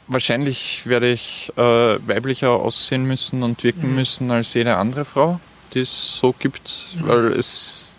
[0.07, 1.61] wahrscheinlich werde ich äh,
[2.07, 3.95] weiblicher aussehen müssen und wirken mhm.
[3.95, 5.41] müssen als jede andere Frau
[5.75, 7.09] die es so gibt, mhm.
[7.09, 7.97] weil es,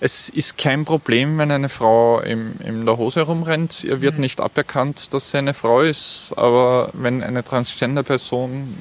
[0.00, 3.84] es ist kein Problem, wenn eine Frau im, in der Hose rumrennt.
[3.84, 4.22] Ihr wird mhm.
[4.22, 8.80] nicht aberkannt, dass sie eine Frau ist, aber wenn eine Transgender-Person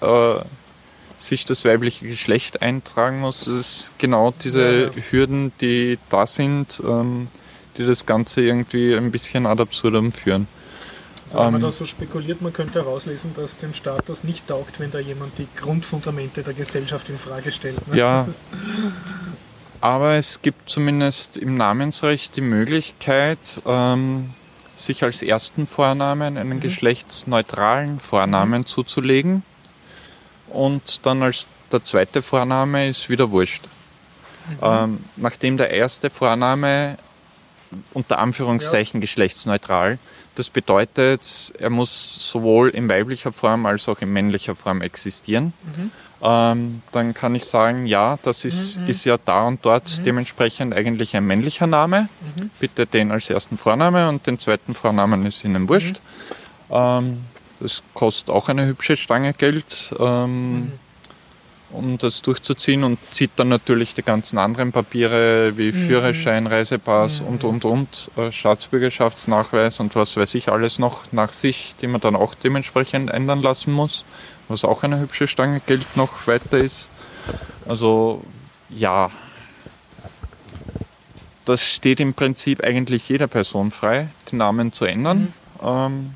[0.00, 0.34] äh,
[1.18, 5.02] sich das weibliche Geschlecht eintragen muss, das ist genau diese ja, ja.
[5.10, 7.28] Hürden, die da sind, ähm,
[7.76, 10.48] die das Ganze irgendwie ein bisschen ad absurdum führen.
[11.26, 14.46] Also wenn man ähm, da so spekuliert, man könnte herauslesen, dass dem Staat das nicht
[14.46, 17.86] taugt, wenn da jemand die Grundfundamente der Gesellschaft in Frage stellt.
[17.88, 17.98] Ne?
[17.98, 18.28] Ja.
[19.86, 24.30] Aber es gibt zumindest im Namensrecht die Möglichkeit, ähm,
[24.76, 26.60] sich als ersten Vornamen einen mhm.
[26.60, 28.66] geschlechtsneutralen Vornamen mhm.
[28.66, 29.44] zuzulegen.
[30.48, 33.62] Und dann als der zweite Vorname ist wieder wurscht.
[34.48, 34.58] Mhm.
[34.60, 36.98] Ähm, nachdem der erste Vorname
[37.92, 39.98] unter Anführungszeichen geschlechtsneutral.
[40.34, 45.52] Das bedeutet, er muss sowohl in weiblicher Form als auch in männlicher Form existieren.
[46.22, 51.14] Ähm, dann kann ich sagen, ja, das ist, ist ja da und dort dementsprechend eigentlich
[51.14, 52.08] ein männlicher Name.
[52.58, 56.00] Bitte den als ersten Vorname und den zweiten Vornamen ist Ihnen wurscht.
[56.70, 57.18] Ähm,
[57.60, 59.94] das kostet auch eine hübsche Stange Geld.
[59.98, 60.72] Ähm,
[61.70, 67.44] um das durchzuziehen und zieht dann natürlich die ganzen anderen Papiere wie Führerschein, Reisepass und,
[67.44, 72.16] und, und, äh, Staatsbürgerschaftsnachweis und was weiß ich alles noch nach sich, die man dann
[72.16, 74.04] auch dementsprechend ändern lassen muss,
[74.48, 76.88] was auch eine hübsche Stange Geld noch weiter ist.
[77.66, 78.22] Also
[78.70, 79.10] ja,
[81.44, 85.32] das steht im Prinzip eigentlich jeder Person frei, den Namen zu ändern.
[85.62, 86.14] Ähm,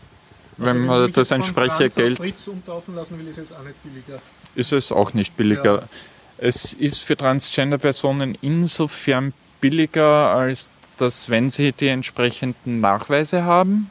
[0.57, 3.83] wenn Also, man mich das entsprechende Geld Fritz umtaufen lassen will, ist jetzt auch nicht
[3.83, 4.21] billiger.
[4.55, 5.77] ist es auch nicht billiger.
[5.77, 5.89] Ja.
[6.37, 13.91] Es ist für Transgender-Personen insofern billiger, als dass wenn sie die entsprechenden Nachweise haben,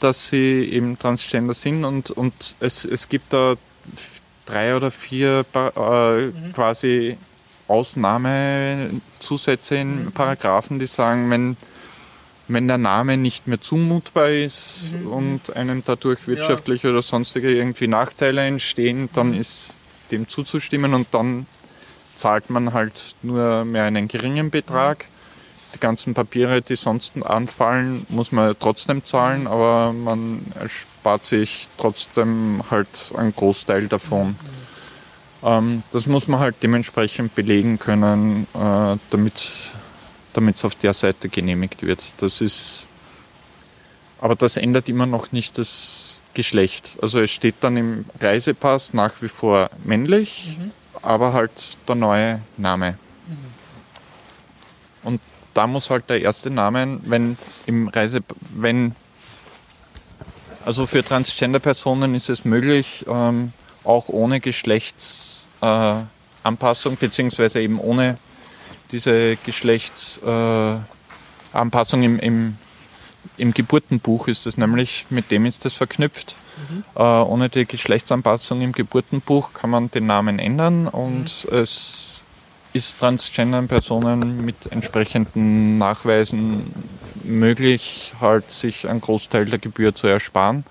[0.00, 3.54] dass sie eben Transgender sind und, und es, es gibt da
[4.46, 7.16] drei oder vier äh, quasi
[7.68, 11.56] Ausnahmezusätze in Paragraphen, die sagen, wenn,
[12.48, 18.42] wenn der Name nicht mehr zumutbar ist und einem dadurch wirtschaftliche oder sonstige irgendwie Nachteile
[18.42, 19.78] entstehen, dann ist
[20.10, 21.46] dem zuzustimmen und dann
[22.16, 25.06] zahlt man halt nur mehr einen geringen Betrag.
[25.74, 32.62] Die ganzen Papiere, die sonst anfallen, muss man trotzdem zahlen, aber man erspart sich trotzdem
[32.70, 34.36] halt einen Großteil davon.
[35.42, 39.74] Ähm, das muss man halt dementsprechend belegen können, äh, damit
[40.34, 42.14] es auf der Seite genehmigt wird.
[42.18, 42.88] Das ist,
[44.20, 46.98] aber das ändert immer noch nicht das Geschlecht.
[47.00, 50.58] Also es steht dann im Reisepass nach wie vor männlich,
[51.02, 51.50] aber halt
[51.88, 52.98] der neue Name.
[55.02, 55.20] Und
[55.54, 57.36] da muss halt der erste Name, wenn
[57.66, 58.20] im Reise,
[58.54, 58.94] wenn
[60.64, 63.52] also für Transgender-Personen ist es möglich, ähm,
[63.82, 68.18] auch ohne Geschlechtsanpassung, äh, beziehungsweise eben ohne
[68.92, 72.58] diese Geschlechtsanpassung äh, im, im,
[73.36, 76.34] im Geburtenbuch ist es nämlich, mit dem ist das verknüpft.
[76.94, 82.26] Äh, ohne die Geschlechtsanpassung im Geburtenbuch kann man den Namen ändern und es
[82.72, 86.72] ist Transgender-Personen mit entsprechenden Nachweisen
[87.24, 90.64] möglich, halt sich einen Großteil der Gebühr zu ersparen.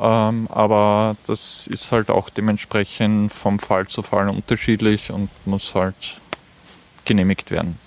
[0.00, 6.20] Ähm, aber das ist halt auch dementsprechend vom Fall zu Fall unterschiedlich und muss halt
[7.04, 7.78] genehmigt werden.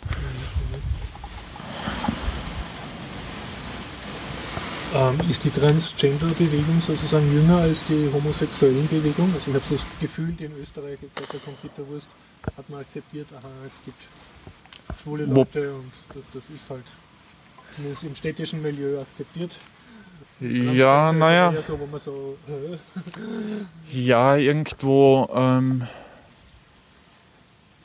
[4.98, 9.32] Ähm, ist die Transgender-Bewegung sozusagen jünger als die homosexuellen Bewegung?
[9.36, 12.10] Also ich habe so das Gefühl, in Österreich, jetzt seit der Computerwurst,
[12.56, 14.08] hat man akzeptiert, aha, es gibt
[15.00, 16.86] schwule Leute und das, das ist halt
[17.76, 19.58] zumindest im städtischen Milieu akzeptiert.
[20.40, 22.38] Ja, naja, so, so,
[23.90, 25.30] ja, irgendwo.
[25.34, 25.88] Ähm,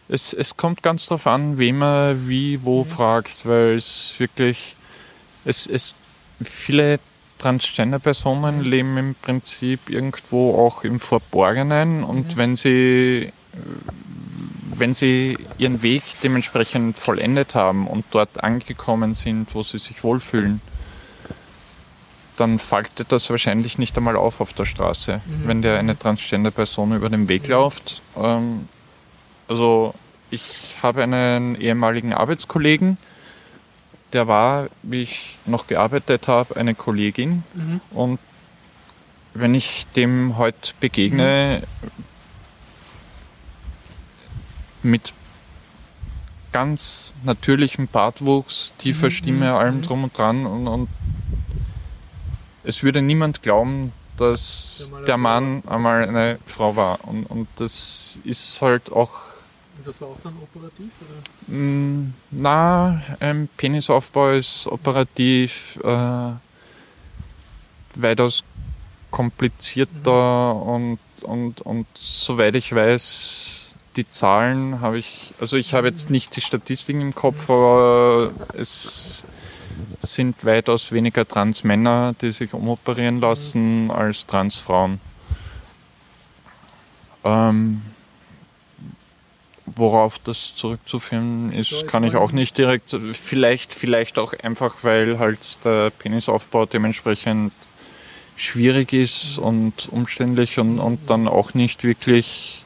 [0.08, 4.76] es, es kommt ganz drauf an, wem man wie wo fragt, weil es wirklich.
[5.44, 5.94] Es, es,
[6.44, 6.98] viele
[7.38, 13.32] Transgender-Personen leben im Prinzip irgendwo auch im Verborgenen und wenn sie
[14.74, 20.60] wenn sie ihren Weg dementsprechend vollendet haben und dort angekommen sind, wo sie sich wohlfühlen,
[22.36, 27.10] dann fällt das wahrscheinlich nicht einmal auf auf der Straße, wenn der eine Transgender-Person über
[27.10, 28.00] den Weg läuft.
[28.16, 28.68] Ähm,
[29.46, 29.94] also
[30.30, 32.96] ich habe einen ehemaligen Arbeitskollegen,
[34.12, 37.44] der war, wie ich noch gearbeitet habe, eine Kollegin.
[37.90, 38.18] Und
[39.34, 41.62] wenn ich dem heute begegne,
[44.82, 45.14] mit
[46.50, 50.88] ganz natürlichem Bartwuchs, tiefer Stimme, allem drum und dran und, und
[52.64, 57.04] es würde niemand glauben, dass Der Mann einmal eine Frau war.
[57.08, 59.14] Und, und das ist halt auch
[59.82, 60.92] Und das war auch dann operativ?
[61.00, 61.56] Oder?
[61.56, 66.32] Mm, Na, ein Penisaufbau ist operativ äh,
[67.96, 68.44] weitaus
[69.10, 76.10] komplizierter und, und, und soweit ich weiß, die Zahlen habe ich, also ich habe jetzt
[76.10, 79.26] nicht die Statistiken im Kopf, aber es
[79.98, 85.00] sind weitaus weniger Transmänner, die sich umoperieren lassen, als Transfrauen.
[87.24, 87.82] Ähm,
[89.76, 92.96] Worauf das zurückzuführen ist, kann ich auch nicht direkt.
[93.12, 97.52] Vielleicht, vielleicht auch einfach, weil halt der Penisaufbau dementsprechend
[98.36, 102.62] schwierig ist und umständlich und, und dann auch nicht wirklich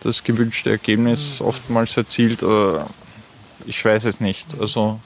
[0.00, 2.42] das gewünschte Ergebnis oftmals erzielt.
[2.42, 2.80] Äh,
[3.66, 4.60] ich weiß es nicht.
[4.60, 5.00] Also,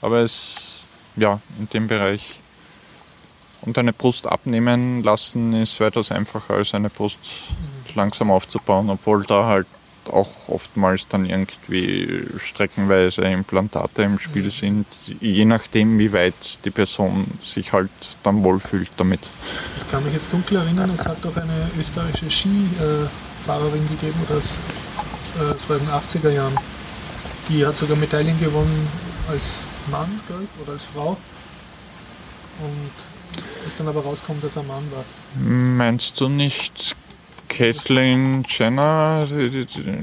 [0.00, 0.86] aber es,
[1.16, 2.38] ja, in dem Bereich.
[3.62, 7.18] Und eine Brust abnehmen lassen ist weitaus einfacher als eine Brust
[7.98, 9.66] langsam aufzubauen, obwohl da halt
[10.10, 14.86] auch oftmals dann irgendwie streckenweise Implantate im Spiel sind,
[15.20, 17.90] je nachdem, wie weit die Person sich halt
[18.22, 19.20] dann wohlfühlt damit.
[19.76, 25.76] Ich kann mich jetzt dunkel erinnern, es hat doch eine österreichische Skifahrerin gegeben, es war
[25.76, 26.56] in den 80er Jahren.
[27.50, 28.88] Die hat sogar Medaillen gewonnen
[29.28, 31.18] als Mann, glaube ich, oder als Frau.
[32.60, 32.92] Und
[33.66, 35.04] ist dann aber rausgekommen, dass er Mann war.
[35.42, 36.96] Meinst du nicht
[37.48, 39.26] Caitlyn Jenner,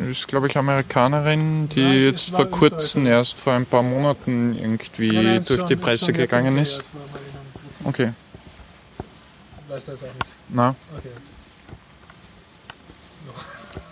[0.09, 5.11] ist glaube ich Amerikanerin, die Nein, jetzt vor kurzem erst vor ein paar Monaten irgendwie
[5.11, 6.83] Nein, durch schon, die Presse gegangen ist.
[7.83, 8.13] Okay.
[9.67, 10.35] Weißt du das auch nicht?
[10.49, 10.75] Na.
[10.97, 11.09] Okay.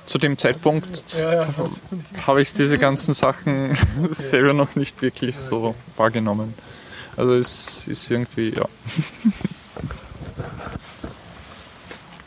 [0.06, 1.48] Zu dem Zeitpunkt ja, ja,
[2.28, 3.72] habe ich diese ganzen Sachen
[4.04, 4.14] okay.
[4.14, 5.46] selber noch nicht wirklich okay.
[5.48, 6.54] so wahrgenommen.
[7.16, 8.66] Also es ist irgendwie, ja.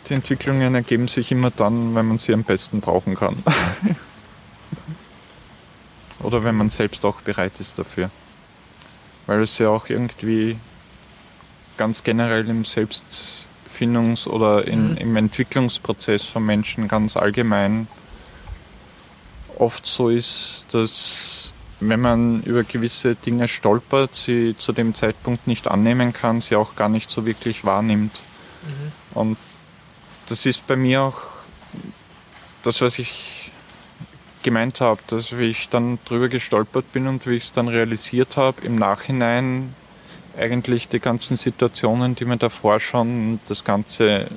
[0.09, 3.43] Die Entwicklungen ergeben sich immer dann, wenn man sie am besten brauchen kann.
[6.21, 8.11] Oder wenn man selbst auch bereit ist dafür.
[9.27, 10.57] Weil es ja auch irgendwie
[11.77, 14.97] ganz generell im Selbstfindungs- oder in, mhm.
[14.97, 17.87] im Entwicklungsprozess von Menschen ganz allgemein
[19.59, 25.69] oft so ist, dass wenn man über gewisse Dinge stolpert, sie zu dem Zeitpunkt nicht
[25.69, 28.21] annehmen kann, sie auch gar nicht so wirklich wahrnimmt.
[28.63, 29.19] Mhm.
[29.19, 29.37] Und
[30.29, 31.23] das ist bei mir auch
[32.63, 33.53] das, was ich
[34.43, 38.37] gemeint habe, dass wie ich dann drüber gestolpert bin und wie ich es dann realisiert
[38.37, 39.75] habe, im Nachhinein
[40.39, 44.29] eigentlich die ganzen Situationen, die mir davor schon das Ganze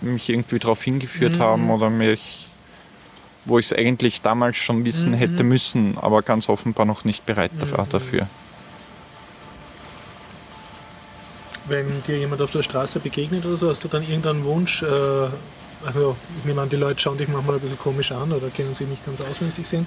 [0.00, 1.40] mich irgendwie darauf hingeführt mhm.
[1.40, 2.48] haben oder mich,
[3.44, 5.16] wo ich es eigentlich damals schon wissen mhm.
[5.16, 7.88] hätte müssen, aber ganz offenbar noch nicht bereit mhm.
[7.90, 8.28] dafür.
[11.66, 14.82] Wenn dir jemand auf der Straße begegnet oder so, hast du dann irgendeinen Wunsch?
[14.82, 14.86] Äh,
[15.84, 18.74] also ich nehme an, die Leute schauen dich manchmal ein bisschen komisch an oder kennen
[18.74, 19.86] sie nicht ganz aus, wenn sie dich sehen.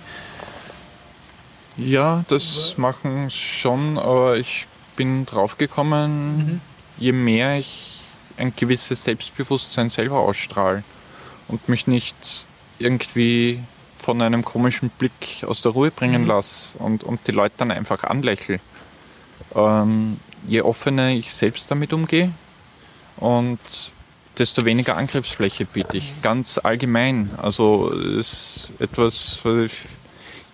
[1.78, 6.62] Ja, das machen schon, aber ich bin draufgekommen, mhm.
[6.98, 8.00] je mehr ich
[8.38, 10.84] ein gewisses Selbstbewusstsein selber ausstrahle
[11.48, 12.48] und mich nicht
[12.80, 13.62] irgendwie
[13.96, 16.28] von einem komischen Blick aus der Ruhe bringen mhm.
[16.28, 18.60] lasse und, und die Leute dann einfach anlächle.
[19.54, 22.32] Ähm, je offener ich selbst damit umgehe
[23.18, 23.60] und
[24.38, 26.14] desto weniger Angriffsfläche biete ich.
[26.22, 27.32] Ganz allgemein.
[27.38, 29.40] Also ist etwas,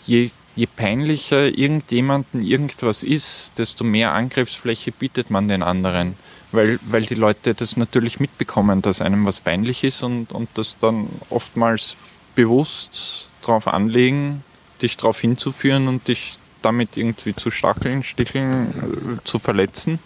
[0.06, 6.16] je, je peinlicher irgendjemanden irgendwas ist, desto mehr Angriffsfläche bietet man den anderen.
[6.52, 10.78] Weil, weil die Leute das natürlich mitbekommen, dass einem was peinlich ist und, und das
[10.78, 11.96] dann oftmals
[12.36, 14.44] bewusst darauf anlegen,
[14.82, 20.00] dich darauf hinzuführen und dich damit irgendwie zu stacheln, sticheln, äh, zu verletzen.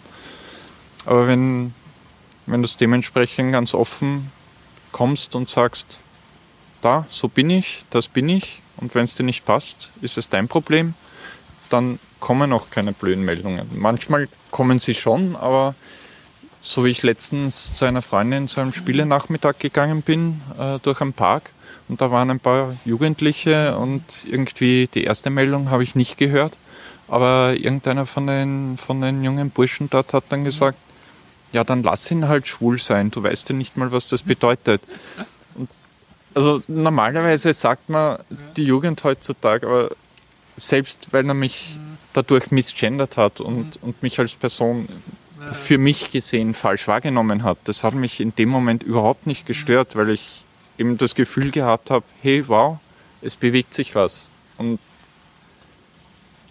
[1.04, 1.74] Aber wenn,
[2.46, 4.30] wenn du es dementsprechend ganz offen
[4.92, 6.00] kommst und sagst,
[6.82, 10.28] da, so bin ich, das bin ich, und wenn es dir nicht passt, ist es
[10.28, 10.94] dein Problem,
[11.70, 13.66] dann kommen auch keine blöden Meldungen.
[13.74, 15.74] Manchmal kommen sie schon, aber
[16.62, 21.12] so wie ich letztens zu einer Freundin zu einem Spielenachmittag gegangen bin, äh, durch einen
[21.12, 21.52] Park,
[21.88, 26.56] und da waren ein paar Jugendliche und irgendwie die erste Meldung habe ich nicht gehört.
[27.08, 30.78] Aber irgendeiner von den, von den jungen Burschen dort hat dann gesagt,
[31.52, 33.10] ja, dann lass ihn halt schwul sein.
[33.12, 34.82] Du weißt ja nicht mal, was das bedeutet.
[35.54, 35.68] Und
[36.34, 38.18] also normalerweise sagt man
[38.56, 39.90] die Jugend heutzutage, aber
[40.56, 41.78] selbst weil er mich
[42.12, 44.88] dadurch misgendert hat und, und mich als Person
[45.52, 49.94] für mich gesehen falsch wahrgenommen hat, das hat mich in dem Moment überhaupt nicht gestört,
[49.94, 50.44] weil ich
[50.78, 52.78] eben das Gefühl gehabt habe, hey, wow,
[53.22, 54.30] es bewegt sich was.
[54.58, 54.78] Und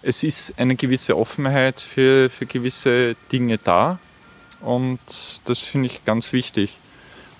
[0.02, 3.99] es ist eine gewisse Offenheit für, für gewisse Dinge da.
[4.61, 4.99] Und
[5.45, 6.72] das finde ich ganz wichtig.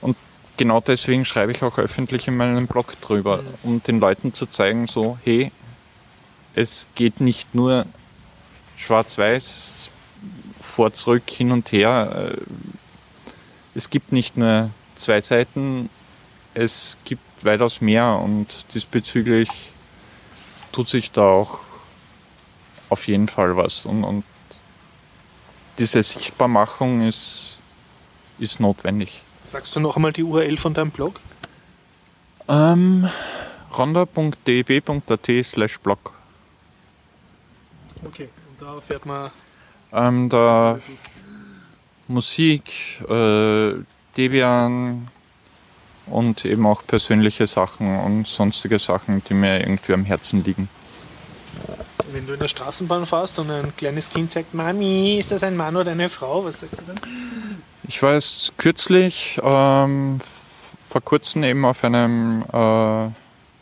[0.02, 0.18] Und
[0.58, 4.88] genau deswegen schreibe ich auch öffentlich in meinem Blog drüber, um den Leuten zu zeigen,
[4.88, 5.52] so, hey,
[6.56, 7.86] es geht nicht nur
[8.78, 9.90] schwarz-weiß,
[10.62, 12.36] vor, zurück, hin und her.
[13.76, 15.90] Es gibt nicht nur zwei Seiten
[16.56, 19.50] es gibt weitaus mehr und diesbezüglich
[20.72, 21.60] tut sich da auch
[22.90, 23.86] auf jeden Fall was.
[23.86, 24.24] Und, und
[25.78, 27.60] diese Sichtbarmachung ist,
[28.40, 29.22] ist notwendig.
[29.44, 31.20] Sagst du noch einmal die URL von deinem Blog?
[32.48, 33.10] Ähm,
[33.78, 36.14] ronda.deb.at slash blog.
[38.04, 39.32] Okay, und da fährt man.
[39.92, 40.80] Ähm, da
[42.08, 43.74] Musik, äh,
[44.16, 45.08] Debian,
[46.08, 50.70] und eben auch persönliche Sachen und sonstige Sachen, die mir irgendwie am Herzen liegen.
[52.12, 55.58] wenn du in der Straßenbahn fährst und ein kleines Kind sagt, Mami, ist das ein
[55.58, 56.46] Mann oder eine Frau?
[56.46, 57.00] Was sagst du dann?
[57.88, 60.20] Ich war jetzt kürzlich ähm,
[60.88, 63.10] vor kurzem eben auf einem äh,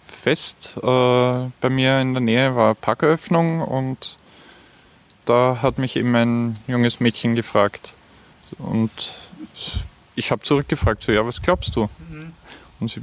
[0.05, 4.17] Fest äh, bei mir in der Nähe war Parkeröffnung und
[5.25, 7.93] da hat mich eben ein junges Mädchen gefragt
[8.59, 8.91] und
[10.15, 11.89] ich habe zurückgefragt, so ja, was glaubst du?
[12.83, 13.01] Und sie,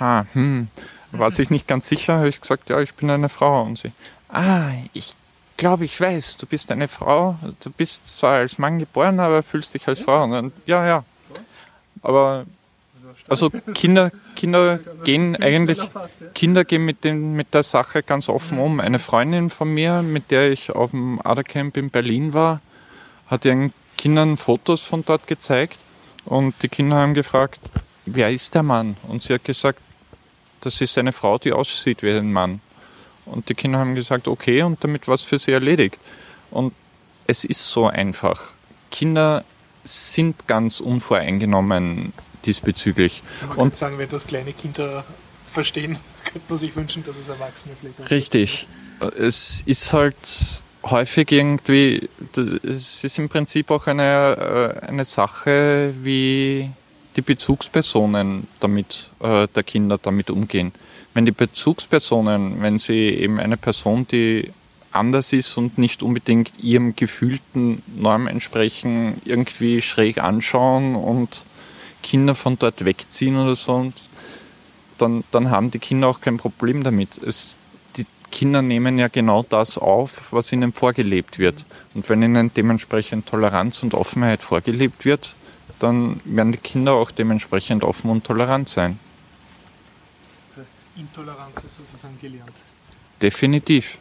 [0.00, 0.68] ha, hm,
[1.12, 3.62] war sich nicht ganz sicher, habe ich gesagt, ja, ich bin eine Frau.
[3.62, 3.92] Und sie,
[4.28, 5.14] ah, ich
[5.56, 9.74] glaube, ich weiß, du bist eine Frau, du bist zwar als Mann geboren, aber fühlst
[9.74, 10.24] dich als Frau.
[10.24, 11.04] Und dann, ja, ja.
[12.02, 12.46] Aber
[13.28, 15.78] also Kinder, Kinder gehen eigentlich,
[16.34, 18.80] Kinder gehen mit, den, mit der Sache ganz offen um.
[18.80, 22.60] Eine Freundin von mir, mit der ich auf dem Adercamp in Berlin war,
[23.26, 25.78] hat ihren Kindern Fotos von dort gezeigt
[26.24, 27.60] und die Kinder haben gefragt,
[28.14, 28.96] wer ist der Mann?
[29.08, 29.80] Und sie hat gesagt,
[30.60, 32.60] das ist eine Frau, die aussieht wie ein Mann.
[33.26, 35.98] Und die Kinder haben gesagt, okay, und damit war es für sie erledigt.
[36.50, 36.72] Und
[37.26, 38.52] es ist so einfach.
[38.90, 39.44] Kinder
[39.84, 42.12] sind ganz unvoreingenommen
[42.44, 43.22] diesbezüglich.
[43.46, 45.04] Man und sagen, wenn das kleine Kinder
[45.50, 48.66] verstehen, könnte man sich wünschen, dass es Erwachsene vielleicht auch Richtig.
[49.16, 52.08] Es ist halt häufig irgendwie,
[52.62, 56.70] es ist im Prinzip auch eine, äh, eine Sache, wie
[57.18, 60.72] die Bezugspersonen damit, äh, der Kinder damit umgehen.
[61.14, 64.52] Wenn die Bezugspersonen, wenn sie eben eine Person, die
[64.92, 71.44] anders ist und nicht unbedingt ihrem gefühlten Norm entsprechen, irgendwie schräg anschauen und
[72.02, 73.92] Kinder von dort wegziehen oder so,
[74.96, 77.18] dann, dann haben die Kinder auch kein Problem damit.
[77.18, 77.58] Es,
[77.96, 81.66] die Kinder nehmen ja genau das auf, was ihnen vorgelebt wird.
[81.94, 85.34] Und wenn ihnen dementsprechend Toleranz und Offenheit vorgelebt wird,
[85.78, 88.98] dann werden die Kinder auch dementsprechend offen und tolerant sein.
[90.48, 92.54] Das heißt, Intoleranz ist sozusagen gelernt.
[93.22, 93.98] Definitiv.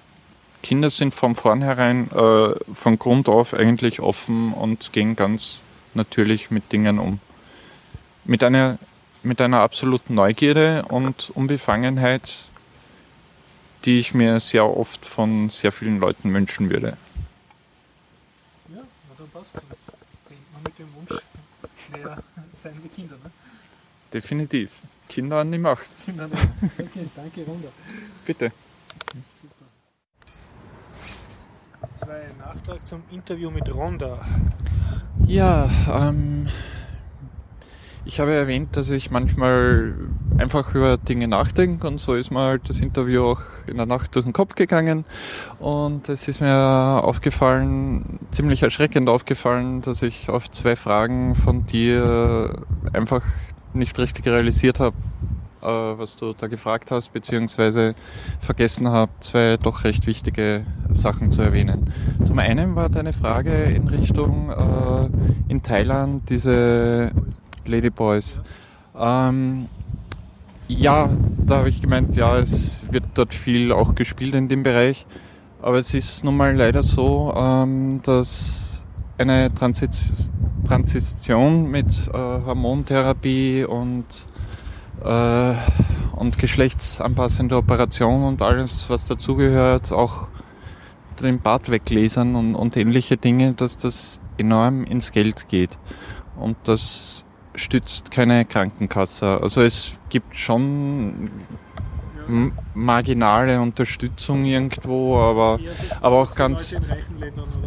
[0.64, 5.62] Kinder sind von vornherein, äh, von Grund auf eigentlich offen und gehen ganz
[5.94, 7.20] natürlich mit Dingen um.
[8.26, 8.78] Mit einer,
[9.24, 12.50] mit einer absoluten Neugierde und Unbefangenheit,
[13.86, 16.98] die ich mir sehr oft von sehr vielen Leuten wünschen würde.
[18.74, 19.56] Ja, na dann passt.
[19.56, 19.64] Dann
[20.54, 21.22] man mit dem Wunsch
[21.90, 22.18] mehr
[22.54, 23.16] sein wie Kinder.
[23.24, 23.32] Ne?
[24.14, 24.82] Definitiv.
[25.10, 25.90] Kinder an die Macht.
[26.04, 26.36] Kinder an die
[26.66, 26.80] Macht.
[26.80, 27.70] Okay, danke, Ronda.
[28.26, 28.52] Bitte.
[29.42, 29.66] Super.
[31.94, 34.26] Zwei Nachtrag zum Interview mit Ronda.
[35.26, 36.48] Ja, ähm,
[38.08, 39.94] ich habe erwähnt, dass ich manchmal
[40.38, 44.16] einfach über Dinge nachdenke und so ist mir halt das Interview auch in der Nacht
[44.16, 45.04] durch den Kopf gegangen
[45.60, 46.56] und es ist mir
[47.04, 52.64] aufgefallen, ziemlich erschreckend aufgefallen, dass ich auf zwei Fragen von dir
[52.94, 53.24] einfach
[53.74, 54.96] nicht richtig realisiert habe,
[55.62, 57.94] äh, was du da gefragt hast, beziehungsweise
[58.40, 61.94] vergessen habe, zwei doch recht wichtige Sachen zu erwähnen.
[62.26, 67.12] Zum einen war deine Frage in Richtung äh, in Thailand diese
[67.68, 68.42] Ladyboys.
[68.98, 69.68] Ähm,
[70.68, 71.10] ja,
[71.46, 75.06] da habe ich gemeint, ja, es wird dort viel auch gespielt in dem Bereich.
[75.62, 78.86] Aber es ist nun mal leider so, ähm, dass
[79.18, 80.32] eine Transis
[80.68, 84.06] Transition mit äh, Hormontherapie und,
[85.02, 85.54] äh,
[86.18, 90.28] und geschlechtsanpassende Operation und alles, was dazugehört, auch
[91.22, 95.80] den Bart weglasern und, und ähnliche Dinge, dass das enorm ins Geld geht.
[96.38, 97.26] Und das
[97.58, 99.40] stützt keine Krankenkasse.
[99.42, 101.30] Also es gibt schon
[102.74, 105.60] marginale Unterstützung irgendwo, aber,
[106.02, 106.78] aber auch ganz,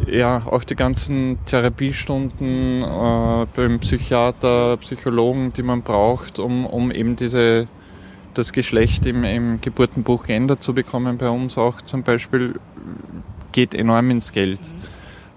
[0.07, 7.15] ja, auch die ganzen Therapiestunden äh, beim Psychiater, Psychologen, die man braucht, um, um eben
[7.15, 7.67] diese,
[8.33, 12.59] das Geschlecht im, im Geburtenbuch geändert zu bekommen, bei uns auch zum Beispiel,
[13.51, 14.59] geht enorm ins Geld.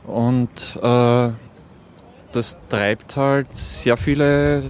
[0.06, 1.30] Und äh,
[2.34, 4.64] das treibt halt sehr viele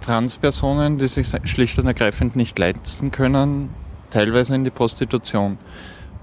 [0.00, 3.70] Transpersonen, die sich schlicht und ergreifend nicht leisten können,
[4.10, 5.58] teilweise in die Prostitution.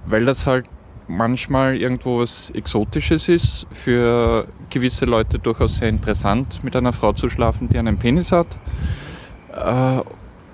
[0.06, 0.68] Weil das halt
[1.08, 7.30] manchmal irgendwo was Exotisches ist, für gewisse Leute durchaus sehr interessant, mit einer Frau zu
[7.30, 8.58] schlafen, die einen Penis hat.
[9.54, 10.02] Äh,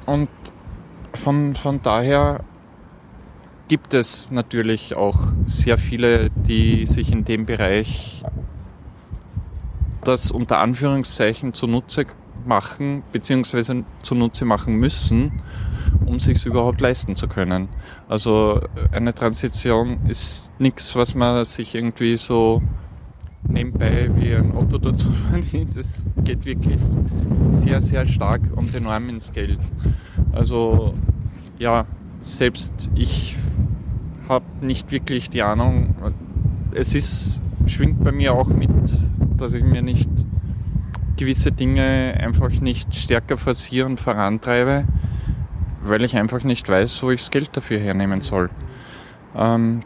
[0.05, 0.29] und
[1.13, 2.41] von, von daher
[3.67, 8.23] gibt es natürlich auch sehr viele, die sich in dem Bereich
[10.07, 12.05] das unter Anführungszeichen zunutze
[12.45, 15.41] machen, beziehungsweise zunutze machen müssen,
[16.05, 17.67] um sich überhaupt leisten zu können.
[18.07, 18.61] Also
[18.91, 22.61] eine Transition ist nichts, was man sich irgendwie so
[23.43, 25.75] nebenbei wie ein Otto dazu verdient.
[25.75, 26.79] Es geht wirklich
[27.45, 29.59] sehr, sehr stark und enorm ins Geld.
[30.31, 30.93] Also
[31.59, 31.85] ja,
[32.19, 33.35] selbst ich
[34.29, 35.95] habe nicht wirklich die Ahnung.
[36.71, 38.69] Es ist, schwingt bei mir auch mit,
[39.37, 40.09] dass ich mir nicht
[41.15, 44.85] gewisse Dinge einfach nicht stärker forciere und vorantreibe,
[45.81, 48.49] weil ich einfach nicht weiß, wo ich das Geld dafür hernehmen soll.
[49.35, 49.81] Ähm,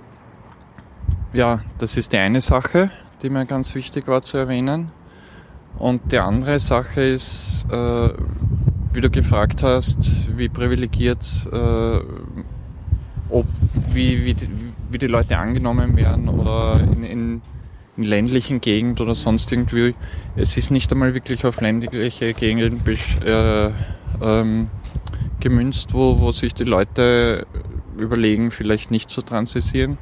[1.33, 2.91] ja, das ist die eine Sache,
[3.21, 4.91] die mir ganz wichtig war zu erwähnen.
[5.77, 8.09] Und die andere Sache ist, äh,
[8.93, 11.99] wie du gefragt hast, wie privilegiert, äh,
[13.29, 13.45] ob,
[13.89, 14.49] wie, wie, die,
[14.89, 17.41] wie die Leute angenommen werden oder in, in,
[17.97, 19.95] ländlichen Gegenden oder sonst irgendwie.
[20.35, 22.81] Es ist nicht einmal wirklich auf ländliche Gegenden
[23.25, 23.71] äh,
[24.21, 24.69] ähm,
[25.39, 27.45] gemünzt, wo, wo sich die Leute
[27.97, 29.97] überlegen, vielleicht nicht zu transisieren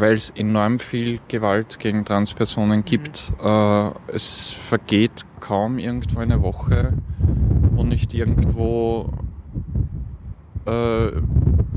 [0.00, 3.32] weil es enorm viel Gewalt gegen Transpersonen gibt.
[3.38, 3.46] Mhm.
[3.46, 6.94] Äh, es vergeht kaum irgendwo eine Woche,
[7.72, 9.12] wo nicht irgendwo
[10.66, 11.10] äh,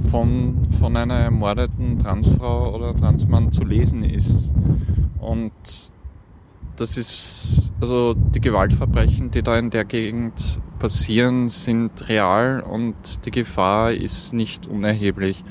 [0.10, 4.56] von, von einer ermordeten Transfrau oder Transmann zu lesen ist.
[5.24, 5.52] Und
[6.76, 13.32] das ist, also die Gewaltverbrechen, die da in der Gegend passieren, sind real und die
[13.32, 15.44] Gefahr ist nicht unerheblich.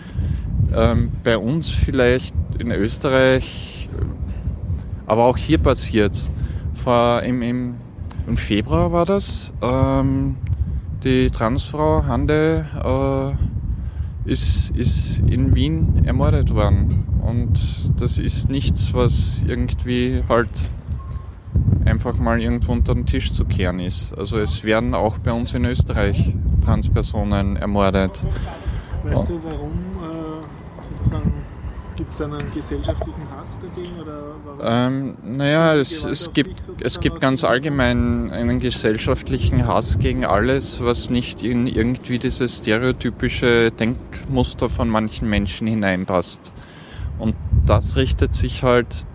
[0.75, 3.89] Ähm, bei uns vielleicht in Österreich,
[5.07, 6.31] aber auch hier passiert es.
[7.25, 7.75] Im, im,
[8.27, 9.53] Im Februar war das.
[9.63, 10.37] Ähm,
[11.05, 13.52] die Transfrau Hande äh,
[14.25, 16.89] ist, ist in Wien ermordet worden.
[17.23, 20.51] Und das ist nichts, was irgendwie halt
[21.85, 24.17] einfach mal irgendwo unter den Tisch zu kehren ist.
[24.17, 26.35] Also es werden auch bei uns in Österreich
[26.65, 28.21] Transpersonen ermordet.
[29.05, 29.73] Weißt du, warum
[30.81, 31.33] sozusagen
[32.03, 34.01] Gibt es dann einen gesellschaftlichen Hass dagegen?
[34.01, 40.83] Oder ähm, naja, es, es, gibt, es gibt ganz allgemein einen gesellschaftlichen Hass gegen alles,
[40.83, 46.53] was nicht in irgendwie dieses stereotypische Denkmuster von manchen Menschen hineinpasst.
[47.21, 49.07] Und das richtet sich halt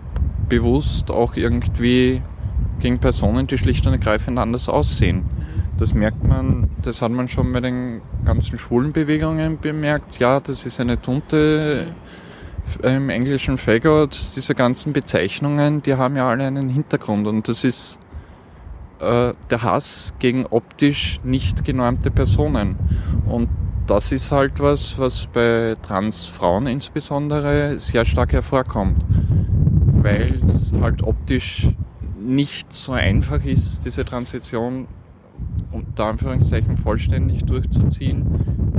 [0.48, 2.22] bewusst auch irgendwie
[2.80, 5.26] gegen Personen, die schlicht und ergreifend anders aussehen.
[5.78, 10.18] Das merkt man, das hat man schon bei den ganzen schwulen Bewegungen bemerkt.
[10.20, 11.88] Ja, das ist eine Tunte
[12.82, 17.98] im englischen Faggot, diese ganzen Bezeichnungen, die haben ja alle einen Hintergrund und das ist
[19.00, 22.76] äh, der Hass gegen optisch nicht genormte Personen.
[23.26, 23.48] Und
[23.86, 29.04] das ist halt was, was bei Transfrauen insbesondere sehr stark hervorkommt,
[30.02, 31.68] weil es halt optisch
[32.20, 34.88] nicht so einfach ist, diese Transition
[35.72, 38.24] unter Anführungszeichen vollständig durchzuziehen,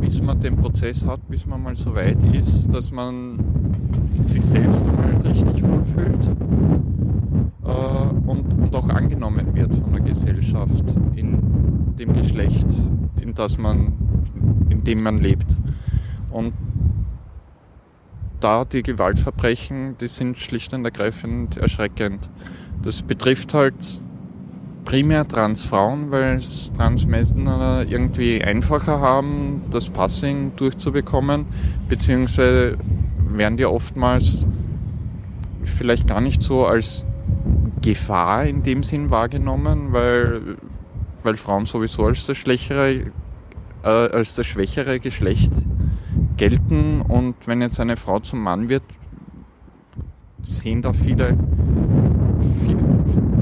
[0.01, 3.39] bis man den Prozess hat, bis man mal so weit ist, dass man
[4.21, 6.27] sich selbst einmal richtig wohlfühlt
[7.63, 10.83] äh, und, und auch angenommen wird von der Gesellschaft
[11.15, 12.67] in dem Geschlecht,
[13.21, 13.93] in, das man,
[14.69, 15.57] in dem man lebt.
[16.31, 16.53] Und
[18.39, 22.29] da die Gewaltverbrechen, die sind schlicht und ergreifend erschreckend.
[22.81, 24.05] Das betrifft halt
[24.89, 26.39] primär Transfrauen, weil
[26.75, 31.45] Transmänner irgendwie einfacher haben, das Passing durchzubekommen,
[31.87, 32.75] beziehungsweise
[33.31, 34.47] werden die oftmals
[35.63, 37.05] vielleicht gar nicht so als
[37.83, 40.57] Gefahr in dem Sinn wahrgenommen, weil,
[41.21, 43.11] weil Frauen sowieso als das, schlechtere,
[43.83, 45.53] äh, als das schwächere Geschlecht
[46.35, 47.01] gelten.
[47.01, 48.83] Und wenn jetzt eine Frau zum Mann wird,
[50.41, 51.37] sehen da viele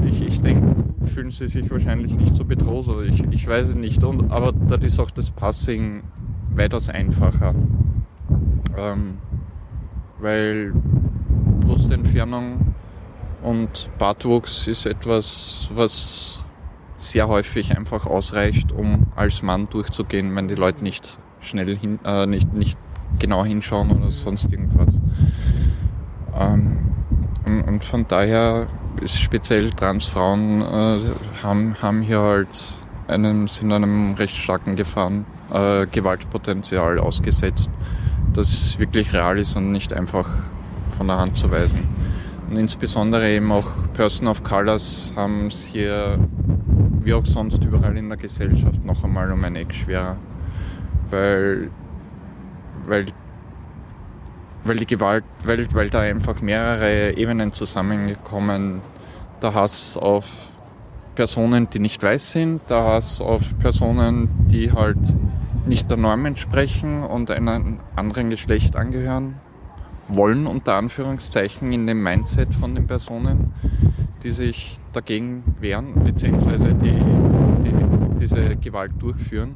[0.04, 0.76] ich, ich denke,
[1.06, 4.02] fühlen sie sich wahrscheinlich nicht so bedroht oder ich, ich weiß es nicht.
[4.04, 6.02] Und, aber dort ist auch das Passing
[6.54, 7.54] weitaus einfacher.
[8.76, 9.18] Ähm,
[10.20, 10.72] weil
[11.60, 12.74] Brustentfernung
[13.42, 16.44] und Bartwuchs ist etwas, was
[16.96, 22.26] sehr häufig einfach ausreicht, um als Mann durchzugehen, wenn die Leute nicht schnell hin, äh,
[22.26, 22.76] nicht, nicht
[23.18, 25.00] genau hinschauen oder sonst irgendwas.
[26.34, 26.78] Ähm,
[27.46, 28.66] und, und, von daher
[29.06, 31.00] speziell Transfrauen äh,
[31.42, 32.48] haben, haben hier halt
[33.06, 37.70] einem, sind einem recht starken Gefahren, äh, Gewaltpotenzial ausgesetzt
[38.38, 40.28] das wirklich real ist und nicht einfach
[40.90, 41.88] von der Hand zu weisen.
[42.48, 46.18] Und insbesondere eben auch Person of Colors haben es hier,
[47.00, 50.16] wie auch sonst überall in der Gesellschaft, noch einmal um ein Eck schwerer.
[51.10, 51.70] Weil,
[52.86, 53.06] weil,
[54.68, 58.80] weil die Gewalt, weil, da einfach mehrere Ebenen zusammengekommen.
[59.42, 60.26] Der Hass auf
[61.14, 64.98] Personen, die nicht weiß sind, der Hass auf Personen, die halt
[65.66, 69.34] nicht der Norm entsprechen und einem anderen Geschlecht angehören
[70.08, 73.52] wollen, unter Anführungszeichen, in dem Mindset von den Personen,
[74.22, 76.92] die sich dagegen wehren, beziehungsweise die,
[77.64, 79.54] die diese Gewalt durchführen.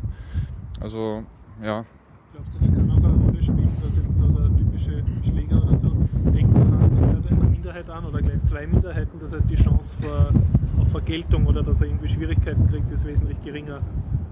[0.81, 1.23] Also,
[1.63, 1.85] ja.
[2.33, 5.77] Glaubst du, da kann auch eine Rolle spielt, dass jetzt so der typische Schläger oder
[5.77, 5.91] so,
[6.33, 10.31] denkt man an eine Minderheit an oder gleich zwei Minderheiten, das heißt die Chance vor,
[10.79, 13.79] auf Vergeltung oder dass er irgendwie Schwierigkeiten kriegt, ist wesentlich geringer.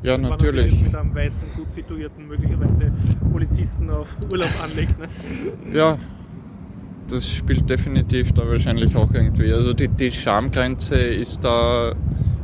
[0.03, 0.73] Ja, sich natürlich.
[0.73, 2.91] jetzt mit einem weißen, gut situierten, möglicherweise
[3.31, 4.99] Polizisten auf Urlaub anlegt.
[4.99, 5.09] Ne?
[5.75, 5.99] Ja,
[7.09, 9.53] das spielt definitiv da wahrscheinlich auch irgendwie.
[9.53, 11.95] Also die, die Schamgrenze ist da,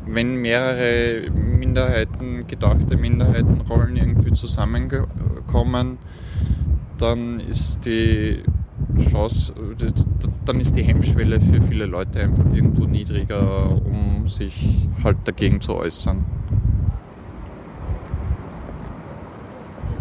[0.07, 5.97] wenn mehrere Minderheiten, gedachte Minderheitenrollen irgendwie zusammenkommen,
[6.99, 8.43] dann ist die
[9.11, 9.53] Chance,
[10.45, 15.75] dann ist die Hemmschwelle für viele Leute einfach irgendwo niedriger, um sich halt dagegen zu
[15.77, 16.25] äußern.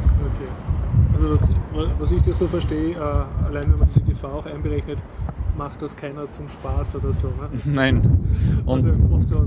[0.04, 0.50] Okay.
[1.14, 1.50] Also das,
[2.00, 5.00] was ich das so verstehe, äh, allein wenn man diese Gefahr auch einberechnet,
[5.58, 7.28] macht das keiner zum Spaß oder so.
[7.28, 7.50] Ne?
[7.66, 8.02] Nein.
[8.66, 9.46] Also Und oft so,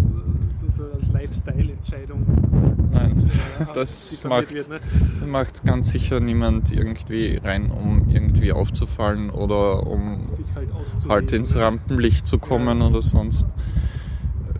[0.68, 2.77] so als Lifestyle-Entscheidung.
[2.92, 4.80] Nein, die das macht, Wird, ne?
[5.26, 10.20] macht ganz sicher niemand irgendwie rein, um irgendwie aufzufallen oder um
[10.54, 10.70] halt
[11.08, 11.56] halt ins?
[11.56, 13.46] Rampenlicht zu kommen oder sonst.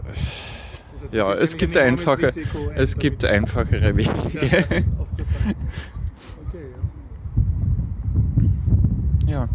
[0.05, 4.11] Das heißt, Ja, es gibt einfache, Risiko, es gibt einfachere Wege.
[4.35, 4.59] Ja.
[6.49, 6.67] Okay,
[9.27, 9.41] ja.
[9.43, 9.49] Ja.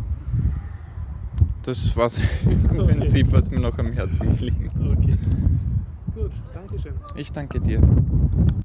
[1.64, 2.94] Das war's im Okay.
[2.96, 4.98] Prinzip, was mir noch am Herzen liegen ist.
[4.98, 5.16] Okay.
[6.14, 6.94] Gut, Dankeschön.
[7.16, 7.82] Ich danke dir.